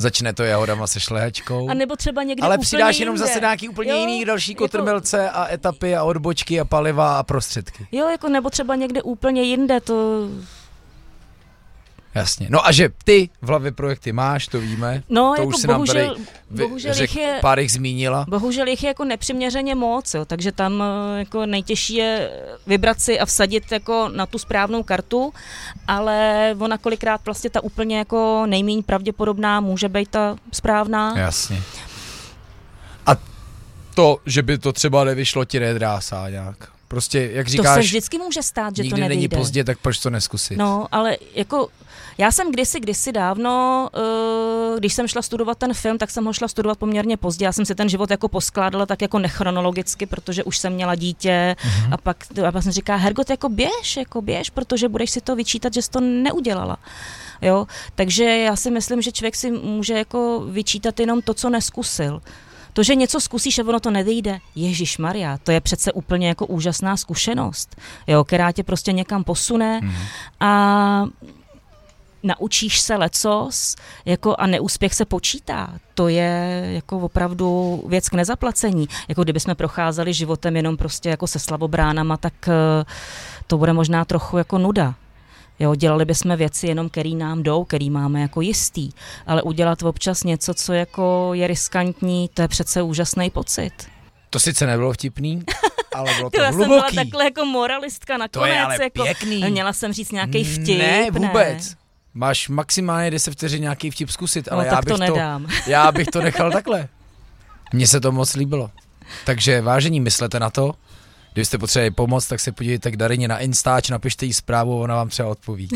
Začne 0.00 0.32
to 0.32 0.42
jahodama 0.42 0.86
se 0.86 1.00
šlehačkou. 1.00 1.68
A 1.70 1.74
nebo 1.74 1.96
třeba 1.96 2.22
někde 2.22 2.42
Ale 2.46 2.54
úplně 2.56 2.62
přidáš 2.64 2.98
jenom 2.98 3.14
jinde. 3.14 3.26
zase 3.28 3.40
nějaký 3.40 3.68
úplně 3.68 3.90
Jo, 3.90 3.96
jiný 3.96 4.24
další 4.24 4.52
jako- 4.52 4.64
kotrmelce 4.64 5.30
a 5.30 5.52
etapy 5.52 5.96
a 5.96 6.04
odbočky 6.04 6.60
a 6.60 6.64
paliva 6.64 7.18
a 7.18 7.22
prostředky. 7.22 7.86
Jo, 7.92 8.08
jako 8.08 8.28
nebo 8.28 8.50
třeba 8.50 8.74
někde 8.74 9.02
úplně 9.02 9.42
jinde, 9.42 9.80
to... 9.80 10.28
Jasně. 12.14 12.46
No 12.50 12.66
a 12.66 12.72
že 12.72 12.88
ty 13.04 13.28
v 13.42 13.48
hlavě 13.48 13.72
projekty 13.72 14.12
máš, 14.12 14.46
to 14.46 14.60
víme. 14.60 15.02
No, 15.08 15.32
to 15.36 15.42
jako 15.42 15.48
už 15.48 15.56
si 15.56 15.66
nám 15.66 15.76
bohužel, 15.76 16.14
tady 16.14 16.26
bohužel 16.50 16.94
řek, 16.94 17.10
jich 17.10 17.22
je... 17.22 17.38
pár 17.40 17.58
jich 17.58 17.72
zmínila. 17.72 18.26
Bohužel 18.28 18.68
jich 18.68 18.82
je 18.82 18.88
jako 18.88 19.04
nepřiměřeně 19.04 19.74
moc, 19.74 20.14
jo, 20.14 20.24
takže 20.24 20.52
tam 20.52 20.82
eh, 20.82 21.18
jako 21.18 21.46
nejtěžší 21.46 21.94
je 21.94 22.30
vybrat 22.66 23.00
si 23.00 23.20
a 23.20 23.26
vsadit 23.26 23.72
jako 23.72 24.08
na 24.08 24.26
tu 24.26 24.38
správnou 24.38 24.82
kartu, 24.82 25.32
ale 25.88 26.50
ona 26.58 26.78
kolikrát 26.78 27.20
vlastně 27.24 27.50
ta 27.50 27.60
úplně 27.60 27.98
jako 27.98 28.46
nejméně 28.46 28.82
pravděpodobná 28.82 29.60
může 29.60 29.88
být 29.88 30.08
ta 30.08 30.36
správná. 30.52 31.18
Jasně. 31.18 31.62
A 33.06 33.16
to, 33.94 34.18
že 34.26 34.42
by 34.42 34.58
to 34.58 34.72
třeba 34.72 35.04
nevyšlo, 35.04 35.44
ti 35.44 35.60
nedrásá 35.60 36.28
nějak. 36.28 36.79
Prostě, 36.90 37.30
jak 37.32 37.46
to 37.46 37.50
se 37.50 37.56
říkáš, 37.56 37.84
vždycky 37.84 38.18
může 38.18 38.42
stát, 38.42 38.76
že 38.76 38.82
nikdy 38.82 38.94
to 38.96 39.00
nevyjde. 39.00 39.16
není 39.20 39.28
pozdě, 39.28 39.64
tak 39.64 39.78
proč 39.78 39.98
to 39.98 40.10
neskusit? 40.10 40.58
No, 40.58 40.86
ale 40.92 41.16
jako 41.34 41.68
já 42.18 42.32
jsem 42.32 42.52
kdysi, 42.52 42.80
kdysi 42.80 43.12
dávno, 43.12 43.88
uh, 44.72 44.78
když 44.78 44.94
jsem 44.94 45.08
šla 45.08 45.22
studovat 45.22 45.58
ten 45.58 45.74
film, 45.74 45.98
tak 45.98 46.10
jsem 46.10 46.24
ho 46.24 46.32
šla 46.32 46.48
studovat 46.48 46.78
poměrně 46.78 47.16
pozdě. 47.16 47.44
Já 47.44 47.52
jsem 47.52 47.64
si 47.64 47.74
ten 47.74 47.88
život 47.88 48.10
jako 48.10 48.28
poskládala 48.28 48.86
tak 48.86 49.02
jako 49.02 49.18
nechronologicky, 49.18 50.06
protože 50.06 50.44
už 50.44 50.58
jsem 50.58 50.72
měla 50.72 50.94
dítě 50.94 51.56
Mhm. 51.64 51.92
a 51.92 51.96
pak, 51.96 52.16
a 52.48 52.52
pak 52.52 52.62
jsem 52.62 52.72
říká, 52.72 52.96
Hergot, 52.96 53.30
jako 53.30 53.48
běž, 53.48 53.96
jako 53.96 54.22
běž, 54.22 54.50
protože 54.50 54.88
budeš 54.88 55.10
si 55.10 55.20
to 55.20 55.36
vyčítat, 55.36 55.74
že 55.74 55.82
jsi 55.82 55.90
to 55.90 56.00
neudělala. 56.00 56.76
Jo? 57.42 57.66
Takže 57.94 58.24
já 58.24 58.56
si 58.56 58.70
myslím, 58.70 59.02
že 59.02 59.12
člověk 59.12 59.36
si 59.36 59.50
může 59.50 59.94
jako 59.94 60.40
vyčítat 60.50 61.00
jenom 61.00 61.22
to, 61.22 61.34
co 61.34 61.50
neskusil. 61.50 62.22
To, 62.72 62.82
že 62.82 62.94
něco 62.94 63.20
zkusíš 63.20 63.58
a 63.58 63.62
ono 63.68 63.80
to 63.80 63.90
nevyjde, 63.90 64.38
Ježíš 64.54 64.98
Maria, 64.98 65.38
to 65.38 65.52
je 65.52 65.60
přece 65.60 65.92
úplně 65.92 66.28
jako 66.28 66.46
úžasná 66.46 66.96
zkušenost, 66.96 67.76
jo, 68.06 68.24
která 68.24 68.52
tě 68.52 68.62
prostě 68.62 68.92
někam 68.92 69.24
posune 69.24 69.80
Mhm. 69.82 69.94
a 70.40 71.04
naučíš 72.22 72.80
se 72.80 72.96
lecos 72.96 73.76
jako 74.04 74.36
a 74.38 74.46
neúspěch 74.46 74.94
se 74.94 75.04
počítá. 75.04 75.72
To 75.94 76.08
je 76.08 76.62
jako 76.72 76.98
opravdu 76.98 77.82
věc 77.88 78.08
k 78.08 78.12
nezaplacení. 78.14 78.88
Jako 79.08 79.22
kdyby 79.22 79.40
jsme 79.40 79.54
procházeli 79.54 80.12
životem 80.14 80.56
jenom 80.56 80.76
prostě 80.76 81.08
jako 81.08 81.26
se 81.26 81.38
slavobránama, 81.38 82.16
tak 82.16 82.32
eh, 82.48 82.84
to 83.46 83.58
bude 83.58 83.72
možná 83.72 84.04
trochu 84.04 84.38
jako 84.38 84.58
nuda. 84.58 84.94
Jo, 85.60 85.74
dělali 85.74 86.04
bychom 86.04 86.36
věci 86.36 86.66
jenom, 86.66 86.88
který 86.88 87.14
nám 87.14 87.42
jdou, 87.42 87.64
který 87.64 87.90
máme 87.90 88.20
jako 88.20 88.40
jistý, 88.40 88.90
ale 89.26 89.42
udělat 89.42 89.82
občas 89.82 90.24
něco, 90.24 90.54
co 90.54 90.72
jako 90.72 91.30
je 91.32 91.46
riskantní, 91.46 92.30
to 92.34 92.42
je 92.42 92.48
přece 92.48 92.82
úžasný 92.82 93.30
pocit. 93.30 93.72
To 94.30 94.40
sice 94.40 94.66
nebylo 94.66 94.92
vtipný, 94.92 95.42
ale 95.94 96.14
bylo 96.14 96.30
to, 96.30 96.36
to 96.36 96.42
já 96.42 96.50
hluboký. 96.50 96.70
jsem 96.70 96.94
byla 96.94 97.04
takhle 97.04 97.24
jako 97.24 97.44
moralistka 97.44 98.16
nakonec. 98.16 98.32
To 98.32 98.46
je 98.46 98.60
ale 98.60 98.78
jako, 98.82 99.02
pěkný. 99.02 99.50
Měla 99.50 99.72
jsem 99.72 99.92
říct 99.92 100.12
nějaký 100.12 100.44
vtip. 100.44 100.78
Ne, 100.78 101.10
vůbec. 101.10 101.76
Máš 102.14 102.48
maximálně 102.48 103.10
10 103.10 103.30
vteřin 103.30 103.62
nějaký 103.62 103.90
vtip 103.90 104.10
zkusit, 104.10 104.52
ale 104.52 104.64
no, 104.64 104.70
já 104.70 104.76
bych 104.82 104.84
to 104.84 104.96
nedám. 104.96 105.44
To, 105.44 105.50
já 105.70 105.92
bych 105.92 106.08
to 106.08 106.22
nechal 106.22 106.52
takhle. 106.52 106.88
Mně 107.72 107.86
se 107.86 108.00
to 108.00 108.12
moc 108.12 108.34
líbilo. 108.34 108.70
Takže 109.24 109.60
vážení, 109.60 110.00
myslete 110.00 110.40
na 110.40 110.50
to. 110.50 110.74
Kdybyste 111.40 111.58
potřebovali 111.58 111.90
pomoc, 111.90 112.26
tak 112.26 112.40
se 112.40 112.52
podívejte 112.52 112.90
k 112.90 112.96
Darině 112.96 113.28
na 113.28 113.38
Instač, 113.38 113.90
napište 113.90 114.26
jí 114.26 114.32
zprávu, 114.32 114.80
ona 114.80 114.94
vám 114.96 115.08
třeba 115.08 115.28
odpoví. 115.28 115.68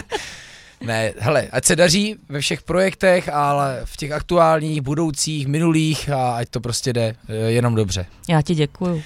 ne, 0.80 1.12
hele, 1.18 1.48
ať 1.52 1.64
se 1.64 1.76
daří 1.76 2.16
ve 2.28 2.40
všech 2.40 2.62
projektech, 2.62 3.28
ale 3.28 3.80
v 3.84 3.96
těch 3.96 4.12
aktuálních, 4.12 4.80
budoucích, 4.80 5.46
minulých 5.46 6.10
a 6.10 6.36
ať 6.36 6.48
to 6.48 6.60
prostě 6.60 6.92
jde 6.92 7.14
eh, 7.28 7.34
jenom 7.34 7.74
dobře. 7.74 8.06
Já 8.28 8.42
ti 8.42 8.54
děkuju. 8.54 9.02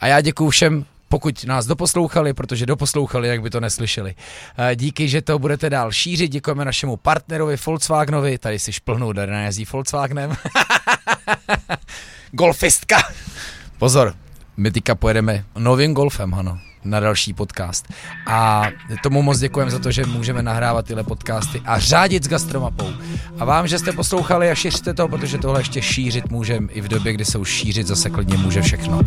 A 0.00 0.06
já 0.06 0.20
děkuju 0.20 0.50
všem, 0.50 0.84
pokud 1.08 1.44
nás 1.44 1.66
doposlouchali, 1.66 2.34
protože 2.34 2.66
doposlouchali, 2.66 3.28
jak 3.28 3.42
by 3.42 3.50
to 3.50 3.60
neslyšeli. 3.60 4.14
Eh, 4.58 4.76
díky, 4.76 5.08
že 5.08 5.22
to 5.22 5.38
budete 5.38 5.70
dál 5.70 5.92
šířit, 5.92 6.30
děkujeme 6.30 6.64
našemu 6.64 6.96
partnerovi 6.96 7.56
Volkswagenovi, 7.66 8.38
tady 8.38 8.58
si 8.58 8.72
šplhnou, 8.72 9.12
Darina 9.12 9.42
jezdí 9.42 9.66
Volkswagenem. 9.72 10.34
Golfistka. 12.32 12.98
Pozor, 13.78 14.14
my 14.56 14.70
teďka 14.70 14.94
pojedeme 14.94 15.44
novým 15.58 15.94
golfem, 15.94 16.34
ano, 16.34 16.58
na 16.84 17.00
další 17.00 17.32
podcast. 17.32 17.88
A 18.26 18.66
tomu 19.02 19.22
moc 19.22 19.38
děkujeme 19.38 19.70
za 19.70 19.78
to, 19.78 19.90
že 19.90 20.06
můžeme 20.06 20.42
nahrávat 20.42 20.86
tyhle 20.86 21.04
podcasty 21.04 21.62
a 21.64 21.78
řádit 21.78 22.24
s 22.24 22.28
gastromapou. 22.28 22.88
A 23.38 23.44
vám, 23.44 23.66
že 23.66 23.78
jste 23.78 23.92
poslouchali 23.92 24.50
a 24.50 24.54
šířte 24.54 24.94
to, 24.94 25.08
protože 25.08 25.38
tohle 25.38 25.60
ještě 25.60 25.82
šířit 25.82 26.30
můžeme 26.30 26.72
i 26.72 26.80
v 26.80 26.88
době, 26.88 27.12
kdy 27.12 27.24
se 27.24 27.38
už 27.38 27.48
šířit 27.48 27.86
zase 27.86 28.10
klidně 28.10 28.36
může 28.36 28.62
všechno. 28.62 29.00